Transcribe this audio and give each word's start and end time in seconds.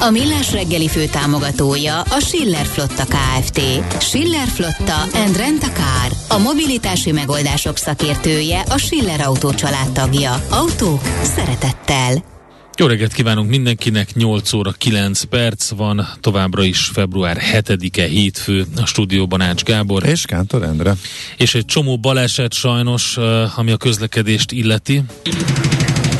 A 0.00 0.10
Millás 0.10 0.52
reggeli 0.52 0.88
fő 0.88 1.06
támogatója 1.06 2.00
a 2.00 2.20
Schiller 2.20 2.66
Flotta 2.66 3.04
KFT. 3.04 3.60
Schiller 4.00 4.48
Flotta 4.48 5.00
and 5.02 5.36
Rent 5.36 5.62
a 5.62 5.68
Car. 5.72 6.12
A 6.28 6.38
mobilitási 6.38 7.12
megoldások 7.12 7.76
szakértője 7.76 8.60
a 8.68 8.78
Schiller 8.78 9.20
Autó 9.20 9.50
tagja. 9.92 10.44
Autók 10.50 11.00
szeretettel. 11.22 12.32
Jó 12.76 12.86
reggelt 12.86 13.12
kívánunk 13.12 13.48
mindenkinek, 13.48 14.14
8 14.14 14.52
óra 14.52 14.70
9 14.70 15.22
perc 15.22 15.70
van, 15.70 16.08
továbbra 16.20 16.62
is 16.62 16.84
február 16.92 17.40
7-e 17.52 18.06
hétfő 18.06 18.66
a 18.76 18.86
stúdióban 18.86 19.40
Ács 19.40 19.62
Gábor. 19.62 20.06
És 20.06 20.24
Kántor 20.24 20.62
Endre. 20.62 20.94
És 21.36 21.54
egy 21.54 21.64
csomó 21.64 21.98
baleset 21.98 22.52
sajnos, 22.52 23.16
ami 23.56 23.70
a 23.70 23.76
közlekedést 23.76 24.52
illeti. 24.52 25.02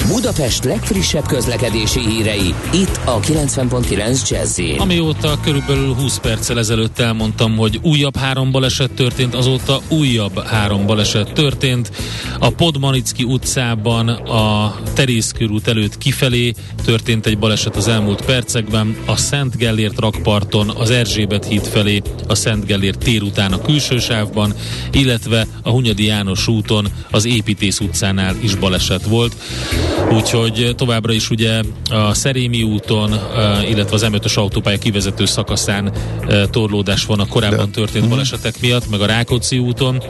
Budapest 0.09 0.65
legfrissebb 0.65 1.27
közlekedési 1.27 2.01
hírei, 2.01 2.55
itt 2.73 3.01
a 3.05 3.21
90.9 3.21 4.29
jazz 4.29 4.61
Amióta 4.79 5.39
körülbelül 5.43 5.95
20 5.95 6.19
perccel 6.19 6.59
ezelőtt 6.59 6.99
elmondtam, 6.99 7.57
hogy 7.57 7.81
újabb 7.83 8.17
három 8.17 8.51
baleset 8.51 8.91
történt, 8.91 9.35
azóta 9.35 9.81
újabb 9.89 10.43
három 10.43 10.87
baleset 10.87 11.33
történt. 11.33 11.91
A 12.39 12.51
Podmanicki 12.51 13.25
utcában 13.25 14.09
a 14.09 14.77
Terész 14.95 15.33
körút 15.33 15.69
előtt 15.69 15.99
kifelé 15.99 16.55
történt 16.85 17.27
egy 17.27 17.39
baleset 17.39 17.77
az 17.77 17.89
elmúlt 17.89 18.25
percekben, 18.25 18.97
a 19.07 19.17
Szent 19.17 19.57
Gellért 19.57 20.01
rakparton, 20.01 20.71
az 20.71 20.91
Erzsébet 20.91 21.45
híd 21.45 21.67
felé, 21.67 22.03
a 22.29 22.35
Szent 22.35 22.67
Gellért 22.67 22.99
tér 22.99 23.23
után 23.23 23.53
a 23.53 23.61
külső 23.61 23.99
sávban, 23.99 24.55
illetve 24.93 25.47
a 25.63 25.71
Hunyadi 25.71 26.05
János 26.05 26.49
úton, 26.49 26.87
az 27.11 27.25
Építész 27.25 27.81
utcánál 27.81 28.37
is 28.41 28.55
baleset 28.55 29.05
volt 29.05 29.35
úgyhogy 30.13 30.75
továbbra 30.77 31.13
is 31.13 31.31
ugye 31.31 31.63
a 31.91 32.15
Szerémi 32.15 32.63
úton, 32.63 33.21
illetve 33.69 33.95
az 33.95 34.07
M5-ös 34.11 34.35
autópálya 34.35 34.79
kivezető 34.79 35.25
szakaszán 35.25 35.93
torlódás 36.51 37.05
van 37.05 37.21
a 37.21 37.27
korábban 37.27 37.71
történt 37.71 38.05
mhm. 38.05 38.13
balesetek 38.13 38.61
miatt, 38.61 38.91
meg 38.91 39.01
a 39.01 39.07
Rákóczi 39.07 39.59
úton, 39.59 40.03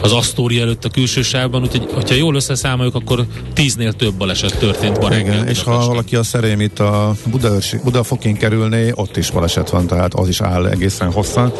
az 0.00 0.12
Asztóri 0.12 0.60
előtt 0.60 0.84
a 0.84 0.88
külső 0.88 1.22
sávban, 1.22 1.62
úgyhogy 1.62 2.08
ha 2.08 2.14
jól 2.14 2.34
összeszámoljuk, 2.34 2.94
akkor 2.94 3.26
tíznél 3.54 3.92
több 3.92 4.14
baleset 4.14 4.58
történt 4.58 5.00
ma 5.00 5.16
Igen, 5.16 5.48
és 5.48 5.62
ha 5.62 5.86
valaki 5.86 6.16
a 6.16 6.22
Szerémit 6.22 6.78
a 6.78 7.14
Budaörsi, 7.26 7.76
Budafokén 7.84 8.36
kerülné, 8.36 8.92
ott 8.94 9.16
is 9.16 9.30
baleset 9.30 9.70
van, 9.70 9.86
tehát 9.86 10.14
az 10.14 10.28
is 10.28 10.40
áll 10.40 10.66
egészen 10.66 11.12
hosszan. 11.12 11.52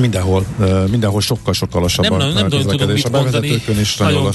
Mindenhol, 0.00 0.46
mindenhol 0.90 1.20
sokkal-sokkal 1.20 1.80
lassabb 1.80 2.04
nem, 2.04 2.12
a 2.12 2.16
nem, 2.16 2.32
nem 2.32 2.48
tudom, 2.48 2.66
mit 2.66 3.04
a 3.04 3.10
mondani. 3.10 3.62
is 3.80 3.96
nagyon 3.96 4.30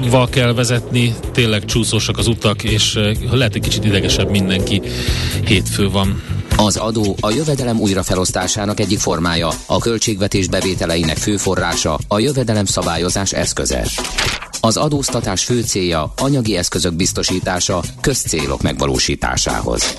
vigyázva 0.00 0.26
kell 0.26 0.52
vezetni, 0.52 1.14
tényleg 1.32 1.64
csúszósak 1.64 2.18
az 2.18 2.26
utak, 2.26 2.62
és 2.62 2.98
lehet 3.30 3.54
egy 3.54 3.62
kicsit 3.62 3.84
idegesebb 3.84 4.30
mindenki. 4.30 4.82
Hétfő 5.44 5.90
van. 5.90 6.22
Az 6.56 6.76
adó 6.76 7.16
a 7.20 7.30
jövedelem 7.30 7.80
újrafelosztásának 7.80 8.80
egyik 8.80 8.98
formája, 8.98 9.48
a 9.66 9.78
költségvetés 9.78 10.48
bevételeinek 10.48 11.16
fő 11.16 11.36
forrása, 11.36 11.98
a 12.08 12.18
jövedelem 12.18 12.64
szabályozás 12.64 13.32
eszköze. 13.32 13.86
Az 14.60 14.76
adóztatás 14.76 15.44
fő 15.44 15.60
célja 15.62 16.12
anyagi 16.16 16.56
eszközök 16.56 16.94
biztosítása 16.94 17.82
közcélok 18.00 18.62
megvalósításához. 18.62 19.98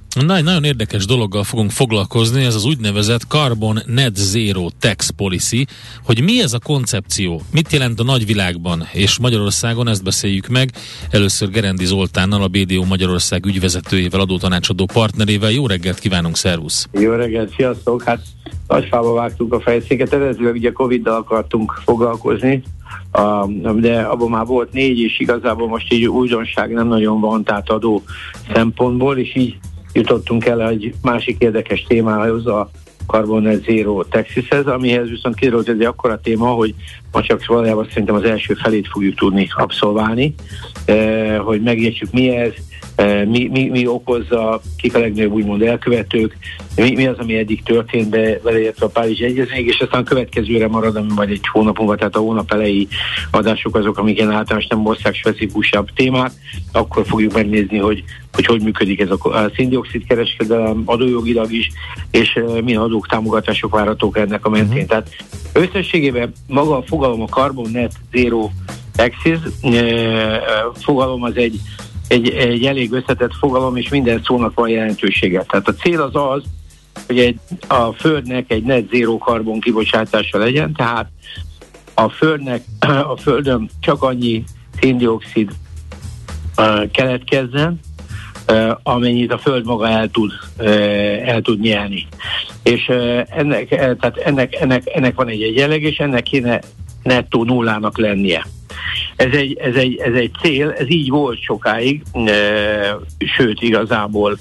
Na, 0.15 0.41
nagyon 0.41 0.63
érdekes 0.63 1.05
dologgal 1.05 1.43
fogunk 1.43 1.71
foglalkozni, 1.71 2.43
ez 2.43 2.55
az 2.55 2.65
úgynevezett 2.65 3.21
Carbon 3.21 3.79
Net 3.85 4.15
Zero 4.15 4.67
Tax 4.79 5.09
Policy, 5.09 5.65
hogy 6.05 6.23
mi 6.23 6.41
ez 6.41 6.53
a 6.53 6.59
koncepció, 6.59 7.41
mit 7.51 7.71
jelent 7.71 7.99
a 7.99 8.03
nagyvilágban, 8.03 8.87
és 8.93 9.19
Magyarországon 9.19 9.87
ezt 9.87 10.03
beszéljük 10.03 10.47
meg. 10.47 10.71
Először 11.09 11.49
Gerendi 11.49 11.85
Zoltánnal, 11.85 12.41
a 12.41 12.47
BDO 12.47 12.83
Magyarország 12.83 13.45
ügyvezetőjével, 13.45 14.19
adótanácsadó 14.19 14.85
partnerével. 14.93 15.51
Jó 15.51 15.67
reggelt 15.67 15.99
kívánunk, 15.99 16.35
szervusz! 16.35 16.87
Jó 16.91 17.11
reggelt, 17.11 17.53
sziasztok! 17.55 18.03
Hát 18.03 18.21
nagyfába 18.67 19.13
vágtuk 19.13 19.53
a 19.53 19.59
fejszéket, 19.59 20.13
eredetileg 20.13 20.53
ugye 20.53 20.71
Covid-dal 20.71 21.15
akartunk 21.15 21.81
foglalkozni, 21.83 22.63
de 23.75 24.01
abban 24.01 24.29
már 24.29 24.45
volt 24.45 24.71
négy, 24.71 24.99
és 24.99 25.19
igazából 25.19 25.67
most 25.67 25.93
így 25.93 26.05
újdonság 26.05 26.71
nem 26.71 26.87
nagyon 26.87 27.19
van, 27.19 27.43
tehát 27.43 27.69
adó 27.69 28.03
szempontból, 28.53 29.17
és 29.17 29.35
így 29.35 29.57
jutottunk 29.93 30.45
el 30.45 30.69
egy 30.69 30.93
másik 31.01 31.35
érdekes 31.39 31.83
témához, 31.87 32.47
a 32.47 32.69
Carbon 33.11 33.61
Zero 33.65 34.03
Texashez, 34.03 34.67
amihez 34.67 35.09
viszont 35.09 35.35
kiderült, 35.35 35.69
ez 35.69 35.75
egy 35.79 35.85
akkora 35.85 36.19
téma, 36.19 36.47
hogy 36.47 36.73
ma 37.11 37.21
csak 37.21 37.45
valójában 37.45 37.87
szerintem 37.89 38.15
az 38.15 38.23
első 38.23 38.53
felét 38.53 38.87
fogjuk 38.87 39.15
tudni 39.15 39.47
abszolválni, 39.55 40.33
eh, 40.85 41.37
hogy 41.37 41.61
megértsük 41.61 42.11
mi 42.11 42.29
ez, 42.29 42.51
eh, 42.95 43.25
mi, 43.25 43.47
mi, 43.51 43.69
mi 43.69 43.87
okozza, 43.87 44.61
kik 44.77 44.95
a 44.95 44.99
legnagyobb 44.99 45.33
úgymond 45.33 45.61
elkövetők, 45.61 46.37
mi, 46.75 46.91
mi 46.95 47.07
az, 47.07 47.17
ami 47.17 47.37
eddig 47.37 47.63
történt 47.63 48.09
be, 48.09 48.39
beleértve 48.43 48.85
a 48.85 48.89
Párizsi 48.89 49.23
Egyezmény, 49.23 49.67
és 49.67 49.79
aztán 49.79 50.01
a 50.01 50.03
következőre 50.03 50.67
marad, 50.67 50.95
ami 50.95 51.13
majd 51.15 51.29
egy 51.29 51.47
hónap 51.51 51.77
múlva, 51.77 51.95
tehát 51.95 52.15
a 52.15 52.19
hónap 52.19 52.51
elejé 52.51 52.87
adások 53.31 53.75
azok, 53.75 53.97
amik 53.97 54.17
ilyen 54.17 54.31
általános 54.31 54.67
nem 54.67 54.85
ország 54.85 55.13
specifikusabb 55.13 55.87
témák, 55.95 56.31
akkor 56.71 57.05
fogjuk 57.05 57.33
megnézni, 57.33 57.77
hogy 57.77 58.03
hogy 58.33 58.45
hogy 58.45 58.61
működik 58.61 58.99
ez 58.99 59.09
a, 59.09 59.51
szindioxid 59.55 60.07
kereskedelem 60.07 60.81
adójogilag 60.85 61.51
is, 61.51 61.71
és 62.11 62.39
milyen 62.63 62.81
adók, 62.81 63.07
támogatások 63.07 63.71
várhatók 63.71 64.17
ennek 64.17 64.45
a 64.45 64.49
mentén. 64.49 64.71
Uh-huh. 64.71 64.87
Tehát 64.87 65.09
összességében 65.53 66.31
maga 66.47 66.77
a 66.77 66.83
fogalom 66.83 67.21
a 67.21 67.25
Carbon 67.25 67.71
Net 67.71 67.93
Zero 68.11 68.49
Axis 68.97 69.37
fogalom 70.73 71.23
az 71.23 71.35
egy, 71.35 71.59
egy, 72.07 72.29
egy 72.29 72.65
elég 72.65 72.91
összetett 72.91 73.33
fogalom, 73.39 73.75
és 73.75 73.89
minden 73.89 74.21
szónak 74.23 74.53
van 74.53 74.69
jelentősége. 74.69 75.43
Tehát 75.43 75.67
a 75.67 75.73
cél 75.73 76.01
az 76.01 76.15
az, 76.15 76.43
hogy 77.07 77.19
egy, 77.19 77.39
a 77.67 77.91
Földnek 77.91 78.51
egy 78.51 78.63
net 78.63 78.89
zero 78.89 79.17
karbon 79.17 79.59
kibocsátása 79.59 80.37
legyen, 80.37 80.73
tehát 80.73 81.09
a 81.93 82.09
Földnek, 82.09 82.63
a 83.13 83.17
Földön 83.17 83.69
csak 83.79 84.03
annyi 84.03 84.43
széndiokszid 84.79 85.51
keletkezzen, 86.91 87.79
amennyit 88.83 89.31
a 89.31 89.37
Föld 89.37 89.65
maga 89.65 89.89
el 89.89 90.09
tud, 90.09 90.31
el 91.25 91.41
tud 91.41 91.59
nyelni. 91.59 92.07
És 92.63 92.91
ennek, 93.29 93.67
tehát 93.67 94.17
ennek, 94.17 94.55
ennek, 94.55 94.83
ennek 94.85 95.15
van 95.15 95.27
egy 95.27 95.41
egyenleg, 95.41 95.81
és 95.81 95.97
ennek 95.97 96.23
kéne 96.23 96.59
nettó 97.03 97.43
nullának 97.43 97.97
lennie. 97.97 98.45
Ez 99.15 99.31
egy, 99.31 99.57
ez, 99.57 99.75
egy, 99.75 99.95
ez 99.95 100.13
egy 100.13 100.31
cél, 100.41 100.69
ez 100.69 100.89
így 100.89 101.09
volt 101.09 101.41
sokáig, 101.41 102.03
e, 102.13 102.31
sőt 103.37 103.61
igazából 103.61 104.37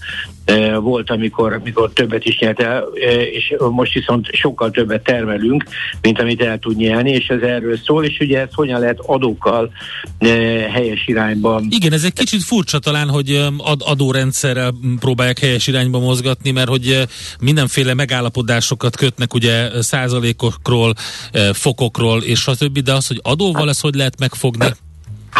volt, 0.81 1.11
amikor, 1.11 1.53
amikor 1.53 1.91
többet 1.93 2.25
is 2.25 2.38
nyert 2.38 2.61
el, 2.61 2.85
e, 2.94 3.23
és 3.23 3.55
most 3.70 3.93
viszont 3.93 4.26
sokkal 4.32 4.70
többet 4.70 5.02
termelünk, 5.02 5.64
mint 6.02 6.20
amit 6.20 6.43
el 6.43 6.58
tud 6.58 6.76
nyerni, 6.76 7.11
és 7.11 7.26
ez 7.26 7.43
erről 7.43 7.76
szól, 7.76 8.05
és 8.05 8.19
ugye 8.20 8.41
ezt 8.41 8.55
hogyan 8.55 8.81
lehet 8.81 8.99
adókkal 9.06 9.70
e, 10.19 10.26
helyes 10.70 11.06
irányba. 11.06 11.62
Igen, 11.69 11.93
ez 11.93 12.05
egy 12.05 12.12
kicsit 12.12 12.43
furcsa 12.43 12.79
talán, 12.79 13.08
hogy 13.08 13.47
ad, 13.56 13.81
adórendszerrel 13.85 14.75
próbálják 14.99 15.38
helyes 15.38 15.67
irányba 15.67 15.99
mozgatni, 15.99 16.50
mert 16.50 16.69
hogy 16.69 17.06
mindenféle 17.41 17.94
megállapodásokat 17.94 18.97
kötnek 18.97 19.35
ugye 19.35 19.82
százalékokról, 19.82 20.94
fokokról 21.52 22.23
és 22.23 22.41
stb., 22.41 22.79
de 22.79 22.93
az, 22.93 23.06
hogy 23.06 23.20
adóval 23.23 23.69
ezt 23.69 23.81
hogy 23.81 23.94
lehet 23.94 24.19
megfogni? 24.19 24.67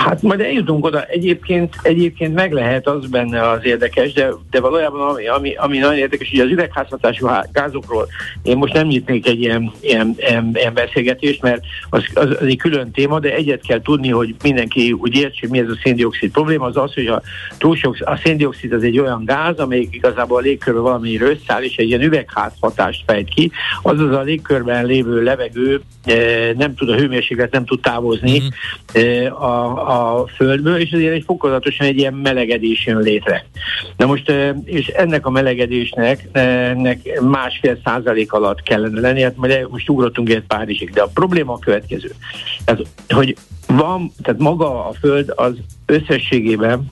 Hát 0.05 0.23
majd 0.23 0.41
eljutunk 0.41 0.85
oda. 0.85 1.05
Egyébként, 1.05 1.75
egyébként 1.83 2.35
meg 2.35 2.53
lehet 2.53 2.87
az 2.87 3.07
benne 3.07 3.49
az 3.49 3.65
érdekes, 3.65 4.13
de, 4.13 4.29
de 4.51 4.61
valójában 4.61 5.09
ami, 5.09 5.27
ami, 5.27 5.55
ami 5.55 5.79
nagyon 5.79 5.97
érdekes, 5.97 6.31
hogy 6.31 6.41
az 6.41 6.51
üvegházhatású 6.51 7.29
gázokról 7.53 8.09
én 8.43 8.57
most 8.57 8.73
nem 8.73 8.87
nyitnék 8.87 9.27
egy 9.27 9.41
ilyen, 9.41 9.73
ilyen, 9.81 10.15
ilyen, 10.19 10.51
ilyen 10.55 10.75
beszélgetést, 10.75 11.43
mert 11.43 11.63
az, 11.91 12.05
az, 12.15 12.37
az 12.41 12.47
egy 12.47 12.57
külön 12.57 12.91
téma, 12.91 13.19
de 13.19 13.35
egyet 13.35 13.67
kell 13.67 13.83
tudni, 13.83 14.09
hogy 14.09 14.35
mindenki 14.43 14.93
úgy 14.93 15.17
értse, 15.17 15.39
hogy 15.41 15.51
mi 15.51 15.59
ez 15.59 15.69
a 15.69 15.79
széndiokszid 15.83 16.31
probléma, 16.31 16.67
az 16.67 16.77
az, 16.77 16.95
hogy 16.95 17.07
a, 17.07 17.23
túl 17.59 17.77
sok, 17.77 17.97
a 18.01 18.17
széndiokszid 18.17 18.73
az 18.73 18.83
egy 18.83 18.99
olyan 18.99 19.25
gáz, 19.25 19.59
amelyik 19.59 19.95
igazából 19.95 20.39
a 20.39 20.41
légkörben 20.41 20.83
valami 20.83 21.21
összeáll, 21.21 21.63
és 21.63 21.77
egy 21.77 21.89
ilyen 21.89 22.03
üvegházhatást 22.03 23.03
fejt 23.07 23.29
ki, 23.29 23.51
azaz 23.83 24.15
a 24.15 24.21
légkörben 24.21 24.85
lévő 24.85 25.23
levegő 25.23 25.81
e, 26.05 26.15
nem 26.57 26.75
tud 26.75 26.89
a 26.89 26.97
hőmérséklet, 26.97 27.53
nem 27.53 27.65
tud 27.65 27.81
távozni 27.81 28.43
mm. 28.43 29.27
a, 29.27 29.90
a 29.91 30.27
földből, 30.27 30.77
és 30.77 30.91
ezért 30.91 31.15
egy 31.15 31.25
fokozatosan 31.27 31.87
egy 31.87 31.99
ilyen 31.99 32.15
melegedés 32.15 32.87
jön 32.87 32.99
létre. 32.99 33.45
Na 33.97 34.07
most, 34.07 34.33
és 34.65 34.87
ennek 34.87 35.27
a 35.27 35.31
melegedésnek 35.31 36.29
ennek 36.33 37.21
másfél 37.21 37.79
százalék 37.85 38.33
alatt 38.33 38.63
kellene 38.63 39.01
lenni, 39.01 39.23
hát 39.23 39.37
majd 39.37 39.67
most 39.71 39.89
ugrottunk 39.89 40.31
egy 40.31 40.43
Párizsig, 40.47 40.91
de 40.91 41.03
a 41.03 41.11
probléma 41.15 41.53
a 41.53 41.59
következő. 41.59 42.11
Tehát, 42.65 42.83
hogy 43.09 43.37
van, 43.67 44.13
tehát 44.23 44.41
maga 44.41 44.89
a 44.89 44.93
Föld 44.93 45.33
az 45.37 45.55
összességében 45.87 46.91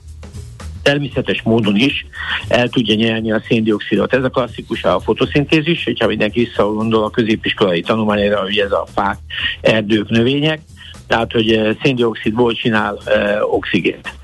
természetes 0.81 1.41
módon 1.41 1.75
is 1.75 2.05
el 2.47 2.69
tudja 2.69 2.95
nyerni 2.95 3.31
a 3.31 3.43
széndiokszidot. 3.47 4.13
Ez 4.13 4.23
a 4.23 4.29
klasszikus 4.29 4.83
a 4.83 4.99
fotoszintézis, 4.99 5.83
hogyha 5.83 6.07
mindenki 6.07 6.39
visszagondol 6.39 7.03
a 7.03 7.09
középiskolai 7.09 7.81
tanulmányra, 7.81 8.41
hogy 8.41 8.57
ez 8.57 8.71
a 8.71 8.85
fák, 8.93 9.17
erdők, 9.61 10.09
növények, 10.09 10.59
tehát 11.09 11.31
hogy 11.31 11.77
széndiokszidból 11.83 12.53
csinál 12.53 12.97
uh, 13.05 13.53
oxigént 13.53 14.17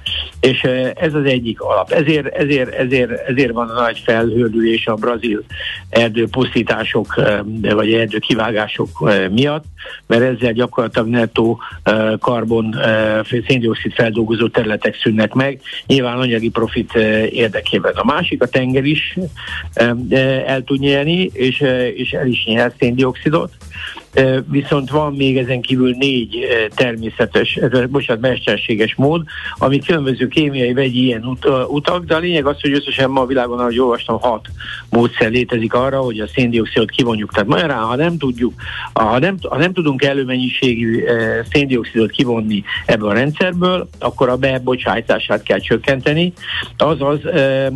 és 0.45 0.61
ez 0.95 1.13
az 1.13 1.25
egyik 1.25 1.61
alap. 1.61 1.91
Ezért, 1.91 2.27
ezért, 2.27 2.73
ezért, 2.73 3.11
ezért 3.11 3.51
van 3.51 3.69
a 3.69 3.81
nagy 3.81 4.01
felhőrdülés 4.05 4.87
a 4.87 4.93
brazil 4.93 5.43
erdőpusztítások 5.89 7.21
vagy 7.61 7.93
erdőkivágások 7.93 8.89
miatt, 9.31 9.63
mert 10.07 10.21
ezzel 10.21 10.51
gyakorlatilag 10.51 11.07
nettó 11.07 11.59
karbon 12.19 12.75
széndiokszid 13.47 13.93
feldolgozó 13.93 14.47
területek 14.47 14.95
szűnnek 15.01 15.33
meg, 15.33 15.61
nyilván 15.85 16.17
anyagi 16.17 16.49
profit 16.49 16.93
érdekében. 17.29 17.93
A 17.95 18.05
másik, 18.05 18.41
a 18.41 18.47
tenger 18.47 18.83
is 18.83 19.17
el 20.45 20.63
tud 20.63 20.79
nyerni, 20.79 21.29
és, 21.33 21.63
és 21.95 22.11
el 22.11 22.27
is 22.27 22.45
nyer 22.45 22.73
széndiokszidot, 22.79 23.51
viszont 24.49 24.89
van 24.89 25.13
még 25.13 25.37
ezen 25.37 25.61
kívül 25.61 25.95
négy 25.99 26.37
természetes, 26.75 27.59
bocsánat, 27.89 28.21
mesterséges 28.21 28.95
mód, 28.95 29.23
ami 29.57 29.79
különböző 29.79 30.27
kémiai, 30.27 30.73
vegyi 30.73 31.03
ilyen 31.03 31.25
ut- 31.25 31.47
utak, 31.67 32.05
de 32.05 32.15
a 32.15 32.19
lényeg 32.19 32.45
az, 32.45 32.61
hogy 32.61 32.73
összesen 32.73 33.09
ma 33.09 33.21
a 33.21 33.25
világon, 33.25 33.59
ahogy 33.59 33.79
olvastam, 33.79 34.19
hat 34.19 34.47
módszer 34.89 35.31
létezik 35.31 35.73
arra, 35.73 35.99
hogy 35.99 36.19
a 36.19 36.27
széndiokszidot 36.27 36.89
kivonjuk. 36.89 37.31
Tehát 37.31 37.49
magyarán, 37.49 37.83
ha 37.83 37.95
nem 37.95 38.17
tudjuk, 38.17 38.53
ha 38.93 39.19
nem, 39.19 39.37
ha 39.49 39.57
nem 39.57 39.73
tudunk 39.73 40.03
előmennyiségű 40.03 41.03
széndiokszidot 41.51 42.11
kivonni 42.11 42.63
ebből 42.85 43.09
a 43.09 43.13
rendszerből, 43.13 43.89
akkor 43.99 44.29
a 44.29 44.37
bebocsájtását 44.37 45.43
kell 45.43 45.59
csökkenteni, 45.59 46.33
azaz, 46.77 47.19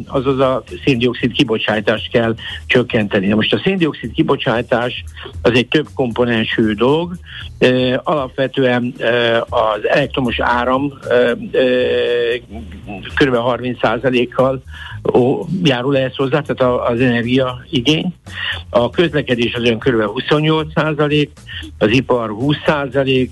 azaz 0.07 0.39
a 0.39 0.63
széndiokszid 0.85 1.31
kibocsátást 1.31 2.11
kell 2.11 2.35
csökkenteni. 2.65 3.27
Na 3.27 3.35
most 3.35 3.53
a 3.53 3.61
széndiokszid 3.63 4.11
kibocsátás 4.11 5.03
az 5.41 5.51
egy 5.53 5.67
több 5.67 5.87
komponensű 5.95 6.73
dolog. 6.73 7.15
Alapvetően 8.03 8.93
az 9.49 9.87
elektromos 9.87 10.39
áram 10.39 10.93
kb. 13.15 13.35
30%-kal 13.35 14.63
járul 15.63 15.97
ehhez 15.97 16.15
hozzá, 16.15 16.41
tehát 16.41 16.89
az 16.89 16.99
energia 16.99 17.63
igény. 17.69 18.13
A 18.69 18.89
közlekedés 18.89 19.53
az 19.53 19.63
ön 19.63 19.79
kb. 19.79 20.03
28%, 20.29 21.27
az 21.77 21.89
ipar 21.89 22.31
20%, 22.39 23.29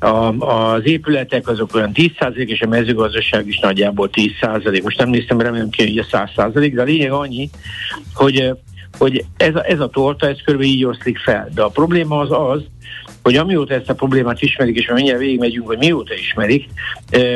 a, 0.00 0.06
az 0.46 0.80
épületek 0.84 1.48
azok 1.48 1.74
olyan 1.74 1.90
10% 1.94 2.34
és 2.34 2.60
a 2.60 2.66
mezőgazdaság 2.66 3.46
is 3.46 3.58
nagyjából 3.58 4.10
10%. 4.12 4.82
Most 4.82 4.98
nem 4.98 5.08
néztem, 5.08 5.40
remélem 5.40 5.68
ki, 5.68 5.82
hogy 5.82 5.98
a 5.98 6.26
100%, 6.36 6.70
de 6.74 6.80
a 6.80 6.84
lényeg 6.84 7.12
annyi, 7.12 7.50
hogy 8.14 8.52
hogy 8.98 9.24
ez 9.36 9.54
a, 9.54 9.64
ez 9.64 9.80
a 9.80 9.88
torta, 9.88 10.28
ez 10.28 10.42
körülbelül 10.44 10.74
így 10.74 10.84
oszlik 10.84 11.18
fel. 11.18 11.48
De 11.54 11.62
a 11.62 11.68
probléma 11.68 12.18
az 12.18 12.30
az, 12.30 12.62
hogy 13.22 13.36
amióta 13.36 13.74
ezt 13.74 13.90
a 13.90 13.94
problémát 13.94 14.42
ismerik, 14.42 14.76
és 14.76 14.90
mindjárt 14.94 15.18
végigmegyünk, 15.18 15.66
hogy 15.66 15.78
mióta 15.78 16.14
ismerik, 16.14 16.68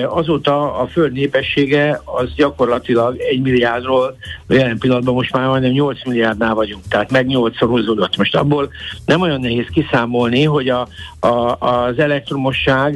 azóta 0.08 0.78
a 0.78 0.86
föld 0.86 1.12
népessége 1.12 2.00
az 2.04 2.34
gyakorlatilag 2.36 3.20
egy 3.20 3.40
milliárdról, 3.40 4.16
jelen 4.48 4.78
pillanatban 4.78 5.14
most 5.14 5.32
már 5.32 5.48
majdnem 5.48 5.70
8 5.70 6.04
milliárdnál 6.04 6.54
vagyunk, 6.54 6.82
tehát 6.88 7.10
meg 7.10 7.26
8-szorozódott. 7.28 8.16
Most 8.16 8.36
abból 8.36 8.70
nem 9.06 9.20
olyan 9.20 9.40
nehéz 9.40 9.66
kiszámolni, 9.72 10.44
hogy 10.44 10.68
a, 10.68 10.88
a, 11.20 11.56
az 11.58 11.98
elektromosság 11.98 12.94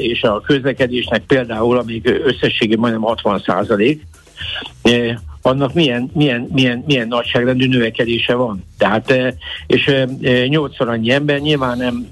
és 0.00 0.22
a 0.22 0.40
közlekedésnek 0.40 1.22
például, 1.26 1.78
amíg 1.78 2.20
összességében 2.24 2.78
majdnem 2.78 3.02
60 3.02 3.42
százalék, 3.46 4.02
annak 5.46 5.74
milyen, 5.74 6.10
milyen, 6.14 6.48
milyen, 6.52 6.82
milyen 6.86 7.08
nagyságrendű 7.08 7.68
növekedése 7.68 8.34
van. 8.34 8.64
Tehát, 8.78 9.10
eh, 9.10 9.32
és 9.66 9.86
eh, 9.86 10.46
nyolcszor 10.48 10.88
annyi 10.88 11.10
ember, 11.10 11.38
nyilván 11.40 11.76
nem, 11.78 12.08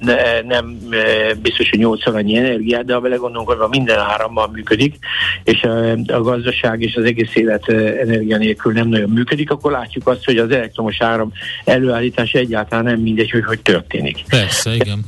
nem 0.46 0.78
eh, 0.90 1.30
biztos, 1.42 1.70
hogy 1.70 1.78
nyolcszor 1.78 2.16
annyi 2.16 2.36
energiát, 2.36 2.84
de 2.84 2.94
ha 2.94 3.00
vele 3.00 3.16
gondolunk, 3.16 3.50
hogy 3.50 3.68
minden 3.70 3.98
árammal 3.98 4.48
működik, 4.52 4.98
és 5.44 5.62
a 6.06 6.20
gazdaság 6.20 6.82
és 6.82 6.94
az 6.94 7.04
egész 7.04 7.34
élet 7.34 7.68
energia 7.68 8.36
nélkül 8.36 8.72
nem 8.72 8.88
nagyon 8.88 9.10
működik, 9.10 9.50
akkor 9.50 9.72
látjuk 9.72 10.08
azt, 10.08 10.24
hogy 10.24 10.36
az 10.36 10.50
elektromos 10.50 11.00
áram 11.00 11.32
előállítása 11.64 12.38
egyáltalán 12.38 12.84
nem 12.84 13.00
mindegy, 13.00 13.30
hogy 13.30 13.44
hogy 13.44 13.60
történik. 13.60 14.24
Persze, 14.28 14.74
igen. 14.74 15.04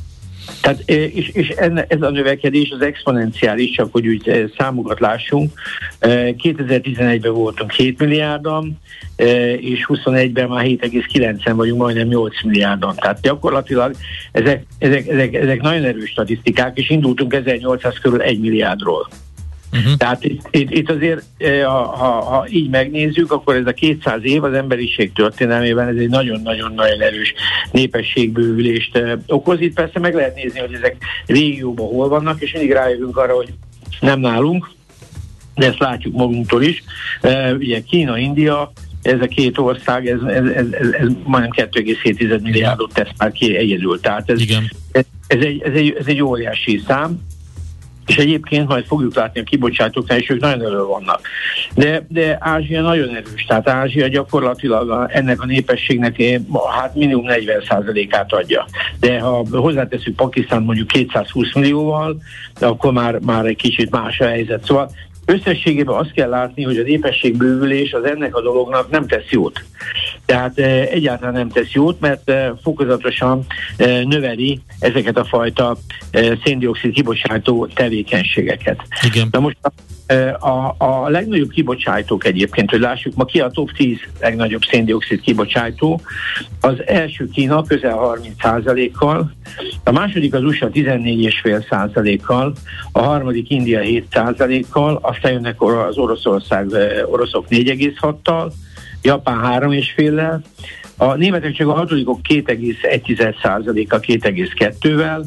Tehát, 0.61 0.89
és, 0.89 1.29
és 1.29 1.47
ez 1.87 2.01
a 2.01 2.09
növekedés 2.09 2.69
az 2.71 2.81
exponenciális, 2.81 3.71
csak 3.71 3.91
hogy 3.91 4.07
úgy 4.07 4.51
számokat 4.57 4.99
lássunk. 4.99 5.51
2011-ben 6.01 7.33
voltunk 7.33 7.71
7 7.71 7.99
milliárdan, 7.99 8.79
és 9.57 9.85
21-ben 9.87 10.47
már 10.47 10.65
7,9 10.65 11.51
vagyunk, 11.55 11.81
majdnem 11.81 12.07
8 12.07 12.43
milliárdan. 12.43 12.95
Tehát 12.95 13.21
gyakorlatilag 13.21 13.95
ezek, 14.31 14.65
ezek, 14.79 15.07
ezek, 15.07 15.33
ezek 15.33 15.61
nagyon 15.61 15.83
erős 15.83 16.09
statisztikák, 16.09 16.77
és 16.77 16.89
indultunk 16.89 17.33
1800 17.33 17.97
körül 17.99 18.21
1 18.21 18.39
milliárdról. 18.39 19.07
Uh-huh. 19.71 19.93
Tehát 19.97 20.23
itt, 20.23 20.47
itt, 20.51 20.71
itt 20.71 20.89
azért, 20.89 21.23
eh, 21.37 21.63
ha, 21.63 21.85
ha, 21.85 22.21
ha 22.21 22.45
így 22.49 22.69
megnézzük, 22.69 23.31
akkor 23.31 23.55
ez 23.55 23.65
a 23.65 23.71
200 23.71 24.19
év 24.21 24.43
az 24.43 24.53
emberiség 24.53 25.13
történelmében 25.13 25.87
ez 25.87 25.95
egy 25.95 26.09
nagyon-nagyon-nagyon 26.09 27.01
erős 27.01 27.33
népességbővülést 27.71 28.95
eh, 28.95 29.11
okoz. 29.27 29.59
Itt 29.61 29.73
persze 29.73 29.99
meg 29.99 30.15
lehet 30.15 30.35
nézni, 30.35 30.59
hogy 30.59 30.73
ezek 30.73 30.95
régióban 31.25 31.87
hol 31.87 32.07
vannak, 32.07 32.41
és 32.41 32.51
mindig 32.51 32.71
rájövünk 32.71 33.17
arra, 33.17 33.33
hogy 33.33 33.53
nem 33.99 34.19
nálunk, 34.19 34.69
de 35.55 35.65
ezt 35.65 35.79
látjuk 35.79 36.13
magunktól 36.13 36.63
is. 36.63 36.83
E, 37.21 37.53
ugye 37.53 37.81
Kína, 37.81 38.17
India, 38.17 38.71
ez 39.01 39.21
a 39.21 39.27
két 39.27 39.57
ország, 39.57 40.07
ez, 40.07 40.21
ez, 40.21 40.45
ez, 40.45 40.65
ez, 40.71 40.91
ez 40.91 41.07
majdnem 41.23 41.69
2,7 41.71 42.41
milliárdot 42.41 42.93
tesz 42.93 43.09
már 43.17 43.31
ki 43.31 43.55
egyedül. 43.55 43.99
Tehát 43.99 44.29
ez, 44.29 44.41
Igen. 44.41 44.71
ez, 44.91 45.03
ez, 45.27 45.39
egy, 45.39 45.61
ez, 45.61 45.73
egy, 45.73 45.95
ez 45.99 46.05
egy 46.05 46.21
óriási 46.21 46.83
szám 46.87 47.21
és 48.07 48.17
egyébként 48.17 48.67
majd 48.67 48.85
fogjuk 48.85 49.15
látni 49.15 49.39
a 49.39 49.43
kibocsátóknál, 49.43 50.17
és 50.17 50.29
ők 50.29 50.39
nagyon 50.39 50.61
elő 50.61 50.83
vannak. 50.83 51.21
De, 51.75 52.05
de 52.09 52.37
Ázsia 52.39 52.81
nagyon 52.81 53.15
erős, 53.15 53.45
tehát 53.47 53.69
Ázsia 53.69 54.07
gyakorlatilag 54.07 54.89
a, 54.89 55.07
ennek 55.11 55.41
a 55.41 55.45
népességnek 55.45 56.21
hát 56.79 56.95
minimum 56.95 57.25
40%-át 57.27 58.33
adja. 58.33 58.65
De 58.99 59.19
ha 59.19 59.45
hozzáteszünk 59.51 60.15
Pakisztán 60.15 60.63
mondjuk 60.63 60.87
220 60.87 61.53
millióval, 61.53 62.17
akkor 62.59 62.93
már, 62.93 63.19
már 63.19 63.45
egy 63.45 63.55
kicsit 63.55 63.89
más 63.91 64.19
a 64.19 64.25
helyzet. 64.25 64.65
Szóval 64.65 64.89
Összességében 65.29 65.95
azt 65.95 66.11
kell 66.11 66.29
látni, 66.29 66.63
hogy 66.63 66.77
a 66.77 66.83
népességbővülés 66.83 67.93
az 67.93 68.03
ennek 68.03 68.35
a 68.35 68.41
dolognak 68.41 68.89
nem 68.89 69.07
tesz 69.07 69.29
jót. 69.29 69.63
Tehát 70.27 70.59
e, 70.59 70.63
egyáltalán 70.81 71.33
nem 71.33 71.49
tesz 71.49 71.71
jót, 71.71 71.99
mert 71.99 72.29
e, 72.29 72.53
fokozatosan 72.61 73.45
e, 73.77 74.03
növeli 74.03 74.61
ezeket 74.79 75.17
a 75.17 75.25
fajta 75.25 75.77
széndiokszid 76.43 76.93
kibocsátó 76.93 77.67
tevékenységeket. 77.67 78.81
Igen. 79.03 79.27
Na 79.31 79.39
most 79.39 79.57
a, 80.39 80.75
a 80.77 81.09
legnagyobb 81.09 81.49
kibocsátók 81.49 82.25
egyébként, 82.25 82.69
hogy 82.69 82.79
lássuk 82.79 83.15
ma 83.15 83.25
ki 83.25 83.39
a 83.39 83.49
top 83.49 83.71
10 83.71 83.97
legnagyobb 84.19 84.61
széndiokszid 84.63 85.21
kibocsátó, 85.21 86.01
az 86.61 86.87
első 86.87 87.29
Kína 87.29 87.63
közel 87.63 87.97
30%-kal, 88.43 89.31
a 89.83 89.91
második 89.91 90.33
az 90.33 90.43
USA 90.43 90.69
14,5%-kal, 90.69 92.53
a 92.91 93.01
harmadik 93.01 93.49
India 93.49 93.79
7%-kal, 93.83 94.99
aztán 95.01 95.31
jönnek 95.31 95.61
az 95.61 95.97
Oroszország, 95.97 96.67
oroszok 97.05 97.45
4,6-tal, 97.49 98.51
Japán 99.01 99.61
3,5-lel, 99.61 100.39
a 100.97 101.15
németek 101.15 101.53
csak 101.53 101.67
a 101.67 101.73
hatodikok 101.73 102.19
2,1%-a 102.29 103.99
2,2-vel, 103.99 105.23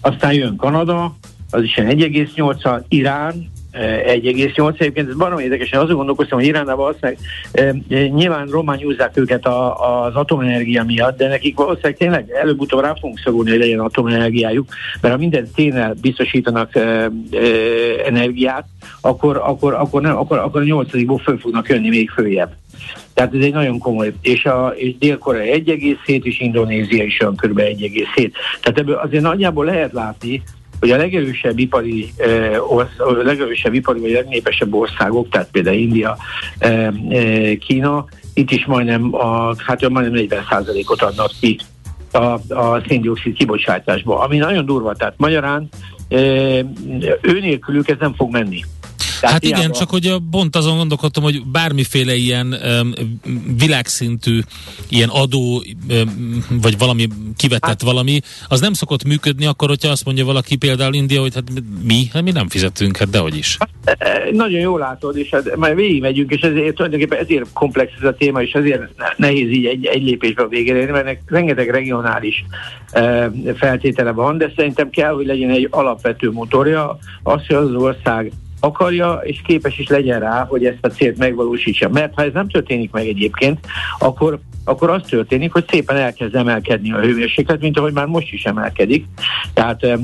aztán 0.00 0.32
jön 0.32 0.56
Kanada, 0.56 1.16
az 1.50 1.62
is 1.62 1.74
1,8, 1.74 2.82
Irán 2.88 3.54
1,8. 3.76 4.80
Egyébként 4.80 5.08
ez 5.08 5.16
barom 5.16 5.38
érdekesen 5.38 5.80
azon 5.80 5.96
gondolkoztam, 5.96 6.38
hogy 6.38 6.46
Iránnál 6.46 6.76
valószínűleg 6.76 7.18
e, 7.52 7.72
nyilván 8.08 8.46
rományúzzák 8.46 9.16
őket 9.16 9.46
a, 9.46 10.04
az 10.04 10.14
atomenergia 10.14 10.84
miatt, 10.84 11.16
de 11.16 11.28
nekik 11.28 11.56
valószínűleg 11.56 11.96
tényleg 11.96 12.30
előbb-utóbb 12.30 12.80
rá 12.80 12.94
fogunk 13.00 13.18
szorulni, 13.18 13.50
hogy 13.50 13.58
legyen 13.58 13.78
atomenergiájuk, 13.78 14.68
mert 15.00 15.14
ha 15.14 15.20
minden 15.20 15.48
tényleg 15.54 15.96
biztosítanak 15.96 16.76
e, 16.76 16.80
e, 16.80 17.10
energiát, 18.06 18.66
akkor, 19.00 19.36
akkor, 19.36 19.74
akkor, 19.74 20.02
nem, 20.02 20.16
akkor, 20.16 20.38
akkor 20.38 20.60
a 20.60 20.64
nyolcadikból 20.64 21.18
föl 21.18 21.38
fognak 21.38 21.68
jönni 21.68 21.88
még 21.88 22.10
följebb. 22.10 22.50
Tehát 23.14 23.34
ez 23.34 23.42
egy 23.42 23.52
nagyon 23.52 23.78
komoly, 23.78 24.12
és, 24.20 24.44
a, 24.44 24.72
és 24.76 24.98
Dél-Korea 24.98 25.56
1,7, 25.56 26.24
és 26.24 26.40
Indonézia 26.40 27.04
is 27.04 27.20
olyan 27.20 27.36
kb. 27.36 27.58
1,7. 27.58 28.30
Tehát 28.60 28.78
ebből 28.78 28.94
azért 28.94 29.22
nagyjából 29.22 29.64
lehet 29.64 29.92
látni, 29.92 30.42
hogy 30.80 30.90
a 30.90 30.96
legerősebb 30.96 31.58
ipari, 31.58 32.12
eh, 32.16 32.72
orsz, 32.72 32.98
a 32.98 33.12
legerősebb 33.22 33.74
ipari 33.74 34.00
vagy 34.00 34.10
legnépesebb 34.10 34.74
országok, 34.74 35.28
tehát 35.28 35.48
például 35.50 35.76
India, 35.76 36.16
eh, 36.58 36.86
eh, 37.08 37.56
Kína, 37.56 38.04
itt 38.34 38.50
is 38.50 38.64
majdnem, 38.66 39.14
a, 39.14 39.54
hát 39.66 39.88
majdnem 39.88 40.26
40%-ot 40.28 41.02
adnak 41.02 41.30
ki 41.40 41.58
a, 42.12 42.54
a 42.54 42.82
széndiokszid 42.88 43.34
kibocsátásba, 43.34 44.18
ami 44.18 44.36
nagyon 44.36 44.66
durva, 44.66 44.94
tehát 44.94 45.14
magyarán 45.16 45.68
ő 47.20 47.40
nélkülük 47.40 47.88
ez 47.88 47.96
nem 47.98 48.14
fog 48.14 48.30
menni. 48.30 48.64
Tehát 49.20 49.34
hát 49.34 49.44
igen, 49.44 49.72
csak 49.72 49.90
hogy 49.90 50.14
pont 50.30 50.56
azon 50.56 50.76
gondolkodtam, 50.76 51.22
hogy 51.22 51.46
bármiféle 51.46 52.14
ilyen 52.14 52.56
um, 52.80 52.92
világszintű 53.58 54.40
ilyen 54.88 55.08
adó, 55.08 55.62
um, 55.90 56.44
vagy 56.62 56.78
valami 56.78 57.08
kivetett 57.36 57.68
hát, 57.68 57.82
valami, 57.82 58.20
az 58.48 58.60
nem 58.60 58.72
szokott 58.72 59.04
működni 59.04 59.46
akkor, 59.46 59.68
hogyha 59.68 59.90
azt 59.90 60.04
mondja 60.04 60.24
valaki 60.24 60.56
például 60.56 60.94
India, 60.94 61.20
hogy 61.20 61.34
hát 61.34 61.44
mi, 61.82 62.08
hát 62.12 62.22
mi 62.22 62.30
nem 62.30 62.48
fizetünk, 62.48 62.96
hát 62.96 63.10
dehogy 63.10 63.36
is. 63.36 63.56
Hát, 63.58 63.98
e, 63.98 64.10
e, 64.10 64.28
nagyon 64.32 64.60
jól 64.60 64.78
látod, 64.78 65.16
és 65.16 65.30
hát 65.30 65.56
majd 65.56 65.74
végigmegyünk, 65.74 66.32
és 66.32 66.40
ezért 66.40 66.74
tulajdonképpen 66.74 67.18
ezért 67.18 67.52
komplex 67.52 67.92
ez 68.00 68.08
a 68.08 68.14
téma, 68.14 68.42
és 68.42 68.52
ezért 68.52 68.82
nehéz 69.16 69.50
így 69.50 69.66
egy, 69.66 69.86
egy 69.86 70.02
lépésbe 70.02 70.42
a 70.42 70.48
végére 70.48 70.78
érni, 70.78 70.92
mert 70.92 71.18
rengeteg 71.26 71.70
regionális 71.70 72.44
e, 72.90 73.30
feltétele 73.56 74.10
van, 74.10 74.38
de 74.38 74.52
szerintem 74.56 74.90
kell, 74.90 75.12
hogy 75.12 75.26
legyen 75.26 75.50
egy 75.50 75.68
alapvető 75.70 76.30
motorja, 76.30 76.98
az, 77.22 77.46
hogy 77.46 77.56
az 77.56 77.74
ország 77.74 78.32
akarja, 78.60 79.20
és 79.22 79.40
képes 79.46 79.78
is 79.78 79.88
legyen 79.88 80.20
rá, 80.20 80.44
hogy 80.48 80.64
ezt 80.64 80.78
a 80.84 80.88
célt 80.88 81.18
megvalósítsa. 81.18 81.88
Mert 81.88 82.14
ha 82.14 82.22
ez 82.22 82.32
nem 82.32 82.48
történik 82.48 82.90
meg 82.90 83.06
egyébként, 83.06 83.58
akkor, 83.98 84.38
akkor 84.64 84.90
az 84.90 85.02
történik, 85.08 85.52
hogy 85.52 85.64
szépen 85.68 85.96
elkezd 85.96 86.34
emelkedni 86.34 86.92
a 86.92 87.00
hőmérséklet, 87.00 87.60
mint 87.60 87.78
ahogy 87.78 87.92
már 87.92 88.06
most 88.06 88.32
is 88.32 88.44
emelkedik. 88.44 89.04
Tehát, 89.54 89.82
e, 89.82 89.98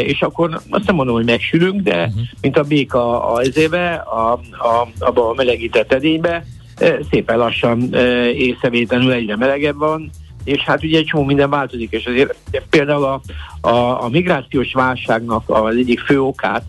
és 0.00 0.22
akkor 0.22 0.60
azt 0.70 0.86
nem 0.86 0.94
mondom, 0.94 1.14
hogy 1.14 1.24
megsülünk, 1.24 1.80
de 1.80 1.96
uh-huh. 1.96 2.22
mint 2.40 2.56
a 2.56 2.62
béka 2.62 3.32
az 3.32 3.56
éve, 3.56 3.94
a, 3.94 4.32
a, 4.32 4.88
abba 4.98 5.28
a 5.28 5.34
melegített 5.34 5.92
edénybe, 5.92 6.44
e, 6.76 6.98
szépen 7.10 7.38
lassan 7.38 7.88
e, 7.92 8.30
észrevétlenül 8.30 9.12
egyre 9.12 9.36
melegebb 9.36 9.78
van, 9.78 10.10
és 10.48 10.62
hát 10.62 10.82
ugye 10.82 10.98
egy 10.98 11.04
csomó 11.04 11.24
minden 11.24 11.50
változik, 11.50 11.92
és 11.92 12.06
azért 12.06 12.34
például 12.70 13.04
a, 13.04 13.20
a, 13.68 14.04
a 14.04 14.08
migrációs 14.08 14.72
válságnak 14.72 15.42
az 15.46 15.76
egyik 15.76 16.00
fő 16.00 16.20
okát 16.20 16.62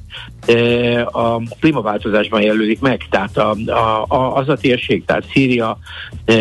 e, 0.45 1.05
a 1.05 1.41
klímaváltozásban 1.59 2.41
jelölik 2.41 2.79
meg, 2.79 3.07
tehát 3.09 3.37
a, 3.37 3.55
a, 3.65 4.05
a, 4.07 4.35
az 4.35 4.49
a 4.49 4.57
térség, 4.57 5.05
tehát 5.05 5.25
Szíria, 5.31 5.77
e, 6.25 6.35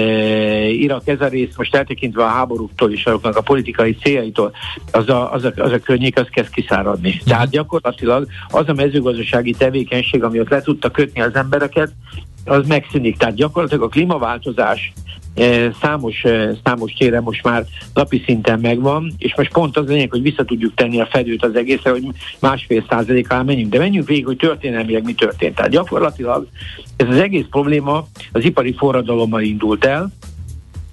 Irak, 0.68 1.08
ez 1.08 1.20
a 1.20 1.28
rész, 1.28 1.56
most 1.56 1.74
eltekintve 1.74 2.24
a 2.24 2.28
háborúktól 2.28 2.92
és 2.92 3.04
azoknak 3.04 3.36
a 3.36 3.42
politikai 3.42 3.94
céljaitól, 3.94 4.52
az 4.92 5.08
a, 5.08 5.32
az 5.32 5.44
a, 5.44 5.52
az 5.56 5.72
a 5.72 5.78
környék, 5.78 6.18
az 6.18 6.26
kezd 6.30 6.50
kiszáradni. 6.50 7.20
Tehát 7.24 7.50
gyakorlatilag 7.50 8.26
az 8.48 8.68
a 8.68 8.74
mezőgazdasági 8.74 9.52
tevékenység, 9.52 10.22
ami 10.24 10.40
ott 10.40 10.48
le 10.48 10.60
tudta 10.60 10.90
kötni 10.90 11.20
az 11.20 11.34
embereket, 11.34 11.92
az 12.48 12.66
megszűnik. 12.66 13.16
Tehát 13.16 13.34
gyakorlatilag 13.34 13.84
a 13.84 13.88
klímaváltozás 13.88 14.92
számos, 15.80 16.24
számos 16.64 16.92
téren 16.92 17.22
most 17.22 17.42
már 17.42 17.64
napi 17.94 18.22
szinten 18.24 18.60
megvan, 18.60 19.12
és 19.18 19.34
most 19.36 19.52
pont 19.52 19.76
az 19.76 19.86
lényeg, 19.86 20.10
hogy 20.10 20.22
vissza 20.22 20.44
tudjuk 20.44 20.74
tenni 20.74 21.00
a 21.00 21.06
fedőt 21.06 21.44
az 21.44 21.56
egészre, 21.56 21.90
hogy 21.90 22.06
másfél 22.40 22.84
százalékán 22.88 23.44
menjünk, 23.44 23.72
de 23.72 23.78
menjünk 23.78 24.08
végig, 24.08 24.24
hogy 24.24 24.36
történelmileg 24.36 25.04
mi 25.04 25.14
történt. 25.14 25.54
Tehát 25.54 25.70
gyakorlatilag 25.70 26.46
ez 26.96 27.08
az 27.08 27.18
egész 27.18 27.46
probléma 27.50 28.06
az 28.32 28.44
ipari 28.44 28.74
forradalommal 28.74 29.42
indult 29.42 29.84
el, 29.84 30.10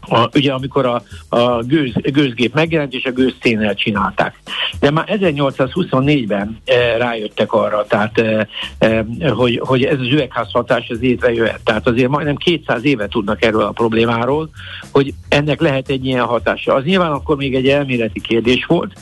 a, 0.07 0.29
ugye 0.33 0.53
amikor 0.53 0.85
a, 0.85 1.03
a 1.29 1.63
gőz, 1.63 1.93
gőzgép 1.93 2.53
megjelent, 2.53 2.93
és 2.93 3.05
a 3.05 3.11
gőzszénnel 3.11 3.75
csinálták. 3.75 4.35
De 4.79 4.91
már 4.91 5.05
1824-ben 5.11 6.57
e, 6.65 6.97
rájöttek 6.97 7.53
arra, 7.53 7.85
tehát, 7.87 8.17
e, 8.17 8.47
e, 8.77 9.05
hogy, 9.29 9.61
hogy 9.63 9.83
ez 9.83 9.99
az 9.99 10.07
üvegházhatás 10.07 10.89
az 10.89 10.99
létrejöhet. 10.99 11.59
Tehát 11.63 11.87
azért 11.87 12.09
majdnem 12.09 12.35
200 12.35 12.85
éve 12.85 13.07
tudnak 13.07 13.43
erről 13.43 13.63
a 13.63 13.71
problémáról, 13.71 14.49
hogy 14.91 15.13
ennek 15.29 15.61
lehet 15.61 15.89
egy 15.89 16.05
ilyen 16.05 16.25
hatása. 16.25 16.73
Az 16.73 16.83
nyilván 16.83 17.11
akkor 17.11 17.35
még 17.35 17.55
egy 17.55 17.67
elméleti 17.67 18.21
kérdés 18.21 18.65
volt, 18.65 18.93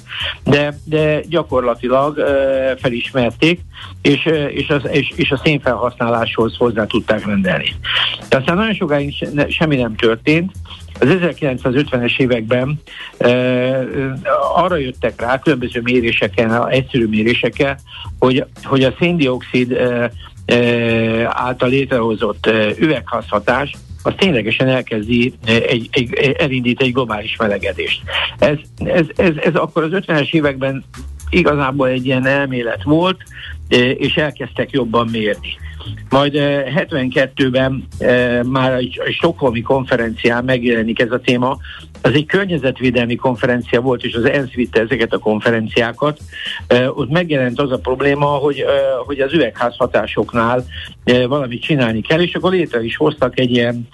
de, 0.44 0.78
de 0.86 1.22
gyakorlatilag 1.30 2.20
e, 2.20 2.76
felismerték, 2.78 3.60
és, 4.02 4.30
és, 4.48 4.70
az, 4.70 4.82
és, 4.92 5.12
és 5.16 5.32
a 5.32 5.42
szénfelhasználáshoz 5.44 6.56
hozzá 6.58 6.86
tudták 6.86 7.26
rendelni. 7.26 7.76
De 8.30 8.38
aztán 8.38 8.56
nagyon 8.56 8.74
sokáig 8.74 9.28
semmi 9.50 9.76
nem 9.76 9.96
történt, 9.96 10.52
az 11.00 11.08
1950-es 11.10 12.20
években 12.20 12.82
e, 13.18 13.30
arra 14.56 14.76
jöttek 14.76 15.22
rá 15.22 15.40
különböző 15.40 15.82
méréseken, 15.82 16.70
egyszerű 16.70 17.08
mérésekkel, 17.08 17.78
hogy, 18.20 18.46
hogy 18.64 18.84
a 18.84 18.94
széndiokszid 19.00 19.72
e, 19.72 20.12
e, 20.46 20.60
által 21.30 21.70
létrehozott 21.70 22.50
üvegházhatás 22.80 23.76
az 24.04 24.14
ténylegesen 24.18 24.68
elkezdi 24.68 25.34
egy, 25.46 25.88
egy, 25.92 26.14
elindít 26.38 26.82
egy 26.82 26.94
globális 26.94 27.36
melegedést. 27.36 28.02
Ez, 28.40 28.58
ez, 28.78 29.06
ez, 29.16 29.36
ez 29.36 29.56
akkor 29.56 29.84
az 29.84 29.90
50-es 29.94 30.34
években 30.34 30.84
igazából 31.30 31.88
egy 31.88 32.06
ilyen 32.06 32.26
elmélet 32.26 32.84
volt, 32.84 33.18
és 33.98 34.16
elkezdtek 34.16 34.72
jobban 34.72 35.08
mérni. 35.12 35.58
Majd 36.10 36.34
72-ben 36.36 37.88
eh, 37.98 38.38
eh, 38.38 38.44
már 38.44 38.74
egy, 38.74 39.02
Stockholmi 39.12 39.62
konferencián 39.62 40.44
megjelenik 40.44 41.00
ez 41.00 41.12
a 41.12 41.20
téma. 41.20 41.58
Az 42.02 42.14
egy 42.14 42.26
környezetvédelmi 42.26 43.16
konferencia 43.16 43.82
volt, 43.82 44.04
és 44.04 44.14
az 44.14 44.26
ENSZ 44.26 44.52
vitte 44.54 44.82
ezeket 44.82 45.14
a 45.14 45.18
konferenciákat. 45.18 46.20
Eh, 46.68 46.98
ott 46.98 47.10
megjelent 47.10 47.60
az 47.60 47.72
a 47.72 47.78
probléma, 47.78 48.26
hogy, 48.26 48.66
hogy 49.06 49.20
az 49.20 49.34
üvegházhatásoknál 49.34 50.66
valamit 51.28 51.62
csinálni 51.62 52.02
kell, 52.02 52.22
és 52.22 52.36
akkor 52.36 52.52
létre 52.52 52.84
is 52.84 52.98
hoztak 52.98 53.40
egy 53.40 53.52
ilyen 53.52 53.88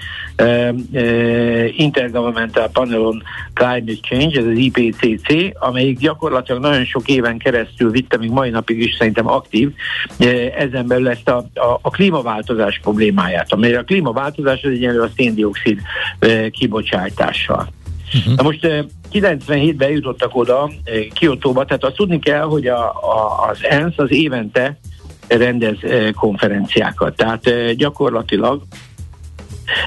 Intergovernmental 1.75 2.67
Panel 2.67 3.01
on 3.01 3.23
Climate 3.53 3.93
Change, 4.01 4.39
ez 4.39 4.45
az 4.45 4.57
IPCC, 4.57 5.33
amelyik 5.59 5.99
gyakorlatilag 5.99 6.61
nagyon 6.61 6.85
sok 6.85 7.07
éven 7.07 7.37
keresztül 7.37 7.91
vitte, 7.91 8.17
még 8.17 8.29
mai 8.29 8.49
napig 8.49 8.79
is 8.79 8.95
szerintem 8.95 9.27
aktív, 9.27 9.71
ezen 10.57 10.87
belül 10.87 11.09
ezt 11.09 11.29
a, 11.29 11.37
a 11.37 11.78
a 11.81 11.89
klímaváltozás 11.89 12.79
problémáját, 12.79 13.53
amely 13.53 13.75
a 13.75 13.83
klímaváltozás 13.83 14.63
az 14.63 14.71
egyenlő 14.71 15.01
a 15.01 15.09
széndiokszid 15.15 15.79
kibocsátással. 16.51 17.67
Uh-huh. 18.13 18.35
Na 18.35 18.43
most 18.43 18.67
97-ben 19.11 19.89
jutottak 19.89 20.35
oda 20.35 20.69
Kiotóba, 21.13 21.65
tehát 21.65 21.83
azt 21.83 21.95
tudni 21.95 22.19
kell, 22.19 22.41
hogy 22.41 22.67
a, 22.67 22.89
a, 22.89 23.47
az 23.49 23.57
ENSZ 23.61 23.97
az 23.97 24.11
évente 24.11 24.79
rendez 25.27 25.77
konferenciákat. 26.15 27.15
Tehát 27.15 27.75
gyakorlatilag 27.75 28.61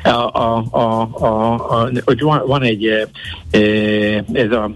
a, 0.03 0.09
a, 0.09 0.65
a, 0.71 1.09
a, 1.13 1.55
a, 1.55 1.91
hogy 2.05 2.21
van, 2.21 2.43
van 2.47 2.63
egy 2.63 3.09
ez 4.33 4.51
a, 4.51 4.71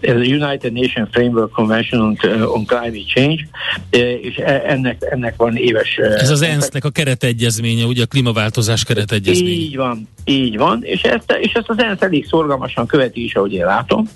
ez 0.00 0.16
a 0.16 0.24
United 0.24 0.72
Nations 0.72 1.08
Framework 1.10 1.52
Convention 1.52 2.00
on, 2.00 2.16
on 2.42 2.64
Climate 2.64 3.04
Change, 3.06 3.42
és 4.20 4.36
e, 4.36 4.62
ennek, 4.66 5.06
ennek 5.10 5.36
van 5.36 5.56
éves... 5.56 5.96
Ez 5.96 6.30
az 6.30 6.42
ENSZ-nek 6.42 6.84
a 6.84 6.90
keretegyezménye, 6.90 7.84
ugye 7.84 8.02
a 8.02 8.06
klímaváltozás 8.06 8.84
keretegyezménye. 8.84 9.50
Így 9.50 9.76
van, 9.76 10.08
így 10.24 10.56
van, 10.56 10.82
és 10.82 11.02
ezt, 11.02 11.36
és 11.40 11.52
ezt 11.52 11.68
az 11.68 11.78
ENSZ 11.78 12.02
elég 12.02 12.26
szorgalmasan 12.26 12.86
követi 12.86 13.24
is, 13.24 13.34
ahogy 13.34 13.52
én 13.52 13.64
látom, 13.64 14.08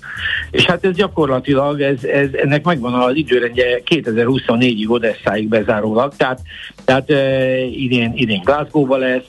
és 0.51 0.65
hát 0.65 0.85
ez 0.85 0.95
gyakorlatilag, 0.95 1.81
ez, 1.81 2.03
ez, 2.03 2.29
ennek 2.33 2.63
megvan 2.63 2.93
az 2.93 3.15
időrendje 3.15 3.81
2024-ig 3.85 4.87
Odesszáig 4.87 5.47
bezárólag, 5.47 6.15
tehát, 6.15 6.39
tehát 6.85 7.09
idén, 7.71 8.11
idén 8.15 8.41
Glasgow-ba 8.43 8.97
lesz, 8.97 9.25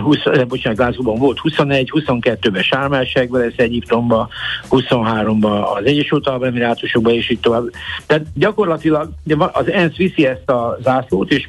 20, 0.00 0.18
eh, 0.24 0.44
bocsánat, 0.44 0.78
Glasgow-ban 0.78 1.18
volt 1.18 1.38
21, 1.38 1.90
22-ben 1.94 2.62
Sármálságban 2.62 3.40
lesz 3.40 3.56
Egyiptomban, 3.56 4.28
23-ban 4.70 5.74
az 5.74 5.84
Egyesült 5.84 6.26
Arab 6.26 6.42
Emirátusokban, 6.42 7.12
és 7.12 7.30
így 7.30 7.40
tovább. 7.40 7.64
Tehát 8.06 8.24
gyakorlatilag 8.34 9.10
az 9.52 9.70
ENSZ 9.70 9.96
viszi 9.96 10.26
ezt 10.26 10.50
a 10.50 10.78
zászlót, 10.82 11.30
és 11.30 11.46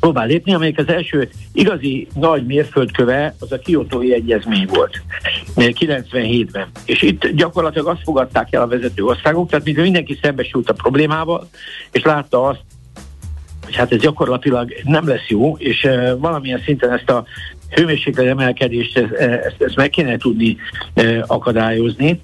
próbál 0.00 0.26
lépni, 0.26 0.54
amelyik 0.54 0.78
az 0.78 0.88
első 0.88 1.28
igazi 1.52 2.06
nagy 2.14 2.46
mérföldköve 2.46 3.34
az 3.38 3.52
a 3.52 3.58
kiotói 3.58 4.12
egyezmény 4.12 4.66
volt 4.66 5.02
97-ben. 5.56 6.66
És 6.84 7.02
itt 7.02 7.26
gyakorlatilag 7.26 7.86
azt 7.86 8.02
fogadták 8.02 8.54
el 8.54 8.62
a 8.62 8.66
vezető 8.66 9.04
országok, 9.04 9.50
tehát 9.50 9.64
mindenki 9.64 10.18
szembesült 10.22 10.70
a 10.70 10.72
problémával, 10.72 11.48
és 11.92 12.02
látta 12.02 12.46
azt, 12.46 12.60
hogy 13.66 13.76
hát 13.76 13.92
ez 13.92 14.00
gyakorlatilag 14.00 14.72
nem 14.84 15.08
lesz 15.08 15.26
jó, 15.28 15.56
és 15.56 15.84
uh, 15.84 16.20
valamilyen 16.20 16.62
szinten 16.64 16.92
ezt 16.92 17.10
a 17.10 17.24
hőmérséklet 17.70 18.26
emelkedést, 18.26 18.98
ezt, 18.98 19.12
ezt, 19.12 19.56
ezt 19.58 19.76
meg 19.76 19.90
kéne 19.90 20.16
tudni 20.16 20.56
e, 20.94 21.24
akadályozni, 21.26 22.20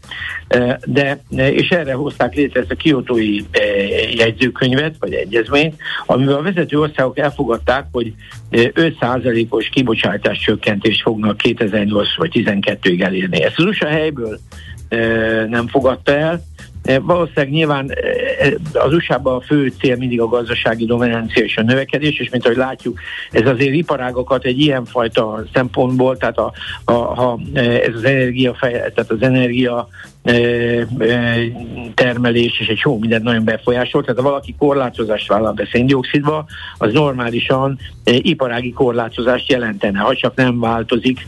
e, 0.49 0.81
de, 0.85 1.23
és 1.31 1.69
erre 1.69 1.93
hozták 1.93 2.35
létre 2.35 2.61
ezt 2.61 2.71
a 2.71 2.75
kiotói 2.75 3.39
e, 3.51 3.63
jegyzőkönyvet, 4.11 4.95
vagy 4.99 5.13
egyezményt, 5.13 5.75
amivel 6.07 6.35
a 6.35 6.43
vezető 6.43 6.79
országok 6.79 7.19
elfogadták, 7.19 7.87
hogy 7.93 8.13
5%-os 8.51 9.69
kibocsátás 9.69 10.39
csökkentést 10.39 11.03
fognak 11.03 11.37
2008 11.37 12.17
vagy 12.17 12.31
2012-ig 12.35 13.03
elérni. 13.03 13.43
Ezt 13.43 13.59
az 13.59 13.65
USA 13.65 13.87
helyből 13.87 14.39
e, 14.89 14.99
nem 15.47 15.69
fogadta 15.69 16.17
el, 16.17 16.43
Eh, 16.52 16.52
valószínűleg 17.03 17.51
nyilván 17.51 17.91
eh, 17.91 18.53
az 18.73 18.93
USA-ban 18.93 19.35
a 19.35 19.41
fő 19.41 19.73
cél 19.81 19.97
mindig 19.97 20.21
a 20.21 20.27
gazdasági 20.27 20.85
dominancia 20.85 21.45
és 21.45 21.57
a 21.57 21.63
növekedés, 21.63 22.19
és 22.19 22.31
mint 22.31 22.45
ahogy 22.45 22.57
látjuk, 22.57 23.01
ez 23.31 23.47
azért 23.47 23.75
iparágokat 23.75 24.45
egy 24.45 24.61
ilyenfajta 24.61 25.45
szempontból, 25.53 26.17
tehát 26.17 26.39
a, 26.39 26.53
a, 26.85 26.93
ha 26.93 27.39
eh, 27.53 27.79
ez 27.79 27.95
az 27.95 28.05
energia, 28.05 28.57
tehát 28.61 29.11
az 29.11 29.23
energia 29.23 29.89
termelés 31.95 32.61
és 32.61 32.67
egy 32.69 32.77
csomó 32.77 32.99
mindent 32.99 33.23
nagyon 33.23 33.45
befolyásol. 33.45 34.03
Tehát 34.03 34.21
ha 34.21 34.29
valaki 34.29 34.55
korlátozást 34.59 35.29
vállal 35.29 35.53
be 35.53 35.69
széndiokszidba, 35.73 36.45
az 36.79 36.93
normálisan 36.93 37.79
iparági 38.05 38.73
korlátozást 38.73 39.51
jelentene, 39.51 39.99
ha 39.99 40.15
csak 40.15 40.35
nem 40.35 40.61
változik 40.61 41.27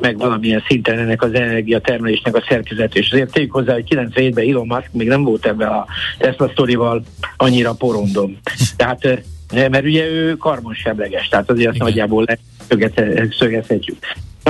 meg 0.00 0.18
valamilyen 0.18 0.62
szinten 0.68 0.98
ennek 0.98 1.22
az 1.22 1.34
energiatermelésnek 1.34 2.36
a 2.36 2.44
szerkezet. 2.48 2.96
És 2.96 3.10
azért 3.12 3.32
tegyük 3.32 3.52
hozzá, 3.52 3.72
hogy 3.72 3.84
97-ben 3.88 4.48
Elon 4.48 4.66
Musk 4.66 4.92
még 4.92 5.08
nem 5.08 5.22
volt 5.22 5.46
ebben 5.46 5.68
a 5.68 5.86
Tesla 6.18 6.48
sztorival 6.48 7.02
annyira 7.36 7.72
porondom. 7.72 8.38
Tehát 8.76 9.22
mert 9.52 9.84
ugye 9.84 10.06
ő 10.06 10.36
karbonsemleges, 10.36 11.28
tehát 11.28 11.50
azért 11.50 11.70
azt 11.70 11.78
nagyjából 11.78 12.26
szögezhetjük. 13.38 13.96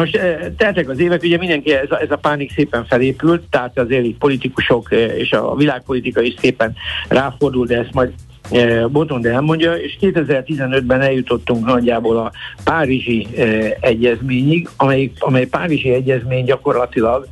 Most 0.01 0.21
teltek 0.57 0.89
az 0.89 0.99
évek, 0.99 1.23
ugye 1.23 1.37
mindenki, 1.37 1.73
ez 1.73 1.91
a, 1.91 2.01
ez 2.01 2.11
a 2.11 2.17
pánik 2.17 2.53
szépen 2.53 2.85
felépült, 2.87 3.43
tehát 3.51 3.79
azért 3.79 4.05
így 4.05 4.17
politikusok 4.17 4.91
és 5.17 5.33
a 5.33 5.55
világpolitika 5.55 6.21
is 6.21 6.35
szépen 6.41 6.75
ráfordul, 7.09 7.67
de 7.67 7.79
ezt 7.79 7.93
majd 7.93 8.13
Botond 8.91 9.27
elmondja, 9.27 9.75
és 9.75 9.97
2015-ben 10.01 11.01
eljutottunk 11.01 11.67
nagyjából 11.67 12.17
a 12.17 12.33
Párizsi 12.65 13.27
egyezményig, 13.81 14.69
amely, 14.77 15.11
amely 15.19 15.47
Párizsi 15.47 15.91
egyezmény 15.91 16.45
gyakorlatilag 16.45 17.29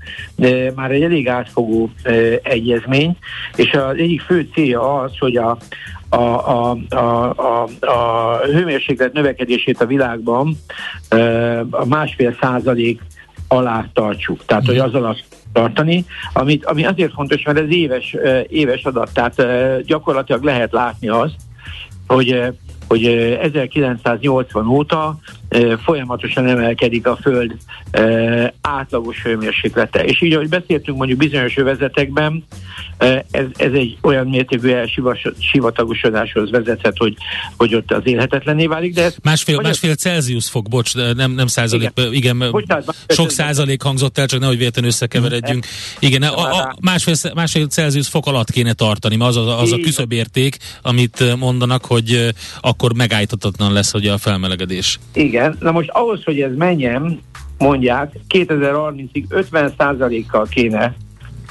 már 0.75 0.90
egy 0.90 1.02
elég 1.02 1.28
átfogó 1.28 1.90
egyezmény, 2.42 3.16
és 3.56 3.73
az 3.73 3.97
egyik 3.97 4.21
fő 4.21 4.49
célja 4.52 4.94
az, 4.94 5.18
hogy 5.18 5.37
a, 5.37 5.59
a, 6.14 6.71
a, 6.71 6.76
a, 6.88 7.30
a, 7.37 7.68
a 7.80 8.38
hőmérséklet 8.38 9.12
növekedését 9.12 9.80
a 9.80 9.87
világban 9.87 10.56
a 11.71 11.85
másfél 11.85 12.37
százalék 12.40 13.00
alá 13.49 13.87
tartsuk. 13.92 14.44
Tehát, 14.44 14.66
hogy 14.66 14.78
az 14.78 14.94
alatt 14.94 15.25
tartani, 15.52 16.04
amit, 16.33 16.64
ami 16.64 16.85
azért 16.85 17.12
fontos, 17.12 17.42
mert 17.42 17.59
ez 17.59 17.71
éves, 17.71 18.16
éves 18.49 18.85
adat, 18.85 19.11
tehát 19.12 19.42
gyakorlatilag 19.83 20.42
lehet 20.42 20.73
látni 20.73 21.09
azt, 21.09 21.37
hogy 22.06 22.52
hogy 22.88 23.06
1980 23.06 24.66
óta 24.66 25.18
folyamatosan 25.85 26.47
emelkedik 26.47 27.07
a 27.07 27.17
Föld 27.17 27.57
átlagos 28.61 29.23
hőmérséklete. 29.23 30.05
És 30.05 30.23
így, 30.23 30.33
ahogy 30.33 30.49
beszéltünk 30.49 30.99
mondjuk 30.99 31.19
bizonyos 31.19 31.57
övezetekben, 31.57 32.45
ez, 33.31 33.45
ez 33.57 33.73
egy 33.73 33.99
olyan 34.03 34.27
mértékű 34.27 34.69
elsivatagosodáshoz 34.69 36.51
vezethet, 36.51 36.97
hogy, 36.97 37.17
hogy 37.57 37.75
ott 37.75 37.93
az 37.93 38.03
élhetetlené 38.05 38.67
válik. 38.67 38.95
De 38.95 39.03
ez, 39.03 39.17
másfél, 39.23 39.61
másfél 39.61 39.95
Celsius 39.95 40.49
fok, 40.49 40.69
bocs, 40.69 40.95
nem, 40.95 41.31
nem 41.31 41.47
százalék, 41.47 41.91
igen, 41.97 42.13
igen 42.13 42.51
Bocsánat, 42.51 42.97
sok 43.09 43.31
százalék 43.31 43.83
hangzott 43.83 44.19
el, 44.19 44.27
csak 44.27 44.41
nehogy 44.41 44.59
véletlenül 44.59 44.91
összekeveredjünk. 44.91 45.67
Igen, 45.99 46.23
a, 46.23 46.61
a 46.61 46.77
másfél, 46.81 47.15
másfél 47.35 47.67
Celsius 47.67 48.09
fok 48.09 48.27
alatt 48.27 48.51
kéne 48.51 48.73
tartani, 48.73 49.17
az 49.19 49.37
az, 49.37 49.47
az 49.47 49.73
a 49.73 49.77
küszöbérték, 49.77 50.57
amit 50.83 51.37
mondanak, 51.39 51.85
hogy 51.85 52.35
akkor 52.61 52.95
megállíthatatlan 52.95 53.73
lesz 53.73 53.93
hogy 53.93 54.07
a 54.07 54.19
felmelegedés. 54.19 54.99
Igen, 55.13 55.44
na 55.61 55.73
most 55.73 55.91
ahhoz, 55.91 56.25
hogy 56.25 56.41
ez 56.41 56.55
menjen, 56.57 57.21
mondják, 57.59 58.13
2030-ig 58.29 59.25
50%-kal 59.31 60.47
kéne 60.51 60.95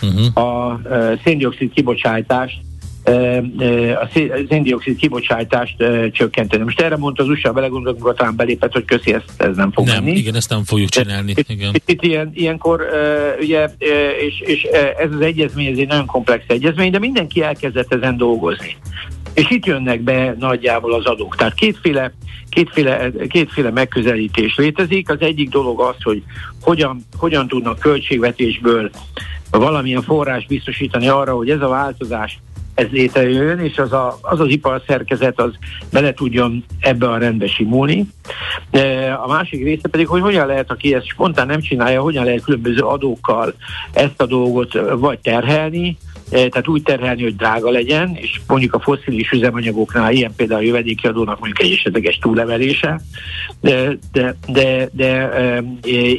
uh-huh. 0.01 0.45
a 0.47 0.79
széndiokszid 1.23 1.73
kibocsátást 1.73 2.59
a 4.01 4.09
széndiokszid 4.49 4.97
kibocsátást 4.97 5.75
csökkenteni. 6.11 6.63
Most 6.63 6.81
erre 6.81 6.97
mondta 6.97 7.23
az 7.23 7.29
USA, 7.29 7.51
belegondolok, 7.51 7.95
amikor 7.95 8.13
talán 8.13 8.35
belépett, 8.35 8.71
hogy 8.71 8.85
köszi, 8.85 9.13
ezt 9.13 9.33
ez 9.37 9.55
nem 9.55 9.71
fog 9.71 9.85
nem, 9.85 10.03
menni. 10.03 10.17
Igen, 10.17 10.35
ezt 10.35 10.49
nem 10.49 10.63
fogjuk 10.63 10.89
csinálni. 10.89 11.33
Igen. 11.47 11.73
Itt, 11.73 11.89
itt 11.89 12.03
ilyen, 12.03 12.31
ilyenkor, 12.33 12.85
ugye, 13.39 13.69
és, 14.27 14.39
és 14.39 14.63
ez 14.97 15.11
az 15.11 15.21
egyezmény, 15.21 15.71
ez 15.71 15.77
egy 15.77 15.87
nagyon 15.87 16.05
komplex 16.05 16.43
egyezmény, 16.47 16.91
de 16.91 16.99
mindenki 16.99 17.41
elkezdett 17.41 17.93
ezen 17.93 18.17
dolgozni. 18.17 18.77
És 19.33 19.49
itt 19.49 19.65
jönnek 19.65 20.01
be 20.01 20.35
nagyjából 20.39 20.93
az 20.93 21.05
adók. 21.05 21.35
Tehát 21.35 21.53
kétféle, 21.53 22.13
kétféle, 22.49 23.11
kétféle 23.27 23.71
megközelítés 23.71 24.55
létezik. 24.55 25.09
Az 25.09 25.19
egyik 25.19 25.49
dolog 25.49 25.81
az, 25.81 25.95
hogy 26.03 26.23
hogyan, 26.61 27.05
hogyan 27.17 27.47
tudnak 27.47 27.79
költségvetésből 27.79 28.89
valamilyen 29.51 30.01
forrás 30.01 30.45
biztosítani 30.45 31.07
arra, 31.07 31.35
hogy 31.35 31.49
ez 31.49 31.61
a 31.61 31.67
változás 31.67 32.39
ez 32.73 32.87
létrejön, 32.91 33.59
és 33.59 33.77
az, 33.77 33.91
a, 33.91 34.17
az 34.21 34.39
az 34.39 34.49
iparszerkezet 34.49 35.39
az 35.39 35.51
bele 35.91 36.13
tudjon 36.13 36.63
ebbe 36.79 37.09
a 37.09 37.17
rendbe 37.17 37.47
simulni. 37.47 38.07
A 39.23 39.27
másik 39.27 39.63
része 39.63 39.87
pedig, 39.87 40.07
hogy 40.07 40.21
hogyan 40.21 40.47
lehet, 40.47 40.71
aki 40.71 40.93
ezt 40.93 41.07
spontán 41.07 41.47
nem 41.47 41.61
csinálja, 41.61 42.01
hogyan 42.01 42.23
lehet 42.23 42.43
különböző 42.43 42.81
adókkal 42.81 43.53
ezt 43.93 44.21
a 44.21 44.25
dolgot 44.25 44.79
vagy 44.99 45.19
terhelni, 45.19 45.97
tehát 46.33 46.67
úgy 46.67 46.83
terhelni, 46.83 47.23
hogy 47.23 47.35
drága 47.35 47.69
legyen, 47.69 48.15
és 48.15 48.41
mondjuk 48.47 48.73
a 48.73 48.79
foszilis 48.79 49.31
üzemanyagoknál 49.31 50.13
ilyen 50.13 50.33
például 50.35 50.59
a 50.61 50.63
jövedéki 50.63 51.07
adónak 51.07 51.39
mondjuk 51.39 51.61
egy 51.61 51.71
esetleges 51.71 52.17
túlevelése, 52.17 53.01
de, 53.61 53.97
de, 54.11 54.35
de, 54.47 54.89
de 54.91 55.29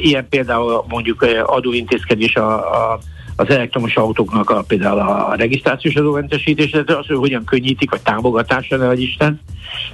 ilyen 0.01 0.27
például 0.29 0.85
mondjuk 0.87 1.25
adóintézkedés 1.45 2.35
a, 2.35 2.55
a 2.55 2.99
az 3.37 3.49
elektromos 3.49 3.95
autóknak 3.95 4.49
a, 4.49 4.63
például 4.67 4.99
a 4.99 5.35
regisztrációs 5.35 5.95
adómentesítése, 5.95 6.83
az, 6.85 7.07
hogy 7.07 7.17
hogyan 7.17 7.45
könnyítik, 7.45 7.89
vagy 7.89 8.01
támogatásra, 8.01 8.77
ne 8.77 8.93
Isten. 8.93 9.41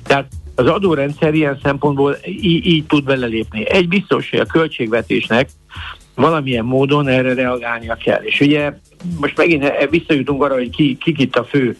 Tehát 0.04 0.28
az 0.56 0.68
adórendszer 0.68 1.34
ilyen 1.34 1.60
szempontból 1.64 2.18
így, 2.26 2.66
így 2.66 2.86
tud 2.86 3.04
belelépni. 3.04 3.70
Egy 3.70 3.88
biztos, 3.88 4.30
hogy 4.30 4.40
a 4.40 4.46
költségvetésnek 4.46 5.50
valamilyen 6.16 6.66
módon 6.66 7.08
erre 7.08 7.34
reagálnia 7.34 7.96
kell. 8.04 8.22
És 8.22 8.40
ugye 8.40 8.74
most 9.20 9.38
megint 9.38 9.66
visszajutunk 9.90 10.44
arra, 10.44 10.54
hogy 10.54 10.70
ki, 10.70 10.98
kik 11.00 11.20
itt 11.20 11.36
a 11.36 11.44
fő, 11.44 11.78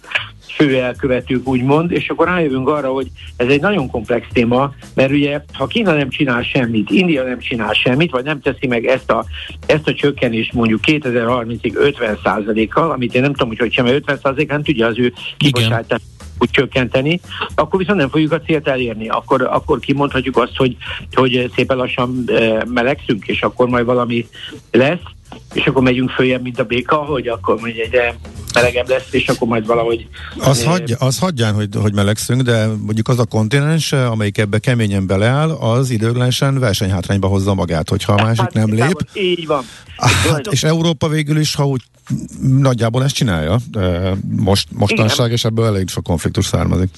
fő 0.56 0.82
elkövetők, 0.82 1.48
úgymond, 1.48 1.92
és 1.92 2.10
akkor 2.10 2.28
rájövünk 2.28 2.68
arra, 2.70 2.90
hogy 2.90 3.08
ez 3.38 3.48
egy 3.48 3.62
nagyon 3.62 3.90
komplex 3.90 4.28
téma, 4.34 4.74
mert 4.94 5.12
ugye, 5.12 5.42
ha 5.54 5.68
Kína 5.68 5.94
nem 5.94 6.10
csinál 6.10 6.44
semmit, 6.44 6.90
India 6.90 7.24
nem 7.24 7.40
csinál 7.40 7.74
semmit, 7.74 8.12
vagy 8.12 8.24
nem 8.24 8.42
teszi 8.42 8.68
meg 8.68 8.86
ezt 8.86 9.12
a, 9.12 9.26
ezt 9.66 9.88
a 9.88 9.94
csökkenést 9.94 10.54
mondjuk 10.54 10.80
2030-ig 10.88 11.76
50 11.76 12.68
kal 12.70 12.92
amit 12.92 13.16
én 13.16 13.22
nem 13.22 13.32
tudom, 13.32 13.48
hogy 13.48 13.60
hogy 13.60 13.74
sem 13.74 13.86
50% 13.88 14.48
nem 14.48 14.64
tudja 14.64 14.88
az 14.88 15.00
ő 15.00 15.14
kibocsátást 15.38 16.04
úgy 16.42 16.50
csökkenteni, 16.50 17.20
akkor 17.56 17.80
viszont 17.80 18.00
nem 18.00 18.10
fogjuk 18.10 18.32
a 18.32 18.42
célt 18.42 18.68
elérni. 18.68 19.08
Akkor, 19.08 19.42
akkor 19.42 19.80
kimondhatjuk 19.80 20.38
azt, 20.38 20.56
hogy, 20.56 20.76
hogy 21.14 21.52
szépen 21.56 21.78
lassan 21.78 22.24
e, 22.28 22.66
melegszünk, 22.66 23.28
és 23.28 23.42
akkor 23.42 23.68
majd 23.68 23.86
valami 23.86 24.28
lesz, 24.72 25.00
és 25.54 25.68
akkor 25.68 25.82
megyünk 25.82 26.10
följebb, 26.10 26.42
mint 26.42 26.60
a 26.60 26.64
béka, 26.64 26.96
hogy 26.96 27.28
akkor 27.28 27.60
mondjuk 27.60 27.86
egyre 27.86 28.16
melegebb 28.54 28.90
lesz, 28.90 29.08
és 29.12 29.28
akkor 29.28 29.48
majd 29.48 29.66
valahogy... 29.66 30.08
Az, 30.40 30.64
hagyja, 30.64 30.98
az 30.98 31.20
hagyján, 31.20 31.54
hogy, 31.54 31.70
hogy 31.76 31.94
melegszünk, 31.94 32.42
de 32.42 32.68
mondjuk 32.68 33.08
az 33.08 33.20
a 33.20 33.26
kontinens, 33.26 33.92
amelyik 33.92 34.38
ebbe 34.38 34.60
keményen 34.60 35.08
beleáll, 35.08 35.50
az 35.50 35.90
időglenesen 35.90 36.60
versenyhátrányba 36.60 37.28
hozza 37.28 37.54
magát, 37.54 37.90
hogyha 37.90 38.14
a 38.14 38.24
másik 38.24 38.42
hát, 38.42 38.54
nem 38.54 38.74
lép. 38.74 39.08
Így 39.14 39.48
van. 39.48 39.64
Hát, 39.98 40.48
és 40.48 40.64
Európa 40.64 41.08
végül 41.08 41.38
is, 41.38 41.56
ha 41.56 41.68
úgy 41.68 41.82
nagyjából 42.42 43.04
ezt 43.04 43.16
csinálja, 43.16 43.60
most, 44.36 44.68
mostanság, 44.72 45.32
és 45.32 45.46
ebből 45.46 45.66
elég 45.66 45.90
sok 45.90 46.04
konfliktus 46.04 46.46
származik. 46.46 46.90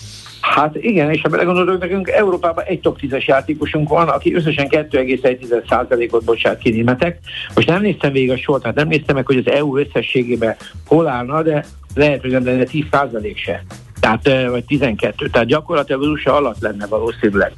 Hát 0.44 0.76
igen, 0.76 1.12
és 1.12 1.22
ha 1.22 1.30
belegondolok, 1.30 1.80
nekünk 1.80 2.10
Európában 2.10 2.64
egy 2.64 2.80
top 2.80 3.00
10-es 3.02 3.26
játékosunk 3.26 3.90
van, 3.90 4.08
aki 4.10 4.34
összesen 4.34 4.68
2,1%-ot 4.70 6.24
bocsát 6.24 6.58
ki 6.58 6.70
németek. 6.70 7.20
Most 7.56 7.68
nem 7.68 7.82
néztem 7.82 8.12
végig 8.12 8.32
a 8.32 8.38
sort, 8.38 8.64
hát 8.64 8.76
nem 8.76 8.88
néztem 8.88 9.16
meg, 9.16 9.26
hogy 9.26 9.38
az 9.38 9.52
EU 9.52 9.78
összességében 9.78 10.56
hol 10.88 11.08
állna, 11.08 11.42
de 11.42 11.66
lehet, 11.96 12.22
hogy 12.22 12.32
nem 12.32 12.46
lenne 12.46 12.64
10% 12.72 13.36
se. 13.36 13.64
tehát, 14.00 14.50
vagy 14.50 14.66
12, 14.66 15.28
tehát 15.28 15.48
gyakorlatilag 15.48 16.02
az 16.02 16.08
USA 16.08 16.36
alatt 16.36 16.60
lenne 16.60 16.88
valószínűleg. 16.88 17.52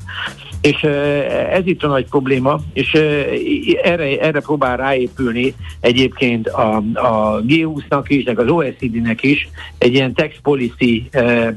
És 0.65 0.83
ez 1.51 1.61
itt 1.65 1.83
a 1.83 1.87
nagy 1.87 2.05
probléma, 2.05 2.59
és 2.73 2.93
erre, 3.83 4.19
erre 4.19 4.39
próbál 4.39 4.77
ráépülni 4.77 5.53
egyébként 5.79 6.47
a, 6.47 6.75
a 6.93 7.41
G20-nak 7.41 8.03
is, 8.07 8.23
meg 8.23 8.39
az 8.39 8.49
OECD-nek 8.49 9.23
is 9.23 9.49
egy 9.77 9.93
ilyen 9.93 10.13
tax 10.13 10.35
policy 10.41 11.09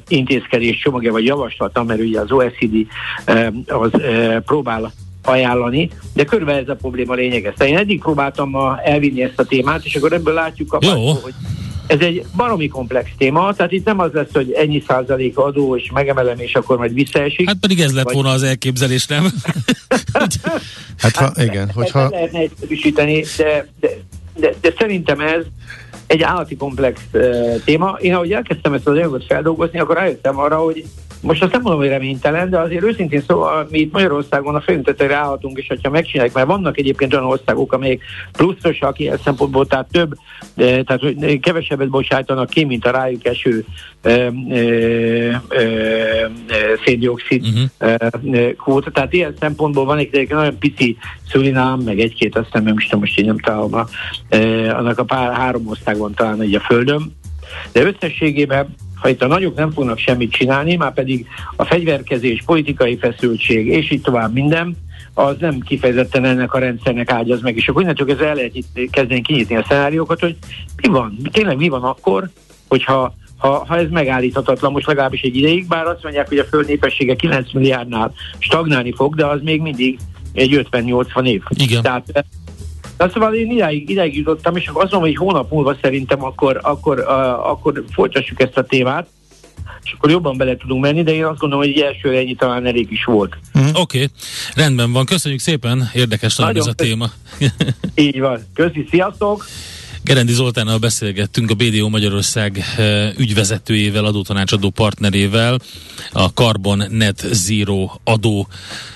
intézkedés 0.09 0.79
csomagja, 0.79 1.13
vagy 1.13 1.25
javaslat, 1.25 1.85
mert 1.87 2.01
ugye 2.01 2.21
az 2.21 2.33
OECD 2.33 2.87
az 3.67 3.91
próbál 4.45 4.93
ajánlani, 5.25 5.91
de 6.15 6.25
körülbelül 6.25 6.63
ez 6.63 6.69
a 6.69 6.77
probléma 6.77 7.15
lényeges. 7.15 7.55
Én 7.59 7.77
eddig 7.77 8.01
próbáltam 8.01 8.57
elvinni 8.85 9.23
ezt 9.23 9.41
a 9.41 9.45
témát, 9.45 9.85
és 9.85 9.95
akkor 9.95 10.13
ebből 10.13 10.35
látjuk 10.35 10.73
a 10.73 10.79
hogy 11.23 11.35
ez 11.89 12.01
egy 12.01 12.25
baromi 12.37 12.69
komplex 12.69 13.11
téma, 13.19 13.55
tehát 13.55 13.73
itt 13.73 13.85
nem 13.85 13.99
az 13.99 14.13
lesz, 14.13 14.33
hogy 14.33 14.53
ennyi 14.53 14.83
százalék 14.87 15.39
adó, 15.39 15.77
és 15.77 15.91
megemelem, 15.93 16.39
és 16.39 16.55
akkor 16.55 16.79
majd 16.79 16.95
visszaesik. 16.95 17.47
Hát 17.47 17.57
pedig 17.61 17.81
ez 17.81 17.95
lett 17.95 18.05
vagy... 18.05 18.15
volna 18.15 18.31
az 18.31 18.43
elképzelés, 18.43 19.07
nem? 19.07 19.29
hát 21.03 21.17
ha, 21.17 21.33
igen, 21.43 21.71
hogyha... 21.71 22.01
Nem 22.01 22.11
lehetne 22.11 22.39
egyszerűsíteni, 22.39 23.25
de, 23.37 23.69
de, 23.81 23.89
de, 24.35 24.55
de 24.61 24.73
szerintem 24.79 25.21
ez 25.21 25.45
egy 26.09 26.23
állati 26.23 26.57
komplex 26.57 27.01
téma. 27.65 27.97
Én 28.01 28.15
ahogy 28.15 28.33
elkezdtem 28.33 28.73
ezt 28.73 28.89
az 28.89 28.95
anyagot 28.95 29.25
feldolgozni, 29.25 29.79
akkor 29.79 29.97
rájöttem 29.97 30.39
arra, 30.39 30.57
hogy 30.57 30.85
most 31.23 31.43
azt 31.43 31.53
nem 31.53 31.61
mondom, 31.63 31.81
hogy 31.81 31.91
reménytelen, 31.91 32.51
de 32.51 32.59
azért 32.59 32.83
őszintén 32.83 33.23
szóval 33.27 33.67
mi 33.71 33.79
itt 33.79 33.93
Magyarországon 33.93 34.55
a 34.55 34.61
fejünk 34.61 34.85
tetejére 34.85 35.15
állhatunk, 35.15 35.59
és 35.59 35.73
ha 35.83 35.91
megcsinálják, 35.91 36.35
mert 36.35 36.47
vannak 36.47 36.79
egyébként 36.79 37.13
olyan 37.13 37.25
országok, 37.25 37.73
amelyek 37.73 38.01
pluszosak 38.33 38.99
ilyen 38.99 39.19
szempontból, 39.25 39.67
tehát 39.67 39.87
több, 39.91 40.15
tehát 40.55 41.01
hogy 41.01 41.41
kevesebbet 41.41 41.89
bocsájtanak 41.89 42.51
ki, 42.51 42.65
mint 42.65 42.87
a 42.87 42.91
rájuk 42.91 43.25
eső 43.25 43.65
széndiokszid 46.85 47.47
uh-huh. 47.47 48.53
kvóta. 48.57 48.91
Tehát 48.91 49.13
ilyen 49.13 49.35
szempontból 49.41 49.85
van 49.85 49.99
egy 49.99 50.27
nagyon 50.29 50.59
pici 50.59 50.97
Szurinám, 51.31 51.79
meg 51.79 52.01
egy-két, 52.01 52.37
aztán 52.37 52.63
nem 52.63 52.77
is 52.79 52.85
tudom, 52.85 53.01
most 53.01 53.19
így 53.19 53.27
nem 53.27 53.39
találom, 53.39 53.73
annak 54.77 54.99
a 54.99 55.05
pár, 55.05 55.33
három 55.33 55.67
ország 55.67 55.98
van 55.99 56.15
talán 56.15 56.41
egy 56.41 56.55
a 56.55 56.61
Földön. 56.61 57.17
De 57.73 57.83
összességében 57.83 58.75
ha 59.01 59.09
itt 59.09 59.23
a 59.23 59.27
nagyok 59.27 59.55
nem 59.55 59.73
fognak 59.73 59.99
semmit 59.99 60.33
csinálni, 60.33 60.77
már 60.77 60.95
pedig 60.95 61.27
a 61.57 61.65
fegyverkezés, 61.65 62.43
politikai 62.47 62.97
feszültség, 62.97 63.67
és 63.67 63.91
így 63.91 64.01
tovább 64.01 64.33
minden, 64.33 64.77
az 65.15 65.37
nem 65.39 65.61
kifejezetten 65.61 66.25
ennek 66.25 66.55
a 66.55 66.59
rendszernek 66.59 67.11
ágyaz 67.11 67.41
meg, 67.41 67.57
és 67.57 67.69
akkor 67.69 67.83
innentől 67.83 68.11
ez 68.11 68.19
el 68.19 68.35
lehet 68.35 68.53
kezdeni 68.91 69.23
kinyitni 69.23 69.57
a 69.57 69.65
szenáriókat, 69.69 70.21
hogy 70.21 70.37
mi 70.83 70.89
van, 70.89 71.19
tényleg 71.33 71.57
mi 71.57 71.69
van 71.69 71.83
akkor, 71.83 72.31
hogyha 72.69 73.15
ha, 73.37 73.65
ha 73.67 73.77
ez 73.77 73.91
megállíthatatlan 73.91 74.73
most 74.73 74.87
legalábbis 74.87 75.21
egy 75.21 75.37
ideig, 75.37 75.67
bár 75.67 75.87
azt 75.87 76.03
mondják, 76.03 76.29
hogy 76.29 76.39
a 76.39 76.45
föld 76.45 76.67
népessége 76.67 77.15
9 77.15 77.53
milliárdnál 77.53 78.13
stagnálni 78.39 78.93
fog, 78.93 79.15
de 79.15 79.27
az 79.27 79.41
még 79.43 79.61
mindig 79.61 79.99
egy 80.33 80.67
50-80 80.71 81.27
év. 81.27 81.43
Igen. 81.51 81.83
Tehát 81.83 82.25
Na 82.99 83.09
szóval 83.11 83.35
én 83.35 83.51
idáig, 83.51 83.91
idáig 83.91 84.17
jutottam, 84.17 84.57
és 84.57 84.67
akkor 84.67 84.83
azt 84.83 84.93
mondom, 84.93 85.11
hogy 85.11 85.19
hónap 85.19 85.51
múlva 85.51 85.77
szerintem 85.83 86.25
akkor, 86.25 86.61
akkor, 86.63 86.99
uh, 86.99 87.49
akkor 87.51 87.85
folytassuk 87.91 88.41
ezt 88.41 88.57
a 88.57 88.65
témát, 88.65 89.09
és 89.83 89.93
akkor 89.93 90.11
jobban 90.11 90.37
bele 90.37 90.57
tudunk 90.57 90.83
menni, 90.83 91.03
de 91.03 91.15
én 91.15 91.25
azt 91.25 91.39
gondolom, 91.39 91.65
hogy 91.65 91.81
elsőre 91.81 92.19
ennyi 92.19 92.35
talán 92.35 92.67
elég 92.67 92.93
is 92.93 93.05
volt. 93.05 93.37
Mm, 93.59 93.69
Oké, 93.69 93.79
okay. 93.81 94.09
rendben 94.55 94.93
van. 94.93 95.05
Köszönjük 95.05 95.41
szépen, 95.41 95.91
érdekes 95.95 96.37
nagyon 96.37 96.57
ez 96.57 96.67
a 96.67 96.73
téma. 96.73 97.11
Így 97.95 98.21
van. 98.21 98.41
Köszi, 98.55 98.87
sziasztok! 98.91 99.45
Gerendi 100.09 100.33
Zoltánnal 100.33 100.79
beszélgettünk 100.79 101.51
a 101.51 101.55
BDO 101.55 101.89
Magyarország 101.89 102.65
eh, 102.77 103.13
ügyvezetőjével, 103.19 104.05
adótanácsadó 104.05 104.71
partnerével, 104.71 105.59
a 106.13 106.27
Carbon 106.27 106.85
Net 106.91 107.27
Zero 107.33 107.91
adó 108.05 108.49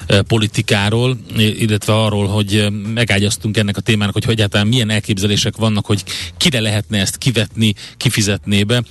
eh, 0.07 0.20
politikáról, 0.20 1.16
illetve 1.37 1.94
arról, 1.94 2.27
hogy 2.27 2.57
eh, 2.57 2.70
megágyaztunk 2.70 3.57
ennek 3.57 3.77
a 3.77 3.81
témának, 3.81 4.14
hogy 4.14 4.25
egyáltalán 4.29 4.66
milyen 4.66 4.90
elképzelések 4.90 5.57
vannak, 5.57 5.87
hogy 5.87 6.05
kire 6.37 6.61
lehetne 6.61 7.01
ezt 7.01 7.18
kivetni, 7.18 7.75
kifizetné 7.96 8.62
be. 8.62 8.83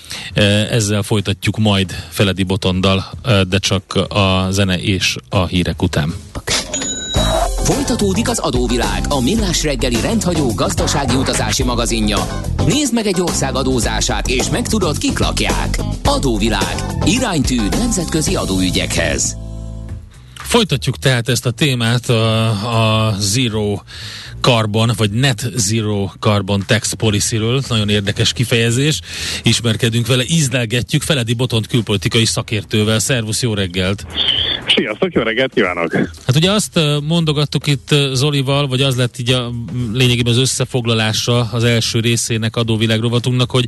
Ezzel 0.69 1.03
folytatjuk 1.03 1.57
majd 1.57 1.91
Feledi 2.10 2.43
Botondal, 2.43 3.12
de 3.47 3.57
csak 3.57 3.93
a 3.93 4.47
zene 4.51 4.79
és 4.79 5.15
a 5.29 5.45
hírek 5.45 5.81
után. 5.81 6.13
Folytatódik 7.63 8.30
az 8.30 8.39
adóvilág, 8.39 9.06
a 9.10 9.21
millás 9.21 9.63
reggeli 9.63 10.02
rendhagyó 10.02 10.52
gazdasági 10.56 11.15
utazási 11.15 11.63
magazinja. 11.63 12.17
Nézd 12.65 12.93
meg 12.93 13.06
egy 13.06 13.21
ország 13.21 13.56
adózását, 13.56 14.28
és 14.28 14.50
megtudod, 14.50 14.97
kik 14.97 15.19
lakják. 15.19 15.78
Adóvilág. 16.06 16.76
Iránytű 17.06 17.62
nemzetközi 17.69 18.36
adóügyekhez. 18.36 19.40
Folytatjuk 20.51 20.97
tehát 20.97 21.29
ezt 21.29 21.45
a 21.45 21.51
témát 21.51 22.09
a, 22.09 23.07
a 23.07 23.15
Zero 23.19 23.79
Carbon, 24.41 24.91
vagy 24.97 25.11
Net 25.11 25.49
Zero 25.55 26.11
Carbon 26.19 26.63
Tax 26.67 26.93
Policy-ről. 26.93 27.61
Nagyon 27.67 27.89
érdekes 27.89 28.33
kifejezés. 28.33 28.99
Ismerkedünk 29.43 30.07
vele, 30.07 30.23
ízlelgetjük 30.27 31.01
Feledi 31.01 31.33
Botont 31.33 31.67
külpolitikai 31.67 32.25
szakértővel. 32.25 32.99
Szervusz, 32.99 33.41
jó 33.41 33.53
reggelt! 33.53 34.05
Sziasztok, 34.75 35.13
jó 35.13 35.21
reggelt 35.21 35.53
kívánok! 35.53 35.93
Hát 35.95 36.35
ugye 36.35 36.51
azt 36.51 36.79
mondogattuk 37.07 37.67
itt 37.67 37.95
Zolival, 38.13 38.67
vagy 38.67 38.81
az 38.81 38.95
lett 38.95 39.19
így 39.19 39.31
a 39.31 39.51
lényegében 39.93 40.33
az 40.33 40.39
összefoglalása 40.39 41.49
az 41.51 41.63
első 41.63 41.99
részének 41.99 42.55
adóvilág 42.55 42.99
rovatunknak, 42.99 43.51
hogy 43.51 43.65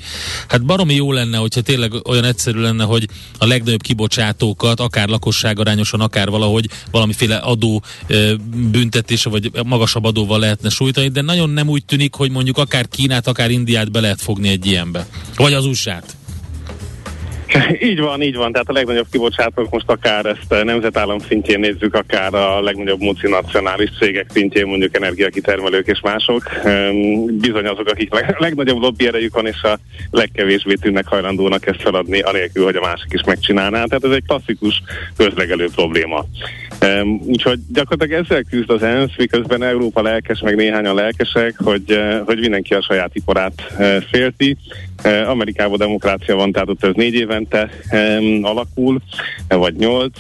hát 0.47 0.65
baromi 0.65 0.93
jó 0.93 1.11
lenne, 1.11 1.37
hogyha 1.37 1.61
tényleg 1.61 2.07
olyan 2.07 2.23
egyszerű 2.23 2.59
lenne, 2.59 2.83
hogy 2.83 3.07
a 3.37 3.45
legnagyobb 3.45 3.81
kibocsátókat, 3.81 4.79
akár 4.79 5.07
lakosságarányosan, 5.07 6.01
akár 6.01 6.29
valahogy 6.29 6.67
valamiféle 6.91 7.36
adó 7.36 7.83
büntetése, 8.71 9.29
vagy 9.29 9.51
magasabb 9.65 10.03
adóval 10.03 10.39
lehetne 10.39 10.69
sújtani, 10.69 11.07
de 11.07 11.21
nagyon 11.21 11.49
nem 11.49 11.69
úgy 11.69 11.86
tűnik, 11.86 12.13
hogy 12.13 12.31
mondjuk 12.31 12.57
akár 12.57 12.88
Kínát, 12.88 13.27
akár 13.27 13.51
Indiát 13.51 13.91
be 13.91 13.99
lehet 13.99 14.21
fogni 14.21 14.49
egy 14.49 14.65
ilyenbe. 14.65 15.07
Vagy 15.36 15.53
az 15.53 15.65
USA-t. 15.65 16.15
Így 17.89 17.99
van, 17.99 18.21
így 18.21 18.36
van. 18.36 18.51
Tehát 18.51 18.69
a 18.69 18.73
legnagyobb 18.73 19.05
kibocsátók 19.12 19.69
most 19.69 19.89
akár 19.89 20.25
ezt 20.25 20.63
nemzetállam 20.63 21.19
szintjén 21.19 21.59
nézzük, 21.59 21.95
akár 21.95 22.33
a 22.33 22.62
legnagyobb 22.62 22.99
multinacionális 22.99 23.89
cégek 23.99 24.25
szintjén, 24.33 24.65
mondjuk 24.65 24.95
energiakitermelők 24.95 25.88
és 25.88 25.99
mások. 26.03 26.43
Bizony 27.31 27.65
azok, 27.65 27.88
akik 27.88 28.13
a 28.13 28.36
legnagyobb 28.38 28.81
lobby 28.81 29.07
erejük 29.07 29.33
van, 29.33 29.47
és 29.47 29.62
a 29.62 29.79
legkevésbé 30.12 30.73
tűnnek 30.73 31.07
hajlandónak 31.07 31.65
ezt 31.65 31.81
feladni, 31.81 32.19
anélkül, 32.19 32.63
hogy 32.63 32.75
a 32.75 32.81
másik 32.81 33.13
is 33.13 33.23
megcsinálná. 33.23 33.83
Tehát 33.83 34.03
ez 34.03 34.12
egy 34.12 34.23
klasszikus 34.27 34.81
közlegelő 35.17 35.69
probléma. 35.75 36.25
Úgyhogy 37.25 37.59
gyakorlatilag 37.73 38.23
ezzel 38.23 38.43
küzd 38.43 38.69
az 38.69 38.83
ENSZ, 38.83 39.17
miközben 39.17 39.63
Európa 39.63 40.01
lelkes, 40.01 40.39
meg 40.39 40.55
néhányan 40.55 40.95
lelkesek, 40.95 41.55
hogy, 41.63 41.99
hogy 42.25 42.39
mindenki 42.39 42.73
a 42.73 42.81
saját 42.81 43.15
iparát 43.15 43.73
félti. 44.11 44.57
Amerikában 45.27 45.77
demokrácia 45.77 46.35
van, 46.35 46.51
tehát 46.51 46.69
ott 46.69 46.83
ez 46.83 46.93
négy 46.93 47.13
évente 47.13 47.69
alakul, 48.41 49.01
vagy 49.47 49.75
nyolc, 49.75 50.17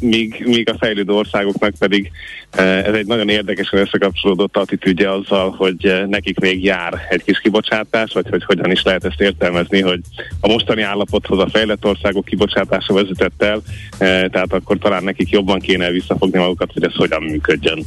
míg, 0.00 0.42
míg 0.46 0.70
a 0.70 0.76
fejlődő 0.78 1.12
országoknak 1.12 1.74
pedig 1.78 2.10
ez 2.56 2.94
egy 2.94 3.06
nagyon 3.06 3.28
érdekesen 3.28 3.80
összekapcsolódott 3.80 4.56
attitűdje 4.56 5.12
azzal, 5.12 5.50
hogy 5.50 6.04
nekik 6.08 6.40
még 6.40 6.64
jár 6.64 7.06
egy 7.08 7.22
kis 7.22 7.40
kibocsátás, 7.40 8.12
vagy 8.12 8.26
hogy 8.30 8.44
hogyan 8.44 8.70
is 8.70 8.82
lehet 8.82 9.04
ezt 9.04 9.20
értelmezni, 9.20 9.80
hogy 9.80 10.00
a 10.40 10.48
mostani 10.48 10.82
állapothoz 10.82 11.38
a 11.38 11.48
fejlett 11.48 11.84
országok 11.84 12.24
kibocsátása 12.24 12.94
vezetett 12.94 13.42
el, 13.42 13.62
tehát 13.98 14.52
akkor 14.52 14.78
talán 14.78 15.04
nekik 15.04 15.30
jobban 15.30 15.58
kéne 15.58 15.90
visszafogni 16.00 16.38
magukat, 16.38 16.72
hogy 16.72 16.84
ez 16.84 16.94
hogyan 16.94 17.22
működjön. 17.22 17.84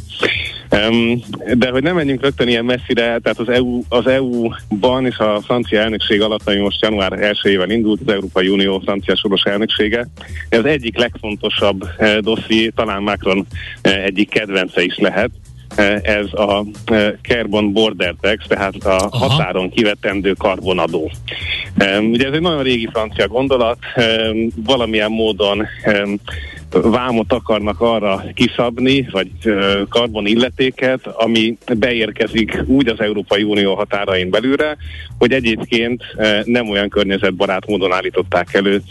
De 1.54 1.70
hogy 1.70 1.84
nem 1.84 1.96
menjünk 1.96 2.22
rögtön 2.22 2.48
ilyen 2.48 2.66
messzire, 2.66 3.20
tehát 3.20 3.40
az, 3.40 3.50
EU, 3.50 3.82
az 3.90 4.08
EU-ban 4.08 5.06
és 5.06 5.18
a 5.18 5.42
francia 5.42 5.80
elnökség 5.80 6.22
alatt, 6.22 6.48
ami 6.48 6.58
most 6.58 6.82
január 6.82 7.12
1-ével 7.16 7.66
indult, 7.68 8.02
az 8.06 8.14
Európai 8.14 8.48
Unió 8.48 8.80
francia 8.80 9.16
soros 9.16 9.44
elnöksége, 9.44 10.08
ez 10.50 10.60
az 10.60 10.66
egyik 10.66 10.98
legfontosabb 10.98 11.88
dosszié, 12.20 12.68
talán 12.68 13.02
Macron 13.02 13.46
egyik 13.82 14.30
kedvence 14.30 14.84
is 14.84 14.98
lehet, 14.98 15.30
ez 16.02 16.26
a 16.34 16.66
Carbon 17.22 17.74
Border 17.74 18.16
Tax, 18.22 18.46
tehát 18.48 18.76
a 18.76 18.96
Aha. 18.96 19.18
határon 19.18 19.70
kivetendő 19.70 20.34
karbonadó. 20.34 21.12
Ugye 22.12 22.28
ez 22.28 22.34
egy 22.34 22.42
nagyon 22.42 22.64
régi 22.64 22.90
francia 22.92 23.28
gondolat, 23.28 23.78
valamilyen 24.56 25.12
módon 25.12 25.68
vámot 26.82 27.34
akarnak 27.34 27.82
arra 27.82 28.24
kiszabni, 28.34 29.08
vagy 29.12 29.30
karbon 29.90 30.26
illetéket, 30.26 31.08
ami 31.08 31.58
beérkezik 31.78 32.64
úgy 32.66 32.88
az 32.88 33.00
Európai 33.00 33.44
Unió 33.44 33.76
határain 33.76 34.30
belülre, 34.30 34.78
hogy 35.18 35.32
egyébként 35.32 36.04
nem 36.44 36.70
olyan 36.70 36.90
környezetbarát 36.90 37.68
módon 37.68 37.94
állították 37.94 38.54
elő, 38.54 38.82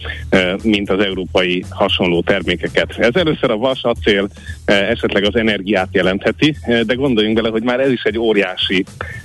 mint 0.62 0.90
az 0.90 1.00
európai 1.00 1.64
hasonló 1.70 2.22
termékeket. 2.22 2.98
Ez 2.98 3.14
először 3.14 3.50
a 3.50 3.56
vas, 3.56 3.82
acél, 3.82 4.28
esetleg 4.64 5.24
az 5.24 5.36
energiát 5.36 5.88
jelentheti, 5.92 6.56
de 6.86 6.94
gondoljunk 6.94 7.36
bele, 7.36 7.48
hogy 7.48 7.62
már 7.62 7.80
ez 7.80 7.90
is 7.90 8.02
egy 8.02 8.18
óriási 8.18 8.84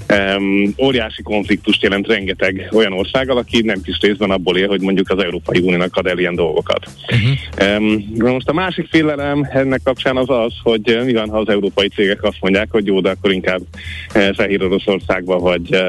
um, 0.10 0.74
óriási 0.78 1.22
konfliktust 1.22 1.82
jelent 1.82 2.08
rengeteg 2.08 2.70
olyan 2.72 2.94
országgal, 2.94 3.38
aki 3.38 3.62
nem 3.62 3.82
kis 3.82 3.98
részben 4.00 4.32
abból 4.32 4.58
él, 4.58 4.68
hogy 4.68 4.82
mondjuk 4.82 5.10
az 5.10 5.24
Európai 5.24 5.60
Uniónak 5.60 5.96
ad 5.96 6.08
el 6.08 6.20
ilyen 6.20 6.36
dolgokat. 6.36 6.90
Uh-huh. 7.12 7.78
Um, 7.78 8.06
most 8.16 8.50
a 8.50 8.54
másik 8.54 8.88
félelem 8.90 9.48
ennek 9.52 9.82
kapcsán 9.84 10.18
az 10.18 10.30
az, 10.30 10.54
hogy 10.64 11.00
mi 11.06 11.14
van, 11.14 11.30
ha 11.30 11.38
az 11.38 11.50
európai 11.50 11.88
cégek 11.88 12.24
azt 12.24 12.38
mondják, 12.42 12.68
hogy 12.72 12.86
jó, 12.86 13.02
de 13.02 13.10
akkor 13.10 13.32
inkább 13.32 13.62
uh, 14.16 14.34
Fehér 14.34 14.64
Oroszországba 14.64 15.40
vagy 15.40 15.84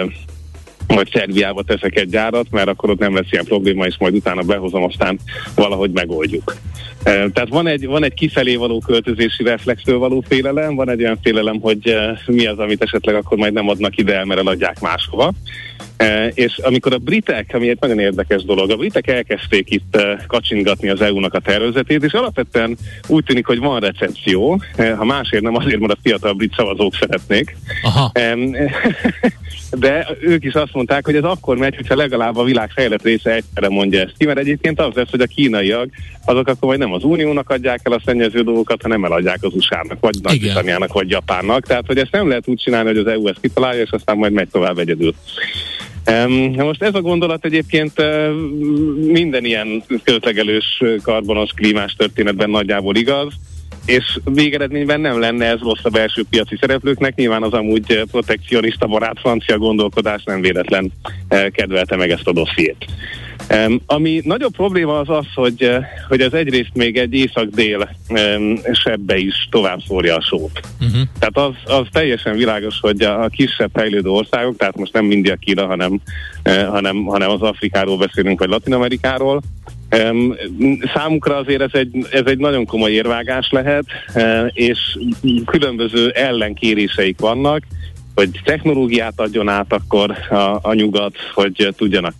vagy 0.94 1.10
Szerbiába 1.12 1.62
teszek 1.62 1.96
egy 1.96 2.08
gyárat, 2.08 2.46
mert 2.50 2.68
akkor 2.68 2.90
ott 2.90 2.98
nem 2.98 3.14
lesz 3.14 3.30
ilyen 3.32 3.44
probléma, 3.44 3.86
és 3.86 3.96
majd 3.98 4.14
utána 4.14 4.42
behozom, 4.42 4.82
aztán 4.82 5.18
valahogy 5.54 5.90
megoldjuk. 5.90 6.56
Tehát 7.02 7.48
van 7.48 7.66
egy, 7.66 7.86
van 7.86 8.04
egy 8.04 8.14
kifelé 8.14 8.56
való 8.56 8.82
költözési 8.86 9.42
reflextől 9.42 9.98
való 9.98 10.24
félelem, 10.28 10.74
van 10.74 10.90
egy 10.90 11.02
olyan 11.02 11.18
félelem, 11.22 11.60
hogy 11.60 11.96
mi 12.26 12.46
az, 12.46 12.58
amit 12.58 12.82
esetleg 12.82 13.14
akkor 13.14 13.38
majd 13.38 13.52
nem 13.52 13.68
adnak 13.68 13.96
ide, 13.96 14.24
mert 14.24 14.40
eladják 14.40 14.80
máshova. 14.80 15.32
És 16.34 16.58
amikor 16.58 16.92
a 16.92 16.98
britek, 16.98 17.50
ami 17.54 17.68
egy 17.68 17.78
nagyon 17.80 17.98
érdekes 17.98 18.44
dolog, 18.44 18.70
a 18.70 18.76
britek 18.76 19.06
elkezdték 19.06 19.70
itt 19.70 19.98
kacsingatni 20.26 20.88
az 20.88 21.00
EU-nak 21.00 21.34
a 21.34 21.40
tervezetét, 21.40 22.04
és 22.04 22.12
alapvetően 22.12 22.76
úgy 23.06 23.24
tűnik, 23.24 23.46
hogy 23.46 23.58
van 23.58 23.80
recepció, 23.80 24.62
ha 24.96 25.04
másért 25.04 25.42
nem 25.42 25.56
azért, 25.56 25.78
mert 25.78 25.92
a 25.92 25.98
fiatal 26.02 26.32
brit 26.32 26.54
szavazók 26.54 26.94
szeretnék. 26.94 27.56
Aha. 27.82 28.12
De 29.70 30.08
ők 30.20 30.44
is 30.44 30.52
azt 30.52 30.74
mondták, 30.74 31.04
hogy 31.04 31.14
ez 31.14 31.22
akkor 31.22 31.56
megy, 31.56 31.76
hogyha 31.76 31.96
legalább 31.96 32.36
a 32.36 32.44
világ 32.44 32.70
fejlett 32.70 33.02
része 33.02 33.34
egyszerre 33.34 33.68
mondja 33.68 34.00
ezt 34.00 34.14
ki, 34.18 34.26
mert 34.26 34.38
egyébként 34.38 34.80
az 34.80 34.94
lesz, 34.94 35.10
hogy 35.10 35.20
a 35.20 35.26
kínaiak 35.26 35.88
azok 36.24 36.48
akkor 36.48 36.68
majd 36.68 36.78
nem 36.78 36.92
az 36.92 37.04
Uniónak 37.04 37.50
adják 37.50 37.80
el 37.82 37.92
a 37.92 38.02
szennyező 38.04 38.42
dolgokat, 38.42 38.82
hanem 38.82 39.04
eladják 39.04 39.38
az 39.40 39.54
USA-nak, 39.54 40.00
vagy 40.00 40.16
Nagy-Britanniának, 40.22 40.92
vagy 40.92 41.10
Japánnak. 41.10 41.66
Tehát, 41.66 41.86
hogy 41.86 41.98
ezt 41.98 42.12
nem 42.12 42.28
lehet 42.28 42.48
úgy 42.48 42.58
csinálni, 42.58 42.88
hogy 42.88 42.98
az 42.98 43.06
EU 43.06 43.26
ezt 43.26 43.40
kitalálja, 43.40 43.82
és 43.82 43.90
aztán 43.90 44.16
majd 44.16 44.32
megy 44.32 44.48
tovább 44.48 44.78
egyedül. 44.78 45.14
Most 46.56 46.82
ez 46.82 46.94
a 46.94 47.00
gondolat 47.00 47.44
egyébként 47.44 47.92
uh, 48.00 48.30
minden 49.06 49.44
ilyen 49.44 49.82
közlegelős, 50.04 50.82
karbonos, 51.02 51.50
klímás 51.54 51.94
történetben 51.94 52.50
nagyjából 52.50 52.96
igaz, 52.96 53.32
és 53.88 54.18
végeredményben 54.24 55.00
nem 55.00 55.20
lenne 55.20 55.46
ez 55.46 55.60
rossz 55.60 55.84
a 55.84 55.88
belső 55.88 56.24
piaci 56.30 56.56
szereplőknek, 56.60 57.14
nyilván 57.14 57.42
az 57.42 57.52
amúgy 57.52 58.04
protekcionista 58.10 58.86
barát 58.86 59.18
francia 59.20 59.58
gondolkodás 59.58 60.22
nem 60.24 60.40
véletlen 60.40 60.92
uh, 61.30 61.46
kedvelte 61.46 61.96
meg 61.96 62.10
ezt 62.10 62.26
a 62.26 62.32
dossziét. 62.32 62.86
Um, 63.50 63.80
ami 63.86 64.20
nagyobb 64.24 64.52
probléma 64.52 64.98
az 64.98 65.08
az, 65.08 65.26
hogy, 65.34 65.64
uh, 65.64 65.84
hogy 66.08 66.20
ez 66.20 66.32
egyrészt 66.32 66.74
még 66.74 66.96
egy 66.96 67.14
észak-dél 67.14 67.96
um, 68.08 68.58
sebbe 68.72 69.16
is 69.16 69.48
tovább 69.50 69.80
szórja 69.86 70.16
a 70.16 70.20
sót. 70.20 70.60
Uh-huh. 70.80 71.02
Tehát 71.18 71.50
az, 71.50 71.74
az 71.78 71.86
teljesen 71.92 72.36
világos, 72.36 72.80
hogy 72.80 73.02
a, 73.02 73.22
a 73.22 73.28
kisebb 73.28 73.70
fejlődő 73.72 74.08
országok, 74.08 74.56
tehát 74.56 74.76
most 74.76 74.92
nem 74.92 75.10
India, 75.10 75.36
Kína, 75.36 75.66
hanem, 75.66 76.00
uh, 76.44 76.64
hanem, 76.64 77.04
hanem 77.04 77.30
az 77.30 77.42
Afrikáról 77.42 77.98
beszélünk, 77.98 78.38
vagy 78.38 78.48
Latin 78.48 78.74
Amerikáról, 78.74 79.42
számukra 80.94 81.36
azért 81.36 81.62
ez 81.62 81.70
egy, 81.72 82.06
ez 82.10 82.24
egy 82.24 82.38
nagyon 82.38 82.66
komoly 82.66 82.90
érvágás 82.90 83.48
lehet, 83.50 83.84
uh, 84.14 84.50
és 84.52 84.98
különböző 85.44 86.10
ellenkéréseik 86.10 87.20
vannak, 87.20 87.62
hogy 88.14 88.40
technológiát 88.44 89.20
adjon 89.20 89.48
át 89.48 89.72
akkor 89.72 90.10
a, 90.30 90.58
a 90.62 90.74
nyugat, 90.74 91.16
hogy 91.34 91.74
tudjanak 91.76 92.14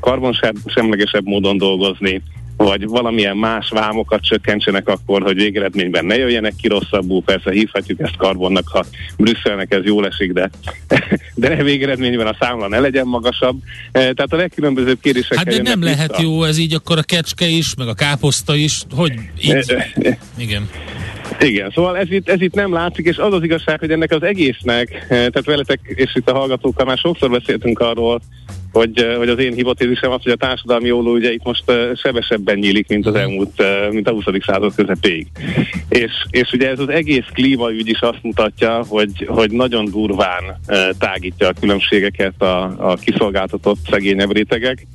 karbonsemlegesebb 0.00 1.24
módon 1.24 1.58
dolgozni, 1.58 2.22
vagy 2.56 2.86
valamilyen 2.86 3.36
más 3.36 3.68
vámokat 3.68 4.22
csökkentsenek 4.22 4.88
akkor, 4.88 5.22
hogy 5.22 5.34
végeredményben 5.34 6.04
ne 6.04 6.16
jöjjenek 6.16 6.54
ki 6.60 6.68
rosszabbul. 6.68 7.22
Persze 7.22 7.50
hívhatjuk 7.50 8.00
ezt 8.00 8.16
karbonnak, 8.16 8.68
ha 8.68 8.84
Brüsszelnek 9.16 9.72
ez 9.72 9.84
jól 9.84 10.06
esik, 10.06 10.32
de, 10.32 10.50
de 11.34 11.48
ne 11.48 11.62
végeredményben 11.62 12.26
a 12.26 12.36
számla 12.40 12.68
ne 12.68 12.78
legyen 12.78 13.06
magasabb. 13.06 13.56
Tehát 13.92 14.32
a 14.32 14.36
legkülönbözőbb 14.36 15.00
kérdések. 15.00 15.36
Hát 15.36 15.46
de 15.46 15.62
nem 15.62 15.82
lehet 15.82 16.10
vissza. 16.10 16.22
jó 16.22 16.44
ez 16.44 16.58
így 16.58 16.74
akkor 16.74 16.98
a 16.98 17.02
kecske 17.02 17.46
is, 17.46 17.74
meg 17.74 17.88
a 17.88 17.94
káposzta 17.94 18.54
is, 18.54 18.82
hogy 18.90 19.12
így? 19.40 19.76
Igen. 20.36 20.68
Igen, 21.40 21.70
szóval 21.74 21.98
ez 21.98 22.10
itt, 22.10 22.28
ez 22.28 22.40
itt 22.40 22.54
nem 22.54 22.72
látszik, 22.72 23.06
és 23.06 23.16
az 23.16 23.32
az 23.32 23.42
igazság, 23.42 23.78
hogy 23.78 23.90
ennek 23.90 24.12
az 24.12 24.22
egésznek, 24.22 25.04
tehát 25.08 25.44
veletek 25.44 25.80
és 25.84 26.14
itt 26.14 26.30
a 26.30 26.34
hallgatókkal 26.34 26.86
már 26.86 26.98
sokszor 26.98 27.30
beszéltünk 27.30 27.78
arról, 27.78 28.20
hogy, 28.74 29.14
hogy 29.16 29.28
az 29.28 29.38
én 29.38 29.54
hipotézisem 29.54 30.10
az, 30.10 30.22
hogy 30.22 30.32
a 30.32 30.36
társadalmi 30.36 30.86
jóló 30.86 31.12
ugye 31.12 31.32
itt 31.32 31.44
most 31.44 31.64
sebesebben 31.94 32.58
nyílik, 32.58 32.88
mint 32.88 33.06
az 33.06 33.14
elmúlt, 33.14 33.62
mint 33.90 34.08
a 34.08 34.12
20. 34.12 34.24
század 34.46 34.74
közepéig. 34.74 35.26
És, 35.88 36.12
és 36.30 36.52
ugye 36.52 36.68
ez 36.70 36.78
az 36.78 36.88
egész 36.88 37.24
klímaügy 37.32 37.88
is 37.88 38.00
azt 38.00 38.22
mutatja, 38.22 38.84
hogy, 38.88 39.26
hogy 39.26 39.50
nagyon 39.50 39.84
durván 39.84 40.60
tágítja 40.98 41.48
a 41.48 41.54
különbségeket 41.60 42.42
a, 42.42 42.62
a 42.90 42.94
kiszolgáltatott 42.94 43.78
szegényebb 43.90 44.32
rétegek, 44.32 44.86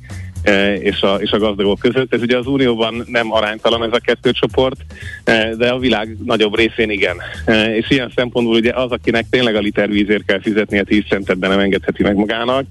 és 0.80 1.00
a, 1.00 1.14
és 1.14 1.30
a 1.30 1.38
gazdagok 1.38 1.78
között. 1.78 2.14
Ez 2.14 2.22
ugye 2.22 2.36
az 2.36 2.46
Unióban 2.46 3.04
nem 3.06 3.32
aránytalan 3.32 3.82
ez 3.82 3.92
a 3.92 3.98
kettő 3.98 4.30
csoport, 4.30 4.80
e, 5.24 5.54
de 5.54 5.68
a 5.68 5.78
világ 5.78 6.16
nagyobb 6.24 6.56
részén 6.56 6.90
igen. 6.90 7.16
E, 7.44 7.76
és 7.76 7.90
ilyen 7.90 8.12
szempontból 8.14 8.54
ugye 8.54 8.72
az, 8.72 8.90
akinek 8.90 9.26
tényleg 9.30 9.54
a 9.54 9.60
liter 9.60 9.88
vízért 9.88 10.24
kell 10.24 10.40
fizetnie 10.40 10.82
10 10.82 11.04
centet, 11.08 11.38
de 11.38 11.48
nem 11.48 11.58
engedheti 11.58 12.02
meg 12.02 12.16
magának, 12.16 12.66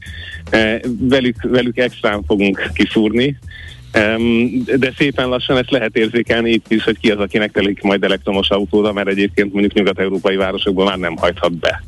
velük, 0.99 1.35
velük 1.41 1.77
extrán 1.77 2.23
fogunk 2.23 2.69
kiszúrni, 2.73 3.37
de 4.77 4.93
szépen 4.97 5.29
lassan 5.29 5.57
ezt 5.57 5.71
lehet 5.71 5.97
érzékelni 5.97 6.51
itt 6.51 6.71
is, 6.71 6.83
hogy 6.83 6.99
ki 6.99 7.11
az, 7.11 7.19
akinek 7.19 7.51
telik 7.51 7.81
majd 7.81 8.03
elektromos 8.03 8.49
autóra, 8.49 8.93
mert 8.93 9.07
egyébként 9.07 9.51
mondjuk 9.51 9.73
nyugat-európai 9.73 10.35
városokban 10.35 10.85
már 10.85 10.97
nem 10.97 11.15
hajthat 11.15 11.53
be. 11.53 11.83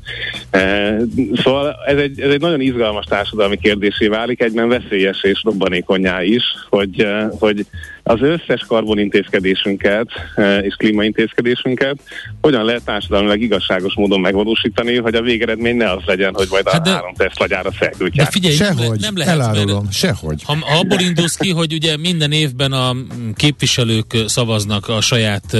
Szóval 1.44 1.76
ez 1.86 1.98
egy, 1.98 2.20
ez 2.20 2.32
egy 2.32 2.42
nagyon 2.42 2.62
izgalmas 2.62 3.06
társadalmi 3.06 3.58
kérdésé 3.58 4.08
válik, 4.08 4.42
egyben 4.42 4.68
veszélyes 4.68 5.24
és 5.24 5.42
robbanékonyá 5.44 6.24
is, 6.24 6.44
hogy, 6.70 7.08
hogy 7.40 7.66
az 8.04 8.22
összes 8.22 8.66
karbonintézkedésünket 8.68 10.08
e, 10.36 10.58
és 10.58 10.76
klímaintézkedésünket 10.76 11.98
hogyan 12.42 12.66
lehet 12.66 12.84
társadalmilag 12.84 13.42
igazságos 13.42 13.94
módon 13.94 14.20
megvalósítani, 14.20 14.98
hogy 14.98 15.16
a 15.16 15.22
végeredmény 15.22 15.76
ne 15.76 15.92
az 15.92 16.02
legyen, 16.06 16.34
hogy 16.34 16.48
majd 16.50 16.70
hát 16.70 16.80
a 16.80 16.84
de, 16.84 16.92
három 16.92 17.14
Tesla 17.14 17.48
gyára 17.48 17.72
felgyújtják. 17.72 18.26
De 18.26 18.32
figyelj, 18.32 18.56
sehogy, 18.56 18.78
nem, 18.78 18.98
nem 19.00 19.18
lehet, 19.18 19.34
elárulom, 19.34 19.84
mert, 19.84 19.96
sehogy. 19.96 20.44
Ha, 20.44 20.58
ha 20.62 20.80
abból 20.80 21.00
indulsz 21.00 21.36
ki, 21.36 21.50
hogy 21.50 21.74
ugye 21.74 21.98
minden 21.98 22.32
évben 22.32 22.72
a 22.72 22.96
képviselők 23.36 24.18
szavaznak 24.26 24.88
a 24.88 25.02
saját 25.02 25.58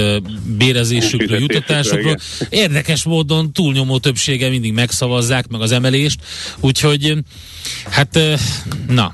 bérezésükről, 0.56 1.38
jutatásokról, 1.38 2.16
érdekes 2.48 3.04
módon 3.04 3.52
túlnyomó 3.52 3.98
többsége 3.98 4.48
mindig 4.48 4.72
megszavazzák, 4.72 5.48
meg 5.48 5.60
az 5.60 5.72
emelést, 5.72 6.20
úgyhogy 6.60 7.14
hát 7.90 8.18
na, 8.88 9.12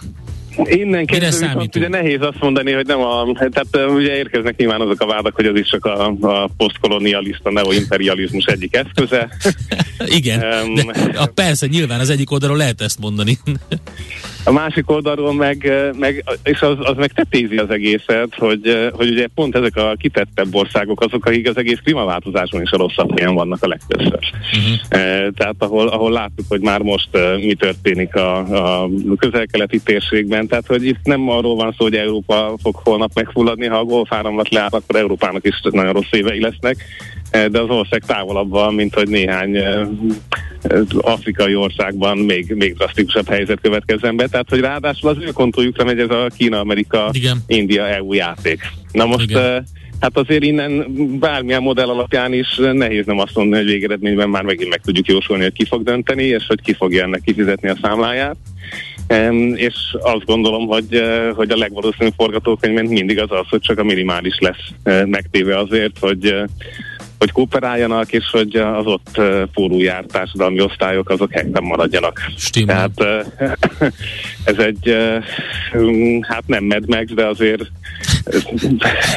Innen 0.64 1.06
kezdve 1.06 1.68
ugye 1.74 1.88
nehéz 1.88 2.20
azt 2.20 2.40
mondani, 2.40 2.72
hogy 2.72 2.86
nem 2.86 3.00
a, 3.00 3.32
tehát 3.32 3.90
ugye 3.90 4.16
érkeznek 4.16 4.56
nyilván 4.56 4.80
azok 4.80 5.00
a 5.00 5.06
vádak, 5.06 5.34
hogy 5.34 5.46
az 5.46 5.56
is 5.56 5.68
csak 5.68 5.84
a, 5.84 6.06
a 6.20 6.48
posztkolonialista 6.56 7.50
neoimperializmus 7.50 8.44
egyik 8.44 8.76
eszköze. 8.76 9.28
Igen, 10.18 10.42
um, 10.42 10.74
de, 10.74 11.18
a, 11.18 11.26
persze 11.26 11.66
nyilván 11.66 12.00
az 12.00 12.10
egyik 12.10 12.30
oldalról 12.30 12.56
lehet 12.56 12.80
ezt 12.80 12.98
mondani. 12.98 13.38
A 14.48 14.52
másik 14.52 14.90
oldalról 14.90 15.34
meg, 15.34 15.72
meg 15.98 16.24
és 16.42 16.60
az, 16.60 16.76
az 16.78 16.96
meg 16.96 17.12
tetézi 17.12 17.56
az 17.56 17.70
egészet, 17.70 18.34
hogy, 18.36 18.90
hogy 18.92 19.10
ugye 19.10 19.26
pont 19.34 19.56
ezek 19.56 19.76
a 19.76 19.94
kitettebb 19.98 20.54
országok 20.54 21.00
azok, 21.00 21.26
akik 21.26 21.48
az 21.48 21.56
egész 21.56 21.78
klímaváltozáson 21.84 22.62
is 22.62 22.70
a 22.70 22.76
rosszabb 22.76 23.18
helyen 23.18 23.34
vannak 23.34 23.62
a 23.62 23.68
legtöbbször. 23.68 24.18
Uh-huh. 24.18 25.32
Tehát 25.34 25.54
ahol, 25.58 25.88
ahol 25.88 26.10
láttuk, 26.10 26.44
hogy 26.48 26.60
már 26.60 26.80
most 26.80 27.08
mi 27.36 27.54
történik 27.54 28.14
a, 28.14 28.36
a 28.82 28.88
közel-keleti 29.18 29.80
térségben, 29.80 30.46
tehát 30.46 30.66
hogy 30.66 30.86
itt 30.86 31.02
nem 31.02 31.28
arról 31.28 31.56
van 31.56 31.74
szó, 31.78 31.84
hogy 31.84 31.94
Európa 31.94 32.54
fog 32.62 32.74
holnap 32.74 33.10
megfulladni, 33.14 33.66
ha 33.66 33.78
a 33.78 33.84
golfáramlat 33.84 34.48
leáll, 34.48 34.68
akkor 34.70 34.96
Európának 34.96 35.46
is 35.46 35.60
nagyon 35.62 35.92
rossz 35.92 36.10
évei 36.10 36.40
lesznek, 36.40 36.76
de 37.30 37.60
az 37.60 37.68
ország 37.68 38.02
távolabb 38.06 38.50
van, 38.50 38.74
mint 38.74 38.94
hogy 38.94 39.08
néhány 39.08 39.56
afrikai 41.00 41.54
országban 41.54 42.18
még, 42.18 42.54
még 42.56 42.74
drasztikusabb 42.74 43.28
helyzet 43.28 43.60
következzen 43.60 44.16
be, 44.16 44.26
tehát 44.26 44.48
hogy 44.48 44.60
ráadásul 44.60 45.10
az 45.10 45.16
ő 45.20 45.30
kontójukra 45.30 45.84
megy 45.84 45.98
ez 45.98 46.10
a 46.10 46.30
Kína-Amerika, 46.36 47.10
India-EU 47.46 48.12
játék. 48.12 48.60
Na 48.92 49.06
most 49.06 49.30
Igen. 49.30 49.66
Hát 50.00 50.16
azért 50.16 50.42
innen 50.42 50.86
bármilyen 51.18 51.62
modell 51.62 51.88
alapján 51.88 52.32
is 52.32 52.56
nehéz 52.72 53.06
nem 53.06 53.18
azt 53.18 53.34
mondani, 53.34 53.62
hogy 53.62 53.72
végeredményben 53.72 54.28
már 54.28 54.42
megint 54.42 54.68
meg 54.68 54.80
tudjuk 54.80 55.06
jósolni, 55.06 55.42
hogy 55.42 55.52
ki 55.52 55.64
fog 55.64 55.82
dönteni, 55.82 56.24
és 56.24 56.44
hogy 56.46 56.60
ki 56.60 56.72
fogja 56.72 57.02
ennek 57.02 57.20
kifizetni 57.20 57.68
a 57.68 57.76
számláját. 57.82 58.36
Um, 59.08 59.54
és 59.54 59.74
azt 60.00 60.24
gondolom, 60.24 60.66
hogy, 60.66 60.84
uh, 60.90 61.34
hogy 61.34 61.50
a 61.50 61.56
legvalószínűbb 61.56 62.12
forgatókönyv 62.16 62.88
mindig 62.88 63.20
az 63.20 63.30
az, 63.30 63.48
hogy 63.48 63.60
csak 63.60 63.78
a 63.78 63.84
minimális 63.84 64.38
lesz 64.38 64.68
uh, 64.84 65.06
megtéve 65.06 65.58
azért, 65.58 65.98
hogy 65.98 66.26
uh, 66.26 66.44
hogy 67.18 67.32
kooperáljanak, 67.32 68.12
és 68.12 68.24
hogy 68.30 68.56
az 68.56 68.86
ott 68.86 69.20
fórújár 69.52 70.04
társadalmi 70.04 70.60
osztályok 70.60 71.10
azok 71.10 71.32
helyben 71.32 71.62
maradjanak. 71.62 72.20
Stimmel. 72.36 72.90
Tehát 72.94 73.26
ez 74.44 74.58
egy, 74.58 74.96
hát 76.20 76.46
nem 76.46 76.64
Mad 76.64 76.88
Max, 76.88 77.12
de 77.12 77.26
azért 77.26 77.62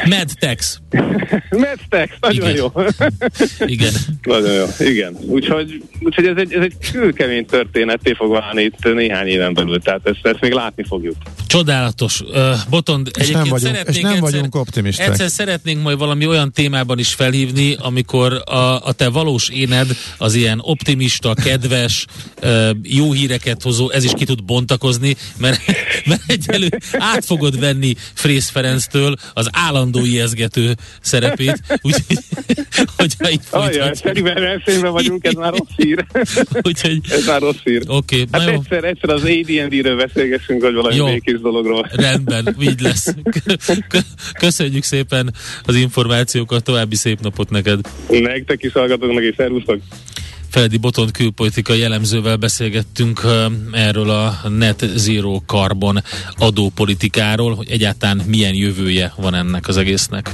Medtex. 0.04 0.80
Medtex, 1.50 2.12
nagyon 2.20 2.48
Igen. 2.50 2.56
jó. 2.56 2.72
Igen. 3.74 3.92
nagyon 4.22 4.52
jó, 4.52 4.64
igen. 4.78 5.16
Úgyhogy, 5.20 5.82
úgyhogy 6.00 6.26
ez 6.26 6.36
egy, 6.36 6.52
ez 6.52 6.62
egy 6.62 6.74
külkemény 6.92 7.46
történetté 7.46 8.12
fog 8.12 8.32
válni 8.32 8.62
itt 8.62 8.94
néhány 8.94 9.26
éven 9.26 9.54
belül, 9.54 9.80
tehát 9.80 10.00
ezt, 10.06 10.20
ezt 10.22 10.40
még 10.40 10.52
látni 10.52 10.84
fogjuk. 10.88 11.14
Csodálatos. 11.46 12.20
Uh, 12.20 12.50
Botond, 12.70 13.10
És 13.18 13.28
nem 13.28 13.40
egyébként 13.40 13.48
vagyunk- 13.48 13.74
szeretnénk 13.74 13.96
és 13.96 14.02
nem 14.02 14.12
egyszer, 14.12 14.30
vagyunk 14.30 14.54
optimisták. 14.54 15.08
Egyszer 15.08 15.28
szeretnénk 15.28 15.82
majd 15.82 15.98
valami 15.98 16.26
olyan 16.26 16.52
témában 16.52 16.98
is 16.98 17.14
felhívni, 17.14 17.76
amikor 17.92 18.42
a, 18.44 18.86
a 18.86 18.92
te 18.92 19.08
valós 19.08 19.48
éned 19.48 19.96
az 20.18 20.34
ilyen 20.34 20.58
optimista, 20.62 21.34
kedves, 21.34 22.06
jó 22.82 23.12
híreket 23.12 23.62
hozó, 23.62 23.90
ez 23.90 24.04
is 24.04 24.10
ki 24.16 24.24
tud 24.24 24.44
bontakozni, 24.44 25.16
mert, 25.36 25.60
mert 26.08 26.22
egyelő 26.26 26.68
át 26.92 27.24
fogod 27.24 27.60
venni 27.60 27.94
Frész 28.14 28.48
Ferenctől 28.48 29.14
az 29.34 29.48
állandó 29.52 30.04
ijeszgető 30.04 30.76
szerepét, 31.00 31.62
úgyhogy 31.82 32.18
hogyha 32.96 33.30
így 33.30 33.40
folytatjuk. 33.44 33.94
szerintem 33.94 34.34
versenyben 34.34 34.92
vagyunk, 34.92 35.24
ez 35.24 35.32
már 35.32 35.50
rossz 35.50 35.76
hír. 35.76 36.06
Úgyhogy 36.62 36.98
ez 37.10 37.26
már 37.26 37.40
rossz 37.40 37.62
hír. 37.64 37.82
oké, 37.86 38.20
okay, 38.22 38.40
Hát 38.40 38.48
jó. 38.50 38.54
egyszer, 38.54 38.84
egyszer 38.84 39.10
az 39.10 39.22
AD&D-ről 39.22 39.96
beszélgessünk, 39.96 40.62
vagy 40.62 40.74
valami 40.74 40.94
Jó. 40.94 41.06
békés 41.06 41.40
dologról. 41.40 41.90
Rendben, 41.92 42.56
így 42.60 42.80
lesz. 42.80 43.14
Kö- 43.88 44.06
Köszönjük 44.38 44.82
szépen 44.82 45.34
az 45.62 45.74
információkat, 45.74 46.64
további 46.64 46.96
szép 46.96 47.20
napot 47.20 47.50
neked. 47.50 47.80
Nektek 48.08 48.62
is 48.62 48.72
hallgatóknak, 48.72 49.22
és 49.22 49.34
szervusztok! 49.36 49.80
Feledi 50.52 50.76
Botont 50.76 51.10
külpolitikai 51.10 51.78
jellemzővel 51.78 52.36
beszélgettünk 52.36 53.20
erről 53.72 54.10
a 54.10 54.48
net 54.48 54.84
zero 54.96 55.40
carbon 55.46 56.02
adópolitikáról, 56.36 57.54
hogy 57.54 57.70
egyáltalán 57.70 58.22
milyen 58.26 58.54
jövője 58.54 59.12
van 59.16 59.34
ennek 59.34 59.68
az 59.68 59.76
egésznek. 59.76 60.30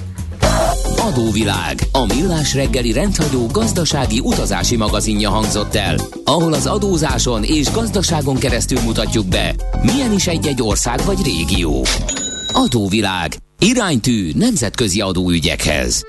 Adóvilág, 0.97 1.79
a 1.93 2.15
millás 2.15 2.55
reggeli 2.55 2.93
rendhagyó 2.93 3.47
gazdasági 3.47 4.21
utazási 4.21 4.77
magazinja 4.77 5.31
hangzott 5.31 5.75
el, 5.75 5.97
ahol 6.25 6.53
az 6.53 6.67
adózáson 6.67 7.45
és 7.45 7.71
gazdaságon 7.71 8.39
keresztül 8.39 8.81
mutatjuk 8.81 9.29
be, 9.29 9.55
milyen 9.83 10.13
is 10.13 10.27
egy-egy 10.27 10.63
ország 10.63 11.05
vagy 11.05 11.19
régió. 11.25 11.85
Adóvilág, 12.53 13.37
iránytű 13.59 14.31
nemzetközi 14.35 15.01
adóügyekhez. 15.01 16.05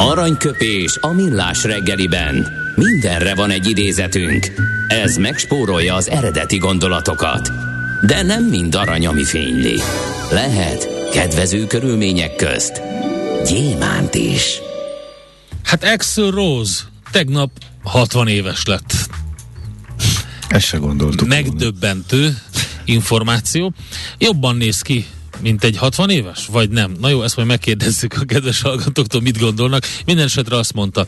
Aranyköpés 0.00 0.96
a 1.00 1.12
millás 1.12 1.64
reggeliben. 1.64 2.52
Mindenre 2.76 3.34
van 3.34 3.50
egy 3.50 3.68
idézetünk. 3.68 4.46
Ez 4.88 5.16
megspórolja 5.16 5.94
az 5.94 6.08
eredeti 6.08 6.56
gondolatokat. 6.56 7.50
De 8.06 8.22
nem 8.22 8.44
mind 8.44 8.74
arany, 8.74 9.06
ami 9.06 9.24
fényli. 9.24 9.80
Lehet 10.30 11.08
kedvező 11.12 11.66
körülmények 11.66 12.36
közt 12.36 12.82
gyémánt 13.46 14.14
is. 14.14 14.60
Hát 15.64 15.84
Axel 15.84 16.30
Rose 16.30 16.82
tegnap 17.10 17.50
60 17.82 18.28
éves 18.28 18.64
lett. 18.64 18.94
Ezt 20.48 20.66
se 20.66 20.76
gondoltuk. 20.76 21.20
volna. 21.20 21.34
Megdöbbentő 21.34 22.38
információ. 22.84 23.72
Jobban 24.18 24.56
néz 24.56 24.80
ki, 24.80 25.06
mint 25.42 25.64
egy 25.64 25.76
60 25.76 26.10
éves? 26.10 26.46
Vagy 26.46 26.70
nem? 26.70 26.92
Na 27.00 27.08
jó, 27.08 27.22
ezt 27.22 27.36
majd 27.36 27.48
megkérdezzük 27.48 28.14
a 28.20 28.24
kedves 28.24 28.60
hallgatóktól, 28.62 29.20
mit 29.20 29.38
gondolnak. 29.38 29.86
Minden 30.04 30.24
esetre 30.24 30.56
azt 30.56 30.72
mondta, 30.72 31.06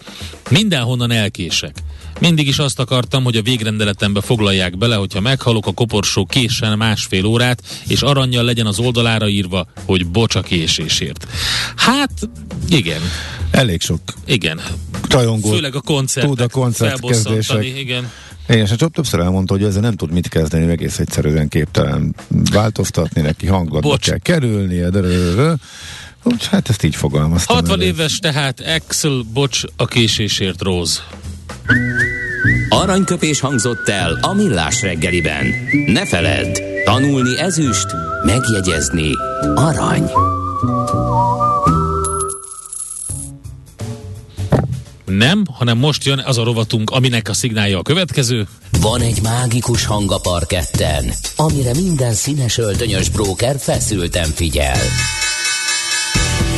mindenhonnan 0.50 1.10
elkések. 1.10 1.76
Mindig 2.20 2.46
is 2.46 2.58
azt 2.58 2.78
akartam, 2.78 3.24
hogy 3.24 3.36
a 3.36 3.42
végrendeletembe 3.42 4.20
foglalják 4.20 4.78
bele, 4.78 4.94
hogyha 4.94 5.20
meghalok 5.20 5.66
a 5.66 5.72
koporsó 5.72 6.24
késen 6.26 6.78
másfél 6.78 7.24
órát, 7.24 7.62
és 7.86 8.02
aranyjal 8.02 8.44
legyen 8.44 8.66
az 8.66 8.78
oldalára 8.78 9.28
írva, 9.28 9.66
hogy 9.84 10.06
bocs 10.06 10.34
a 10.34 10.40
késésért. 10.40 11.26
Hát, 11.76 12.10
igen, 12.68 13.00
Elég 13.50 13.80
sok 13.80 14.00
igen. 14.26 14.60
rajongó 15.08 15.50
Főleg 15.50 15.74
a 15.74 15.80
koncert. 15.80 16.26
tud 16.26 16.40
a 16.40 16.48
koncertkezdések. 16.48 17.64
Igen. 17.64 18.10
Igen, 18.48 18.66
és 18.66 18.74
csak 18.74 18.92
többször 18.92 19.20
elmondta, 19.20 19.54
hogy 19.54 19.64
ezzel 19.64 19.80
nem 19.80 19.96
tud 19.96 20.12
mit 20.12 20.28
kezdeni, 20.28 20.70
egész 20.70 20.98
egyszerűen 20.98 21.48
képtelen 21.48 22.14
változtatni, 22.52 23.20
neki 23.20 23.46
hangulatba 23.46 23.88
Bocs. 23.88 24.08
kell 24.08 24.18
kerülnie, 24.18 24.90
de, 24.90 25.00
de, 25.00 25.08
de, 25.08 25.34
de. 25.34 25.54
Úgy, 26.22 26.46
hát 26.46 26.68
ezt 26.68 26.82
így 26.82 26.96
fogalmaztam. 26.96 27.56
60 27.56 27.80
elő. 27.80 27.88
éves 27.88 28.18
tehát 28.18 28.60
Axel 28.60 29.22
Bocs 29.32 29.62
a 29.76 29.86
késésért 29.86 30.62
Rose. 30.62 31.00
Aranyköpés 32.68 33.40
hangzott 33.40 33.88
el 33.88 34.18
a 34.20 34.34
millás 34.34 34.82
reggeliben. 34.82 35.46
Ne 35.86 36.06
feledd, 36.06 36.58
tanulni 36.84 37.38
ezüst, 37.38 37.86
megjegyezni 38.24 39.10
arany. 39.54 40.10
Nem, 45.16 45.42
hanem 45.52 45.78
most 45.78 46.04
jön 46.04 46.18
az 46.18 46.38
a 46.38 46.44
rovatunk, 46.44 46.90
aminek 46.90 47.28
a 47.28 47.32
szignálja 47.32 47.78
a 47.78 47.82
következő. 47.82 48.46
Van 48.80 49.00
egy 49.00 49.22
mágikus 49.22 49.84
hang 49.84 50.12
a 50.12 50.18
parketten, 50.18 51.12
amire 51.36 51.74
minden 51.74 52.12
színes 52.12 52.58
öltönyös 52.58 53.08
bróker 53.08 53.56
feszülten 53.58 54.28
figyel. 54.28 54.80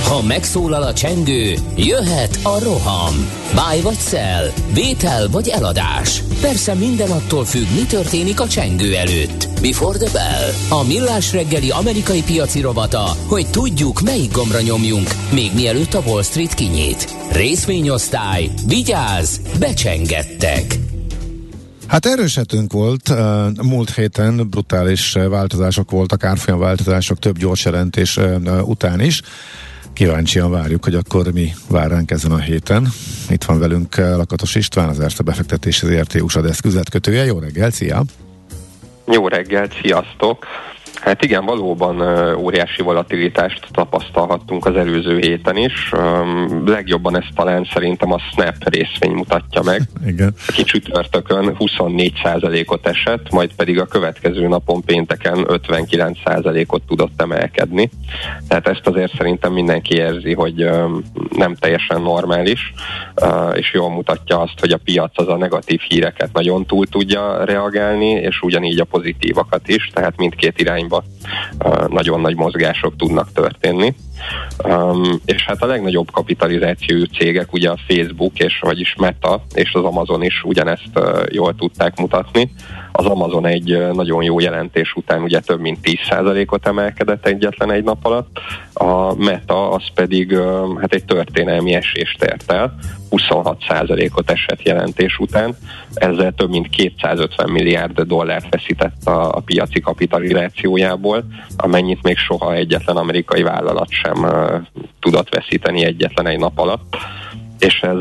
Ha 0.08 0.22
megszólal 0.22 0.82
a 0.82 0.92
csengő, 0.92 1.54
jöhet 1.76 2.38
a 2.42 2.58
roham. 2.62 3.14
Báj 3.54 3.80
vagy 3.80 3.98
szel, 3.98 4.52
vétel 4.74 5.28
vagy 5.28 5.48
eladás. 5.48 6.22
Persze 6.40 6.74
minden 6.74 7.10
attól 7.10 7.44
függ, 7.44 7.66
mi 7.74 7.86
történik 7.88 8.40
a 8.40 8.48
csengő 8.48 8.94
előtt. 8.94 9.48
Before 9.60 9.98
the 9.98 10.10
bell. 10.12 10.78
A 10.78 10.84
millás 10.84 11.32
reggeli 11.32 11.70
amerikai 11.70 12.22
piaci 12.22 12.60
rovata, 12.60 13.16
hogy 13.26 13.46
tudjuk, 13.50 14.00
melyik 14.00 14.32
gombra 14.32 14.60
nyomjunk, 14.60 15.08
még 15.32 15.50
mielőtt 15.54 15.94
a 15.94 16.02
Wall 16.06 16.22
Street 16.22 16.54
kinyit. 16.54 17.14
Részvényosztály, 17.32 18.50
vigyáz, 18.66 19.40
becsengettek. 19.58 20.78
Hát 21.86 22.06
erősetünk 22.06 22.72
volt, 22.72 23.12
múlt 23.62 23.94
héten 23.94 24.48
brutális 24.50 25.12
változások 25.12 25.90
voltak, 25.90 26.24
árfolyam 26.24 26.58
változások 26.58 27.18
több 27.18 27.38
gyors 27.38 27.64
jelentés 27.64 28.18
után 28.64 29.00
is. 29.00 29.20
Kíváncsian 29.94 30.50
várjuk, 30.50 30.84
hogy 30.84 30.94
akkor 30.94 31.32
mi 31.32 31.50
vár 31.68 31.90
ránk 31.90 32.10
ezen 32.10 32.30
a 32.30 32.38
héten. 32.38 32.88
Itt 33.30 33.44
van 33.44 33.58
velünk 33.58 33.94
uh, 33.98 34.16
Lakatos 34.16 34.54
István, 34.54 34.88
az 34.88 35.00
Erste 35.00 35.22
befektetés 35.22 35.82
az 35.82 35.88
ERT 35.88 36.14
USA 36.14 36.40
üzletkötője. 36.64 37.24
Jó 37.24 37.38
reggel, 37.38 37.70
szia! 37.70 38.02
Jó 39.06 39.28
reggelt, 39.28 39.74
sziasztok! 39.82 40.46
Hát 41.04 41.24
igen, 41.24 41.44
valóban 41.44 42.00
óriási 42.36 42.82
volatilitást 42.82 43.66
tapasztalhattunk 43.72 44.66
az 44.66 44.76
előző 44.76 45.18
héten 45.18 45.56
is. 45.56 45.92
Legjobban 46.64 47.16
ezt 47.16 47.34
talán 47.34 47.68
szerintem 47.72 48.12
a 48.12 48.18
Snap 48.18 48.54
részvény 48.58 49.12
mutatja 49.12 49.62
meg. 49.62 49.82
Igen. 50.06 50.34
Aki 50.48 50.62
csütörtökön 50.62 51.56
24%-ot 51.58 52.86
esett, 52.86 53.30
majd 53.30 53.54
pedig 53.54 53.80
a 53.80 53.86
következő 53.86 54.48
napon 54.48 54.82
pénteken 54.82 55.46
59%-ot 55.48 56.82
tudott 56.82 57.20
emelkedni. 57.20 57.90
Tehát 58.48 58.68
ezt 58.68 58.86
azért 58.86 59.16
szerintem 59.16 59.52
mindenki 59.52 59.94
érzi, 59.94 60.32
hogy 60.32 60.70
nem 61.36 61.54
teljesen 61.54 62.02
normális, 62.02 62.72
és 63.52 63.72
jól 63.72 63.90
mutatja 63.90 64.40
azt, 64.40 64.60
hogy 64.60 64.70
a 64.70 64.80
piac 64.84 65.12
az 65.14 65.28
a 65.28 65.36
negatív 65.36 65.80
híreket 65.80 66.32
nagyon 66.32 66.66
túl 66.66 66.86
tudja 66.86 67.44
reagálni, 67.44 68.10
és 68.10 68.40
ugyanígy 68.42 68.80
a 68.80 68.84
pozitívakat 68.84 69.68
is, 69.68 69.90
tehát 69.92 70.16
mindkét 70.16 70.60
irányba 70.60 70.93
ö, 71.58 71.84
nagyon 71.88 72.20
nagy 72.20 72.36
mozgások 72.36 72.96
tudnak 72.96 73.32
történni. 73.32 73.94
És 75.24 75.44
hát 75.44 75.62
a 75.62 75.66
legnagyobb 75.66 76.10
kapitalizációjú 76.10 77.04
cégek, 77.04 77.52
ugye 77.52 77.70
a 77.70 77.78
Facebook, 77.88 78.38
és 78.38 78.58
vagyis 78.60 78.94
Meta, 78.98 79.44
és 79.54 79.72
az 79.72 79.84
Amazon 79.84 80.22
is 80.22 80.42
ugyanezt 80.44 80.90
uh, 80.94 81.22
jól 81.30 81.54
tudták 81.54 81.98
mutatni. 81.98 82.50
Az 82.96 83.06
Amazon 83.06 83.46
egy 83.46 83.86
nagyon 83.92 84.22
jó 84.22 84.40
jelentés 84.40 84.94
után 84.94 85.22
ugye 85.22 85.40
több 85.40 85.60
mint 85.60 85.78
10%-ot 85.82 86.66
emelkedett 86.66 87.26
egyetlen 87.26 87.70
egy 87.70 87.84
nap 87.84 88.04
alatt. 88.06 88.38
A 88.72 89.14
Meta 89.14 89.70
az 89.70 89.82
pedig 89.94 90.38
hát 90.80 90.94
egy 90.94 91.04
történelmi 91.04 91.74
esést 91.74 92.22
ért 92.22 92.52
el, 92.52 92.74
26%-ot 93.10 94.30
esett 94.30 94.62
jelentés 94.62 95.18
után, 95.18 95.56
ezzel 95.94 96.32
több 96.32 96.50
mint 96.50 96.68
250 96.68 97.50
milliárd 97.50 98.00
dollárt 98.00 98.46
veszített 98.50 99.04
a, 99.04 99.36
a 99.36 99.40
piaci 99.40 99.80
kapitalizációjából, 99.80 101.24
amennyit 101.56 102.02
még 102.02 102.16
soha 102.16 102.54
egyetlen 102.54 102.96
amerikai 102.96 103.42
vállalat 103.42 103.90
sem 103.90 104.22
uh, 104.22 104.54
tudott 105.00 105.34
veszíteni 105.34 105.84
egyetlen 105.84 106.26
egy 106.26 106.38
nap 106.38 106.58
alatt 106.58 106.96
és 107.64 107.80
ez 107.80 107.98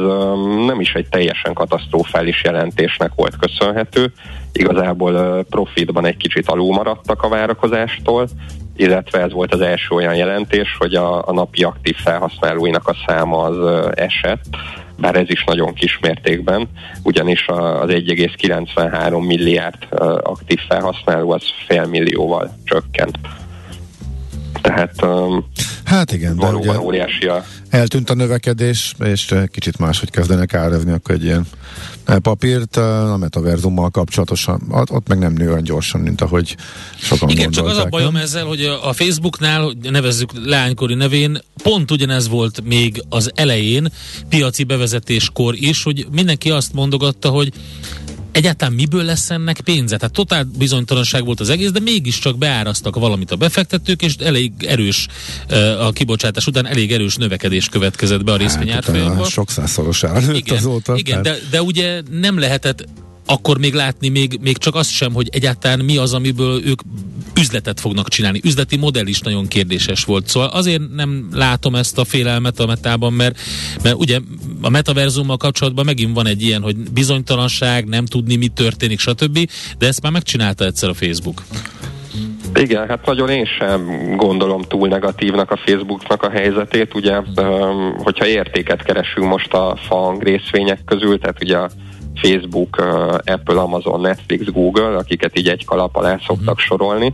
nem 0.65 0.79
is 0.79 0.93
egy 0.93 1.07
teljesen 1.09 1.53
katasztrofális 1.53 2.43
jelentésnek 2.43 3.11
volt 3.15 3.35
köszönhető. 3.35 4.11
Igazából 4.51 5.43
profitban 5.49 6.05
egy 6.05 6.17
kicsit 6.17 6.49
alul 6.49 6.73
maradtak 6.73 7.21
a 7.21 7.29
várakozástól, 7.29 8.27
illetve 8.75 9.21
ez 9.21 9.31
volt 9.31 9.53
az 9.53 9.61
első 9.61 9.95
olyan 9.95 10.15
jelentés, 10.15 10.75
hogy 10.79 10.95
a, 10.95 11.27
a 11.27 11.33
napi 11.33 11.63
aktív 11.63 11.95
felhasználóinak 11.95 12.87
a 12.87 12.95
száma 13.07 13.37
az 13.37 13.89
esett, 13.95 14.45
bár 14.97 15.15
ez 15.15 15.29
is 15.29 15.43
nagyon 15.43 15.73
kis 15.73 15.99
mértékben, 15.99 16.69
ugyanis 17.03 17.47
az 17.47 17.89
1,93 17.89 19.25
milliárd 19.25 19.87
aktív 20.21 20.59
felhasználó 20.67 21.31
az 21.31 21.43
fél 21.67 21.85
millióval 21.85 22.57
csökkent. 22.63 23.17
Tehát 24.63 25.05
hát 25.83 26.11
igen, 26.11 26.37
de 26.37 26.47
ugye 26.47 26.79
óriási 26.79 27.25
a... 27.25 27.45
eltűnt 27.69 28.09
a 28.09 28.13
növekedés, 28.13 28.95
és 29.05 29.33
kicsit 29.51 29.77
máshogy 29.77 30.11
kezdenek 30.11 30.53
árazni, 30.53 30.91
akkor 30.91 31.15
egy 31.15 31.23
ilyen 31.23 31.45
papírt 32.21 32.77
a 32.77 33.17
metaverzummal 33.19 33.89
kapcsolatosan, 33.89 34.61
ott 34.69 35.07
meg 35.07 35.19
nem 35.19 35.33
nő 35.33 35.49
olyan 35.49 35.63
gyorsan, 35.63 36.01
mint 36.01 36.21
ahogy 36.21 36.55
sokan 36.97 37.29
Igen, 37.29 37.51
csak 37.51 37.65
az 37.65 37.77
a 37.77 37.85
bajom 37.85 38.15
ezzel, 38.15 38.45
hogy 38.45 38.63
a 38.83 38.93
Facebooknál, 38.93 39.71
nevezzük 39.81 40.31
leánykori 40.45 40.93
nevén, 40.93 41.37
pont 41.63 41.91
ugyanez 41.91 42.27
volt 42.27 42.63
még 42.63 43.03
az 43.09 43.31
elején, 43.35 43.87
piaci 44.29 44.63
bevezetéskor 44.63 45.55
is, 45.55 45.83
hogy 45.83 46.07
mindenki 46.11 46.51
azt 46.51 46.73
mondogatta, 46.73 47.29
hogy 47.29 47.51
egyáltalán 48.33 48.73
miből 48.73 49.03
lesz 49.03 49.29
ennek 49.29 49.61
pénze? 49.61 49.97
Tehát 49.97 50.13
totál 50.13 50.43
bizonytalanság 50.57 51.25
volt 51.25 51.39
az 51.39 51.49
egész, 51.49 51.71
de 51.71 51.79
mégiscsak 51.79 52.37
beárasztak 52.37 52.95
valamit 52.95 53.31
a 53.31 53.35
befektetők, 53.35 54.01
és 54.01 54.15
elég 54.15 54.51
erős 54.59 55.07
a 55.79 55.91
kibocsátás 55.91 56.47
után 56.47 56.67
elég 56.67 56.91
erős 56.91 57.15
növekedés 57.15 57.69
következett 57.69 58.23
be 58.23 58.31
a 58.31 58.37
részvényárfolyamban. 58.37 59.17
Hát, 59.17 59.29
sok 59.29 59.49
százszoros 59.49 60.03
igen, 60.33 60.57
azóta. 60.57 60.95
Igen, 60.95 61.21
de, 61.21 61.37
de 61.49 61.61
ugye 61.61 62.01
nem 62.11 62.39
lehetett 62.39 62.85
akkor 63.25 63.57
még 63.57 63.73
látni 63.73 64.09
még, 64.09 64.39
még 64.41 64.57
csak 64.57 64.75
azt 64.75 64.91
sem, 64.91 65.13
hogy 65.13 65.29
egyáltalán 65.31 65.79
mi 65.79 65.97
az, 65.97 66.13
amiből 66.13 66.65
ők 66.65 66.81
üzletet 67.39 67.79
fognak 67.79 68.09
csinálni. 68.09 68.39
Üzleti 68.43 68.77
modell 68.77 69.05
is 69.05 69.19
nagyon 69.19 69.47
kérdéses 69.47 70.03
volt. 70.03 70.27
Szóval 70.27 70.49
azért 70.49 70.81
nem 70.95 71.27
látom 71.31 71.75
ezt 71.75 71.97
a 71.97 72.03
félelmet 72.05 72.59
a 72.59 72.65
metában, 72.65 73.13
mert, 73.13 73.39
mert 73.83 73.95
ugye 73.95 74.19
a 74.61 74.69
metaverzummal 74.69 75.37
kapcsolatban 75.37 75.85
megint 75.85 76.15
van 76.15 76.27
egy 76.27 76.41
ilyen, 76.41 76.61
hogy 76.61 76.75
bizonytalanság, 76.75 77.85
nem 77.87 78.05
tudni, 78.05 78.35
mi 78.35 78.47
történik, 78.47 78.99
stb. 78.99 79.49
De 79.77 79.87
ezt 79.87 80.01
már 80.01 80.11
megcsinálta 80.11 80.65
egyszer 80.65 80.89
a 80.89 80.93
Facebook. 80.93 81.43
Igen, 82.55 82.87
hát 82.87 83.05
nagyon 83.05 83.29
én 83.29 83.45
sem 83.45 84.13
gondolom 84.17 84.61
túl 84.61 84.87
negatívnak 84.87 85.51
a 85.51 85.59
Facebooknak 85.65 86.23
a 86.23 86.29
helyzetét. 86.29 86.95
Ugye, 86.95 87.15
hogyha 87.97 88.27
értéket 88.27 88.83
keresünk 88.83 89.27
most 89.27 89.53
a 89.53 89.77
FANG 89.87 90.23
részvények 90.23 90.79
közül, 90.85 91.19
tehát 91.19 91.41
ugye 91.41 91.57
a 91.57 91.69
Facebook, 92.15 92.79
Apple, 93.25 93.59
Amazon, 93.59 94.01
Netflix, 94.01 94.45
Google, 94.45 94.97
akiket 94.97 95.37
így 95.37 95.47
egy 95.47 95.65
kalap 95.65 95.95
alá 95.95 96.17
szoktak 96.17 96.39
uh-huh. 96.39 96.57
sorolni, 96.57 97.13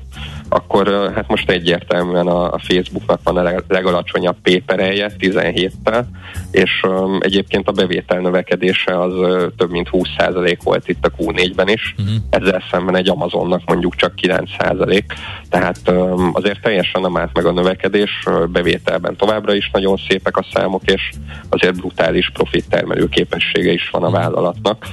akkor 0.49 1.11
hát 1.15 1.27
most 1.27 1.49
egyértelműen 1.49 2.27
a, 2.27 2.57
Facebooknak 2.59 3.19
van 3.23 3.37
a 3.37 3.63
legalacsonyabb 3.67 4.35
pépereje 4.41 5.11
17-tel, 5.19 6.03
és 6.51 6.81
um, 6.87 7.17
egyébként 7.19 7.67
a 7.67 7.71
bevétel 7.71 8.19
növekedése 8.19 9.01
az 9.01 9.13
uh, 9.13 9.43
több 9.57 9.69
mint 9.69 9.89
20% 9.91 10.57
volt 10.63 10.87
itt 10.87 11.05
a 11.05 11.11
Q4-ben 11.17 11.67
is, 11.67 11.95
uh-huh. 11.97 12.15
ezzel 12.29 12.63
szemben 12.71 12.95
egy 12.95 13.09
Amazonnak 13.09 13.61
mondjuk 13.65 13.95
csak 13.95 14.13
9%, 14.21 15.03
tehát 15.49 15.79
um, 15.87 16.29
azért 16.33 16.61
teljesen 16.61 17.01
nem 17.01 17.17
állt 17.17 17.33
meg 17.33 17.45
a 17.45 17.51
növekedés, 17.51 18.23
bevételben 18.51 19.15
továbbra 19.15 19.53
is 19.53 19.69
nagyon 19.73 19.97
szépek 20.07 20.37
a 20.37 20.45
számok, 20.53 20.81
és 20.85 21.11
azért 21.49 21.75
brutális 21.75 22.31
profit 22.33 22.69
termelő 22.69 23.09
képessége 23.09 23.71
is 23.71 23.89
van 23.89 24.03
a 24.03 24.09
vállalatnak. 24.09 24.87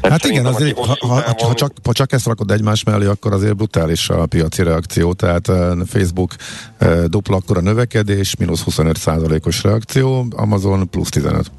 Tehát 0.00 0.22
hát 0.22 0.30
igen, 0.30 0.46
azért, 0.46 0.78
ha, 0.78 0.96
ha, 1.00 1.22
ha, 1.38 1.54
csak, 1.54 1.72
ha 1.84 1.92
csak 1.92 2.12
ezt 2.12 2.26
rakod 2.26 2.50
egymás 2.50 2.84
mellé, 2.84 3.06
akkor 3.06 3.32
azért 3.32 3.56
brutális 3.56 4.08
a 4.08 4.26
piaci 4.26 4.62
reakció, 4.62 5.12
tehát 5.12 5.48
uh, 5.48 5.78
Facebook 5.86 6.34
uh, 6.80 7.04
dupla 7.04 7.36
akkor 7.36 7.56
a 7.56 7.60
növekedés, 7.60 8.36
mínusz 8.36 8.60
25 8.60 8.98
os 9.44 9.62
reakció, 9.62 10.26
Amazon 10.36 10.90
plusz 10.90 11.08
15. 11.08 11.50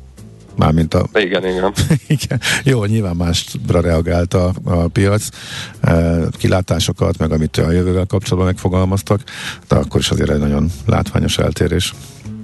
Mármint 0.55 0.93
a... 0.93 1.09
Igen, 1.19 1.47
igen. 1.47 1.73
igen. 2.07 2.39
Jó, 2.63 2.85
nyilván 2.85 3.15
másra 3.15 3.81
reagált 3.81 4.33
a, 4.33 4.53
a 4.63 4.75
piac, 4.87 5.27
uh, 5.83 6.27
kilátásokat, 6.37 7.17
meg 7.17 7.31
amit 7.31 7.57
a 7.57 7.71
jövővel 7.71 8.05
kapcsolatban 8.05 8.45
megfogalmaztak, 8.45 9.21
de 9.67 9.75
akkor 9.75 9.99
is 9.99 10.09
azért 10.09 10.29
egy 10.29 10.39
nagyon 10.39 10.71
látványos 10.85 11.37
eltérés. 11.37 11.93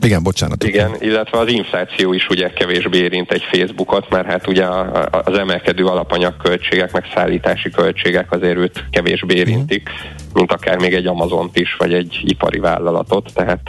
Igen, 0.02 0.24
bocsánat. 0.24 0.64
Igen, 0.64 0.96
illetve 1.00 1.38
az 1.38 1.48
infláció 1.48 2.14
is 2.14 2.28
ugye 2.30 2.50
kevésbé 2.50 2.98
érint 2.98 3.32
egy 3.32 3.44
Facebookot, 3.52 4.10
mert 4.10 4.28
hát 4.28 4.48
ugye 4.48 4.66
az 5.12 5.38
emelkedő 5.38 5.86
alapanyagköltségek, 5.86 6.92
meg 6.92 7.04
szállítási 7.16 7.70
költségek 7.70 8.32
azért 8.32 8.58
őt 8.58 8.84
kevésbé 8.92 9.34
mhm. 9.34 9.50
érintik, 9.50 9.90
mint 10.34 10.52
akár 10.52 10.78
még 10.78 10.94
egy 10.94 11.06
Amazont 11.06 11.58
is, 11.58 11.76
vagy 11.76 11.94
egy 11.94 12.22
ipari 12.24 12.60
vállalatot. 12.60 13.34
Tehát 13.34 13.60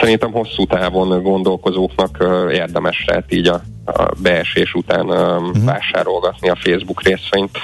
szerintem 0.00 0.32
hosszú 0.32 0.66
távon 0.66 1.22
gondolkozóknak 1.22 2.24
érdemes 2.50 3.04
lehet 3.06 3.32
így 3.32 3.48
a, 3.48 3.62
a 3.84 4.12
beesés 4.22 4.74
után 4.74 5.06
uh-huh. 5.06 5.64
vásárolgatni 5.64 6.48
a 6.48 6.56
Facebook 6.56 7.02
részvényt. 7.02 7.58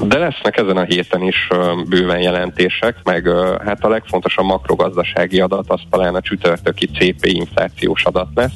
De 0.00 0.18
lesznek 0.18 0.56
ezen 0.56 0.76
a 0.76 0.82
héten 0.82 1.22
is 1.22 1.48
bőven 1.88 2.20
jelentések, 2.20 2.96
meg 3.04 3.28
hát 3.64 3.84
a 3.84 3.88
legfontosabb 3.88 4.44
makrogazdasági 4.44 5.40
adat 5.40 5.64
az 5.68 5.80
talán 5.90 6.14
a 6.14 6.20
csütörtöki 6.20 6.86
CP 6.86 7.26
inflációs 7.26 8.04
adat 8.04 8.28
lesz. 8.34 8.52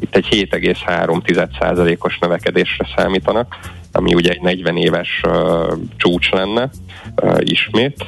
Itt 0.00 0.16
egy 0.16 0.48
7,3%-os 0.50 2.18
növekedésre 2.18 2.86
számítanak, 2.96 3.56
ami 3.92 4.14
ugye 4.14 4.30
egy 4.30 4.40
40 4.40 4.76
éves 4.76 5.20
csúcs 5.96 6.30
lenne 6.30 6.70
ismét. 7.38 8.04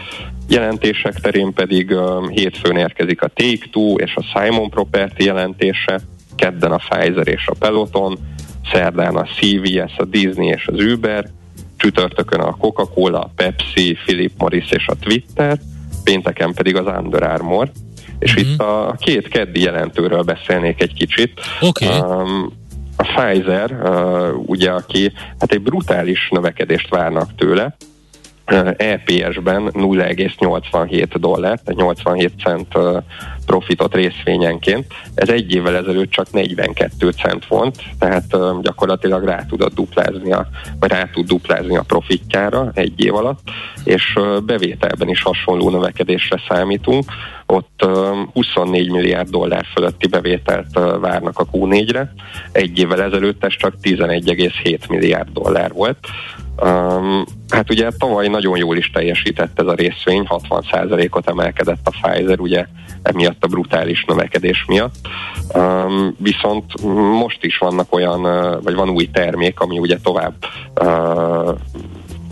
Jelentések 0.49 1.15
terén 1.15 1.53
pedig 1.53 1.95
hétfőn 2.29 2.77
érkezik 2.77 3.23
a 3.23 3.31
Take-Two 3.35 3.97
és 3.97 4.15
a 4.17 4.23
Simon 4.23 4.71
Property 4.71 5.25
jelentése, 5.25 6.01
kedden 6.37 6.73
a 6.73 6.77
Pfizer 6.77 7.29
és 7.29 7.47
a 7.47 7.55
Peloton, 7.59 8.19
szerdán 8.73 9.17
a 9.17 9.25
CVS, 9.25 9.97
a 9.97 10.05
Disney 10.05 10.49
és 10.49 10.67
az 10.67 10.81
Uber, 10.81 11.25
csütörtökön 11.77 12.41
a 12.41 12.57
Coca-Cola, 12.57 13.21
a 13.21 13.31
Pepsi, 13.37 13.99
Philip 14.05 14.33
Morris 14.39 14.71
és 14.71 14.87
a 14.87 14.95
Twitter, 15.01 15.59
pénteken 16.05 16.53
pedig 16.53 16.77
az 16.77 16.87
Under 16.99 17.23
Armour. 17.23 17.71
És 18.19 18.35
mm-hmm. 18.35 18.53
itt 18.53 18.61
a 18.61 18.97
két 18.99 19.29
keddi 19.29 19.61
jelentőről 19.61 20.23
beszélnék 20.23 20.83
egy 20.83 20.95
kicsit. 20.95 21.41
Okay. 21.61 21.99
Um, 21.99 22.53
a 22.97 23.03
Pfizer, 23.03 23.73
uh, 23.73 24.49
ugye, 24.49 24.71
aki 24.71 25.13
hát 25.39 25.53
egy 25.53 25.61
brutális 25.61 26.29
növekedést 26.31 26.89
várnak 26.89 27.35
tőle, 27.35 27.77
EPS-ben 28.77 29.71
0,87 29.73 31.15
dollár, 31.19 31.59
tehát 31.59 31.81
87 31.81 32.33
cent 32.45 32.79
profitot 33.47 33.95
részvényenként. 33.95 34.87
Ez 35.15 35.29
egy 35.29 35.55
évvel 35.55 35.77
ezelőtt 35.77 36.11
csak 36.11 36.33
42 36.33 37.11
cent 37.11 37.47
volt, 37.47 37.83
tehát 37.99 38.37
gyakorlatilag 38.63 39.25
rá 39.25 39.45
tudott 39.49 39.75
duplázni 39.75 40.33
a, 40.33 40.49
vagy 40.81 40.91
rá 40.91 41.09
tud 41.13 41.27
duplázni 41.27 41.77
a 41.77 41.83
profitjára 41.83 42.71
egy 42.75 43.05
év 43.05 43.15
alatt, 43.15 43.41
és 43.85 44.19
bevételben 44.45 45.09
is 45.09 45.23
hasonló 45.23 45.71
növekedésre 45.71 46.41
számítunk. 46.49 47.05
Ott 47.47 47.87
24 48.33 48.91
milliárd 48.91 49.29
dollár 49.29 49.65
fölötti 49.75 50.07
bevételt 50.07 50.79
várnak 51.01 51.39
a 51.39 51.47
Q4-re, 51.53 52.13
egy 52.53 52.79
évvel 52.79 53.03
ezelőtt 53.03 53.45
ez 53.45 53.57
csak 53.57 53.75
11,7 53.83 54.89
milliárd 54.89 55.29
dollár 55.33 55.73
volt. 55.73 55.99
Um, 56.63 57.25
hát 57.49 57.71
ugye 57.71 57.91
tavaly 57.99 58.29
nagyon 58.29 58.57
jól 58.57 58.77
is 58.77 58.91
teljesített 58.91 59.61
ez 59.61 59.67
a 59.67 59.75
részvény, 59.75 60.27
60%-ot 60.29 61.29
emelkedett 61.29 61.89
a 61.89 61.91
Pfizer, 62.01 62.41
ugye 62.41 62.67
emiatt 63.03 63.45
a 63.45 63.47
brutális 63.47 64.05
növekedés 64.05 64.65
miatt. 64.69 64.95
Um, 65.55 66.17
viszont 66.19 66.83
most 67.21 67.45
is 67.45 67.59
vannak 67.59 67.95
olyan, 67.95 68.23
vagy 68.63 68.75
van 68.75 68.89
új 68.89 69.11
termék, 69.11 69.61
ami 69.61 69.79
ugye 69.79 69.99
tovább 70.03 70.35
uh, 70.81 71.59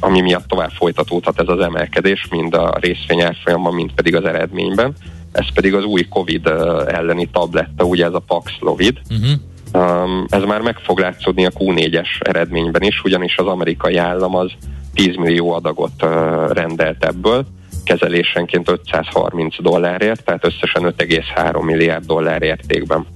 ami 0.01 0.21
miatt 0.21 0.47
tovább 0.47 0.71
folytatódhat 0.71 1.41
ez 1.41 1.49
az 1.49 1.61
emelkedés, 1.61 2.29
mind 2.31 2.55
a 2.55 2.75
részvény 2.81 3.23
árfolyamban, 3.23 3.75
mind 3.75 3.93
pedig 3.93 4.15
az 4.15 4.25
eredményben. 4.25 4.95
Ez 5.33 5.53
pedig 5.55 5.75
az 5.75 5.85
új 5.85 6.09
COVID 6.09 6.47
elleni 6.87 7.29
tabletta, 7.33 7.85
ugye 7.85 8.05
ez 8.05 8.15
a 8.15 8.19
Paxlovid. 8.19 9.01
Uh-huh 9.11 9.41
Um, 9.75 10.25
ez 10.29 10.43
már 10.43 10.61
meg 10.61 10.79
fog 10.79 10.99
látszódni 10.99 11.47
a 11.47 11.51
Q4-es 11.51 12.09
eredményben 12.21 12.83
is, 12.83 13.03
ugyanis 13.05 13.37
az 13.37 13.47
amerikai 13.47 13.97
állam 13.97 14.37
az 14.37 14.51
10 14.95 15.17
millió 15.17 15.53
adagot 15.53 16.03
uh, 16.03 16.11
rendelt 16.51 17.05
ebből, 17.05 17.45
kezelésenként 17.85 18.69
530 18.69 19.63
dollárért, 19.63 20.25
tehát 20.25 20.45
összesen 20.45 20.95
5,3 20.97 21.65
milliárd 21.65 22.05
dollár 22.05 22.43
értékben. 22.43 23.07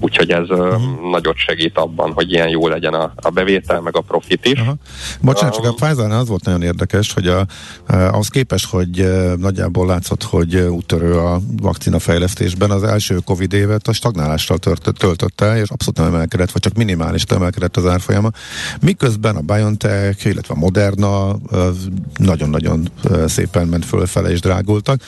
Úgyhogy 0.00 0.30
ez 0.30 0.48
uh-huh. 0.48 1.10
nagyot 1.10 1.36
segít 1.36 1.78
abban, 1.78 2.12
hogy 2.12 2.32
ilyen 2.32 2.48
jó 2.48 2.68
legyen 2.68 2.94
a, 2.94 3.12
a 3.16 3.30
bevétel, 3.30 3.80
meg 3.80 3.96
a 3.96 4.00
profit 4.00 4.46
is. 4.46 4.60
Aha. 4.60 4.74
Bocsánat, 5.20 5.56
um, 5.56 5.62
csak 5.62 5.72
a 5.72 5.86
pfizer 5.86 6.10
az 6.10 6.28
volt 6.28 6.44
nagyon 6.44 6.62
érdekes, 6.62 7.12
hogy 7.12 7.26
a, 7.26 7.46
az 8.12 8.28
képes, 8.28 8.64
hogy 8.64 9.10
nagyjából 9.38 9.86
látszott, 9.86 10.22
hogy 10.22 10.56
úttörő 10.56 11.18
a 11.18 11.40
vakcina 11.62 11.98
fejlesztésben, 11.98 12.70
az 12.70 12.82
első 12.82 13.18
Covid 13.24 13.52
évet 13.52 13.88
a 13.88 13.92
stagnálással 13.92 14.58
tört, 14.58 14.92
töltötte, 14.98 15.56
és 15.56 15.68
abszolút 15.68 15.98
nem 15.98 16.14
emelkedett, 16.14 16.50
vagy 16.50 16.62
csak 16.62 16.74
minimális 16.74 17.22
emelkedett 17.22 17.76
az 17.76 17.86
árfolyama. 17.86 18.30
Miközben 18.80 19.36
a 19.36 19.40
BioNTech, 19.40 20.26
illetve 20.26 20.54
a 20.54 20.58
Moderna 20.58 21.36
nagyon-nagyon 22.16 22.88
szépen 23.26 23.68
ment 23.68 23.84
fölfele 23.84 24.30
és 24.30 24.40
drágultak. 24.40 25.00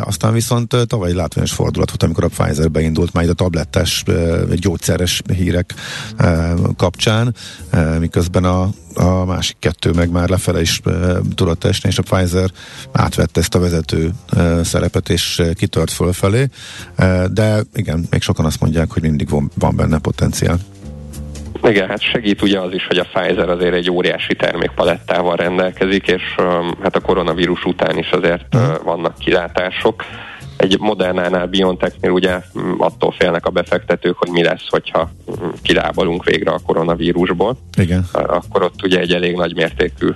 Aztán 0.00 0.32
viszont 0.32 0.76
tavaly 0.86 1.12
látványos 1.12 1.52
fordulat 1.52 1.88
volt, 1.88 2.02
amikor 2.02 2.24
a 2.24 2.28
Pfizer 2.28 2.70
beindult 2.70 3.12
már 3.12 3.24
a 3.28 3.32
tablettes 3.72 4.04
gyógyszeres 4.60 5.22
hírek 5.36 5.74
kapcsán, 6.76 7.34
miközben 7.98 8.44
a, 8.44 8.68
a 8.94 9.24
másik 9.24 9.56
kettő 9.58 9.90
meg 9.90 10.10
már 10.10 10.28
lefele 10.28 10.60
is 10.60 10.80
tudott 11.34 11.64
esni, 11.64 11.88
és 11.88 11.98
a 11.98 12.02
Pfizer 12.02 12.50
átvette 12.92 13.40
ezt 13.40 13.54
a 13.54 13.60
vezető 13.60 14.10
szerepet, 14.62 15.08
és 15.08 15.42
kitört 15.54 15.90
fölfelé, 15.90 16.48
de 17.30 17.60
igen, 17.74 18.06
még 18.10 18.22
sokan 18.22 18.44
azt 18.44 18.60
mondják, 18.60 18.90
hogy 18.92 19.02
mindig 19.02 19.28
van, 19.28 19.50
van 19.58 19.76
benne 19.76 19.98
potenciál. 19.98 20.58
Igen, 21.64 21.88
hát 21.88 22.00
segít 22.00 22.42
ugye 22.42 22.60
az 22.60 22.72
is, 22.72 22.86
hogy 22.86 22.98
a 22.98 23.06
Pfizer 23.12 23.48
azért 23.48 23.74
egy 23.74 23.90
óriási 23.90 24.34
termékpalettával 24.34 25.36
rendelkezik, 25.36 26.06
és 26.06 26.22
hát 26.82 26.96
a 26.96 27.00
koronavírus 27.00 27.64
után 27.64 27.98
is 27.98 28.10
azért 28.10 28.54
uh, 28.54 28.82
vannak 28.84 29.18
kilátások 29.18 30.04
egy 30.62 30.78
Modernánál, 30.78 31.46
Biontechnél 31.46 32.10
ugye 32.10 32.40
mm, 32.58 32.72
attól 32.78 33.14
félnek 33.18 33.46
a 33.46 33.50
befektetők, 33.50 34.16
hogy 34.18 34.28
mi 34.28 34.42
lesz, 34.42 34.68
hogyha 34.68 35.10
mm, 35.30 35.48
kilábalunk 35.62 36.24
végre 36.24 36.50
a 36.50 36.58
koronavírusból. 36.66 37.56
Igen. 37.76 38.06
Akkor 38.12 38.62
ott 38.62 38.82
ugye 38.82 39.00
egy 39.00 39.12
elég 39.12 39.36
nagy 39.36 39.54
mértékű 39.54 40.08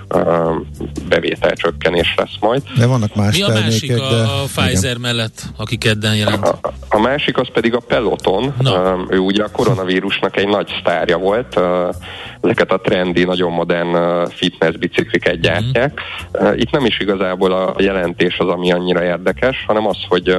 bevételcsökkenés 1.09 2.13
lesz 2.17 2.35
majd. 2.39 2.61
De 2.77 2.85
vannak 2.85 3.15
más 3.15 3.37
Mi 3.37 3.43
a 3.43 3.47
másik 3.47 3.91
a, 3.91 4.09
de... 4.09 4.15
a 4.15 4.43
Pfizer 4.43 4.89
igen. 4.89 5.01
mellett, 5.01 5.41
aki 5.57 5.77
kedden 5.77 6.15
jelent? 6.15 6.43
A, 6.43 6.59
a 6.89 6.99
másik 6.99 7.37
az 7.37 7.47
pedig 7.53 7.73
a 7.73 7.79
Peloton. 7.79 8.53
No. 8.59 8.71
Ő 9.09 9.17
ugye 9.17 9.43
a 9.43 9.51
koronavírusnak 9.51 10.37
egy 10.37 10.47
nagy 10.47 10.69
sztárja 10.79 11.17
volt. 11.17 11.59
Ezeket 12.41 12.71
a 12.71 12.79
trendi, 12.79 13.23
nagyon 13.23 13.51
modern 13.51 14.25
fitness 14.29 14.75
bicikliket 14.75 15.39
gyártják. 15.39 16.01
Mm. 16.43 16.53
Itt 16.55 16.71
nem 16.71 16.85
is 16.85 16.99
igazából 16.99 17.51
a 17.51 17.75
jelentés 17.77 18.37
az, 18.37 18.47
ami 18.47 18.71
annyira 18.71 19.03
érdekes, 19.03 19.63
hanem 19.67 19.87
az, 19.87 19.97
hogy 20.07 20.36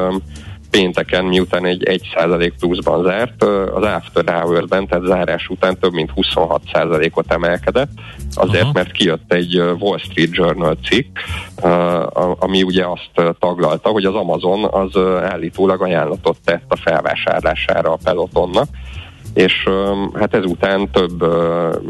pénteken, 0.71 1.25
miután 1.25 1.67
egy 1.67 1.83
1% 2.15 2.53
pluszban 2.59 3.03
zárt, 3.03 3.43
az 3.43 3.83
After 3.83 4.25
Hours-ben, 4.27 4.87
tehát 4.87 5.05
zárás 5.05 5.49
után 5.49 5.79
több 5.79 5.93
mint 5.93 6.13
26%-ot 6.17 7.33
emelkedett, 7.33 7.91
azért, 8.35 8.63
Aha. 8.63 8.73
mert 8.75 8.93
kijött 8.93 9.33
egy 9.33 9.57
Wall 9.79 9.99
Street 9.99 10.35
Journal 10.35 10.77
cikk, 10.89 11.19
ami 12.39 12.63
ugye 12.63 12.85
azt 12.85 13.37
taglalta, 13.39 13.89
hogy 13.89 14.05
az 14.05 14.15
Amazon 14.15 14.65
az 14.65 14.97
állítólag 15.23 15.83
ajánlatot 15.83 16.37
tett 16.45 16.65
a 16.69 16.77
felvásárlására 16.77 17.93
a 17.93 17.99
Pelotonnak, 18.05 18.69
és 19.35 19.69
hát 20.15 20.35
ezután 20.35 20.91
több 20.91 21.25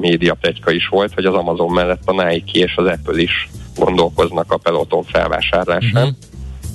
média 0.01 0.35
plegyka 0.35 0.71
is 0.71 0.89
volt, 0.89 1.15
hogy 1.15 1.25
az 1.25 1.35
Amazon 1.35 1.73
mellett 1.73 2.03
a 2.05 2.23
Nike 2.23 2.59
és 2.59 2.77
az 2.77 2.87
Apple 2.87 3.21
is 3.21 3.49
gondolkoznak 3.77 4.53
a 4.53 4.57
Peloton 4.57 5.03
felvásárlásán. 5.03 6.03
Uh-huh. 6.03 6.17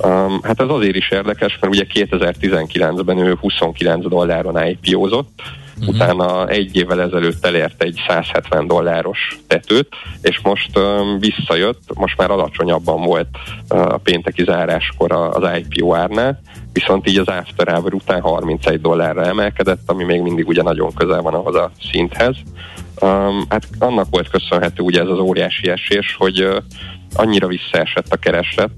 Um, 0.06 0.40
hát 0.42 0.62
ez 0.62 0.70
azért 0.70 0.96
is 0.96 1.12
érdekes, 1.12 1.58
mert 1.60 1.74
ugye 1.74 1.86
2019-ben 1.94 3.18
ő 3.18 3.38
29 3.40 4.08
dolláron 4.08 4.66
IPO-zott, 4.68 5.42
uh-huh. 5.78 5.96
utána 5.96 6.48
egy 6.48 6.76
évvel 6.76 7.02
ezelőtt 7.02 7.46
elért 7.46 7.84
egy 7.84 8.02
170 8.08 8.68
dolláros 8.68 9.40
tetőt, 9.48 9.88
és 10.22 10.40
most 10.44 10.78
um, 10.78 11.20
visszajött, 11.20 11.82
most 11.94 12.18
már 12.18 12.32
alacsonyabban 12.32 13.02
volt 13.02 13.28
uh, 13.70 13.80
a 13.80 13.98
pénteki 13.98 14.44
záráskor 14.44 15.12
az 15.12 15.50
IPO 15.58 15.94
árnál, 15.94 16.42
viszont 16.74 17.10
így 17.10 17.18
az 17.18 17.28
after 17.28 17.68
hour 17.68 17.94
után 17.94 18.22
31 18.22 18.82
dollárra 18.82 19.26
emelkedett, 19.26 19.82
ami 19.86 20.04
még 20.04 20.22
mindig 20.22 20.48
ugye 20.48 20.62
nagyon 20.62 20.94
közel 20.94 21.22
van 21.22 21.34
ahhoz 21.34 21.56
a 21.56 21.72
szinthez. 21.92 22.36
Um, 23.02 23.46
hát 23.50 23.68
annak 23.80 24.08
volt 24.10 24.30
köszönhető 24.30 24.84
ugye 24.84 25.02
ez 25.02 25.08
az 25.08 25.20
óriási 25.20 25.70
esés, 25.70 26.16
hogy 26.18 26.44
uh, 26.44 26.56
annyira 27.16 27.48
visszaesett 27.48 28.14
a 28.14 28.18
kereslet, 28.18 28.72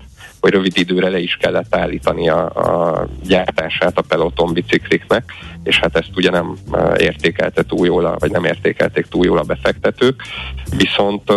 hogy 0.46 0.54
rövid 0.54 0.78
időre 0.78 1.10
le 1.10 1.20
is 1.20 1.38
kellett 1.42 1.76
állítani 1.76 2.30
a, 2.30 2.46
a 2.46 3.08
gyártását 3.28 3.98
a 3.98 4.02
peloton 4.08 4.54
bicikliknek, 4.54 5.24
és 5.64 5.80
hát 5.80 5.98
ezt 5.98 6.10
ugye 6.16 6.30
nem 6.30 6.56
értékelte 6.98 7.64
túl 7.64 7.86
jól, 7.86 8.16
vagy 8.20 8.32
nem 8.32 8.44
értékelték 8.44 9.06
túl 9.06 9.26
jól 9.26 9.38
a 9.38 9.44
befektetők, 9.44 10.22
viszont 10.78 11.32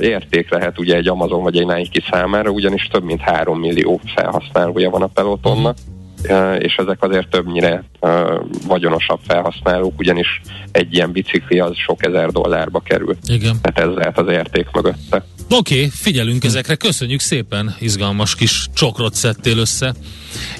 érték 0.00 0.50
lehet 0.50 0.78
ugye 0.78 0.96
egy 0.96 1.08
Amazon 1.08 1.42
vagy 1.42 1.56
egy 1.56 1.66
Nike 1.66 2.02
számára, 2.10 2.50
ugyanis 2.50 2.88
több 2.92 3.04
mint 3.04 3.20
3 3.20 3.58
millió 3.58 4.00
felhasználója 4.14 4.90
van 4.90 5.02
a 5.02 5.06
pelotonnak, 5.06 5.76
és 6.58 6.74
ezek 6.76 7.02
azért 7.02 7.28
többnyire 7.28 7.84
vagyonosabb 8.66 9.20
felhasználók, 9.26 9.98
ugyanis 9.98 10.40
egy 10.72 10.94
ilyen 10.94 11.12
bicikli 11.12 11.58
az 11.58 11.76
sok 11.76 12.06
ezer 12.06 12.30
dollárba 12.30 12.80
kerül. 12.80 13.16
Igen. 13.26 13.56
Tehát 13.62 13.90
ez 13.90 13.96
lehet 13.96 14.18
az 14.18 14.28
érték 14.28 14.68
mögötte. 14.72 15.24
Oké, 15.50 15.74
okay, 15.74 15.88
figyelünk 15.88 16.44
ezekre, 16.44 16.74
köszönjük 16.74 17.20
szépen, 17.20 17.76
izgalmas 17.80 18.34
kis 18.34 18.66
csokrot 18.74 19.14
szedtél 19.14 19.58
össze. 19.58 19.94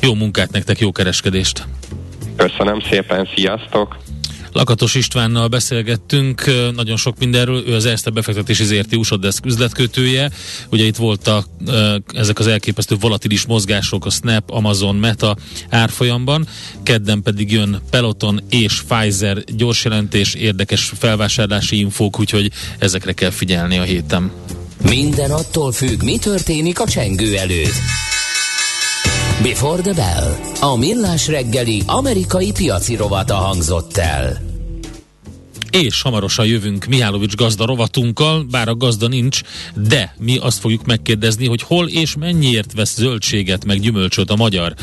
Jó 0.00 0.14
munkát 0.14 0.50
nektek, 0.50 0.78
jó 0.78 0.92
kereskedést! 0.92 1.66
Köszönöm 2.36 2.80
szépen, 2.90 3.28
sziasztok! 3.34 3.96
Lakatos 4.52 4.94
Istvánnal 4.94 5.48
beszélgettünk 5.48 6.44
nagyon 6.74 6.96
sok 6.96 7.18
mindenről, 7.18 7.64
ő 7.66 7.74
az 7.74 7.86
Erste 7.86 8.10
befektetési 8.10 8.64
ZRT 8.64 8.94
Usodesk 8.94 9.46
üzletkötője. 9.46 10.30
Ugye 10.70 10.84
itt 10.84 10.96
voltak 10.96 11.46
ezek 12.14 12.38
az 12.38 12.46
elképesztő 12.46 12.96
volatilis 13.00 13.46
mozgások 13.46 14.06
a 14.06 14.10
Snap, 14.10 14.50
Amazon, 14.50 14.96
Meta 14.96 15.36
árfolyamban, 15.70 16.46
kedden 16.82 17.22
pedig 17.22 17.52
jön 17.52 17.80
Peloton 17.90 18.40
és 18.50 18.82
Pfizer 18.88 19.44
gyors 19.44 19.84
jelentés, 19.84 20.34
érdekes 20.34 20.92
felvásárlási 20.98 21.78
infók, 21.78 22.20
úgyhogy 22.20 22.50
ezekre 22.78 23.12
kell 23.12 23.30
figyelni 23.30 23.78
a 23.78 23.82
héten. 23.82 24.30
Minden 24.88 25.30
attól 25.30 25.72
függ, 25.72 26.02
mi 26.02 26.18
történik 26.18 26.80
a 26.80 26.86
csengő 26.86 27.36
előtt. 27.36 27.80
Before 29.42 29.82
the 29.82 29.92
Bell. 29.92 30.36
A 30.60 30.76
millás 30.76 31.28
reggeli 31.28 31.82
amerikai 31.86 32.52
piaci 32.52 32.96
rovata 32.96 33.34
hangzott 33.34 33.96
el 33.96 34.51
és 35.72 36.02
hamarosan 36.02 36.46
jövünk 36.46 36.84
Mihálovics 36.84 37.34
gazda 37.34 37.66
rovatunkkal, 37.66 38.46
bár 38.50 38.68
a 38.68 38.74
gazda 38.74 39.08
nincs, 39.08 39.40
de 39.74 40.14
mi 40.18 40.36
azt 40.36 40.58
fogjuk 40.58 40.86
megkérdezni, 40.86 41.46
hogy 41.46 41.62
hol 41.62 41.88
és 41.88 42.16
mennyiért 42.16 42.72
vesz 42.72 42.94
zöldséget 42.94 43.64
meg 43.64 43.80
gyümölcsöt 43.80 44.30
a 44.30 44.36
magyar, 44.36 44.74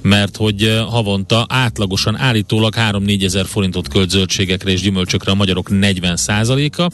mert 0.00 0.36
hogy 0.36 0.62
eh, 0.62 0.84
havonta 0.84 1.46
átlagosan 1.48 2.16
állítólag 2.16 2.74
3-4 2.76 3.24
ezer 3.24 3.46
forintot 3.46 3.88
költ 3.88 4.10
zöldségekre 4.10 4.70
és 4.70 4.80
gyümölcsökre 4.80 5.30
a 5.30 5.34
magyarok 5.34 5.78
40 5.78 6.18
a 6.26 6.90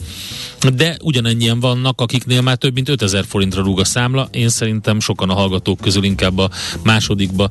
de 0.73 0.97
ugyanennyien 1.01 1.59
vannak, 1.59 2.01
akiknél 2.01 2.41
már 2.41 2.55
több 2.55 2.73
mint 2.73 2.89
5000 2.89 3.25
forintra 3.25 3.61
rúg 3.61 3.79
a 3.79 3.85
számla. 3.85 4.27
Én 4.31 4.49
szerintem 4.49 4.99
sokan 4.99 5.29
a 5.29 5.33
hallgatók 5.33 5.81
közül 5.81 6.03
inkább 6.03 6.37
a 6.37 6.49
másodikba 6.83 7.49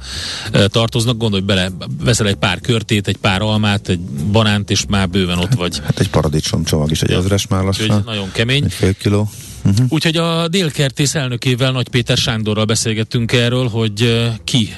e, 0.53 0.67
tartoznak. 0.67 1.17
Gondolj 1.17 1.43
bele, 1.43 1.71
veszel 2.05 2.27
egy 2.27 2.35
pár 2.35 2.61
körtét, 2.61 3.09
egy 3.09 3.17
pár 3.17 3.43
almát, 3.43 3.89
egy 3.89 4.01
banánt, 4.33 4.71
és 4.71 4.85
már 4.89 5.09
bőven 5.09 5.39
ott 5.39 5.55
vagy. 5.55 5.81
Hát 5.87 6.01
egy 6.01 6.11
paradicsom 6.11 6.65
csomag 6.65 6.91
is, 6.91 7.03
egy 7.03 7.11
ja. 7.11 7.19
ezres 7.19 7.47
már 7.47 7.65
lassan. 7.65 8.03
Nagyon 8.07 8.31
kemény. 8.33 8.65
Egy 8.65 8.73
fél 8.73 8.95
kiló. 8.95 9.31
Uh-huh. 9.65 9.87
Úgyhogy 9.89 10.17
a 10.17 10.49
Délkertész 10.49 11.15
elnökével, 11.15 11.73
Nagy 11.73 11.89
Péter 11.89 12.17
Sándorral 12.17 12.65
beszélgettünk 12.65 13.33
erről, 13.33 13.69
hogy 13.69 14.27
ki 14.45 14.77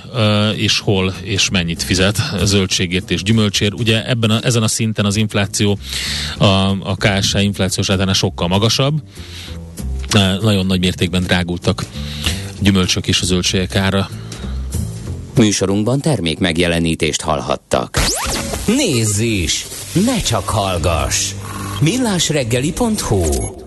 és 0.54 0.78
hol 0.78 1.14
és 1.22 1.50
mennyit 1.50 1.82
fizet 1.82 2.18
zöldségért 2.44 3.10
és 3.10 3.22
gyümölcsért. 3.22 3.72
Ugye 3.74 4.08
ebben 4.08 4.30
a, 4.30 4.38
ezen 4.42 4.62
a 4.62 4.68
szinten 4.68 5.04
az 5.04 5.16
infláció, 5.16 5.78
a, 6.38 6.44
a 6.90 6.96
KSH 6.96 7.42
inflációs 7.42 7.90
általán 7.90 8.14
sokkal 8.14 8.48
magasabb. 8.48 9.02
Nagyon 10.40 10.66
nagy 10.66 10.80
mértékben 10.80 11.22
drágultak 11.22 11.84
gyümölcsök 12.60 13.06
és 13.06 13.20
a 13.20 13.24
zöldségek 13.24 13.76
ára. 13.76 14.08
Műsorunkban 15.38 16.00
termék 16.00 16.38
megjelenítést 16.38 17.20
hallhattak. 17.20 17.98
Nézz 18.66 19.18
is! 19.18 19.66
Ne 20.06 20.20
csak 20.20 20.48
hallgass! 20.48 21.32
millásreggeli.hu 21.80 23.66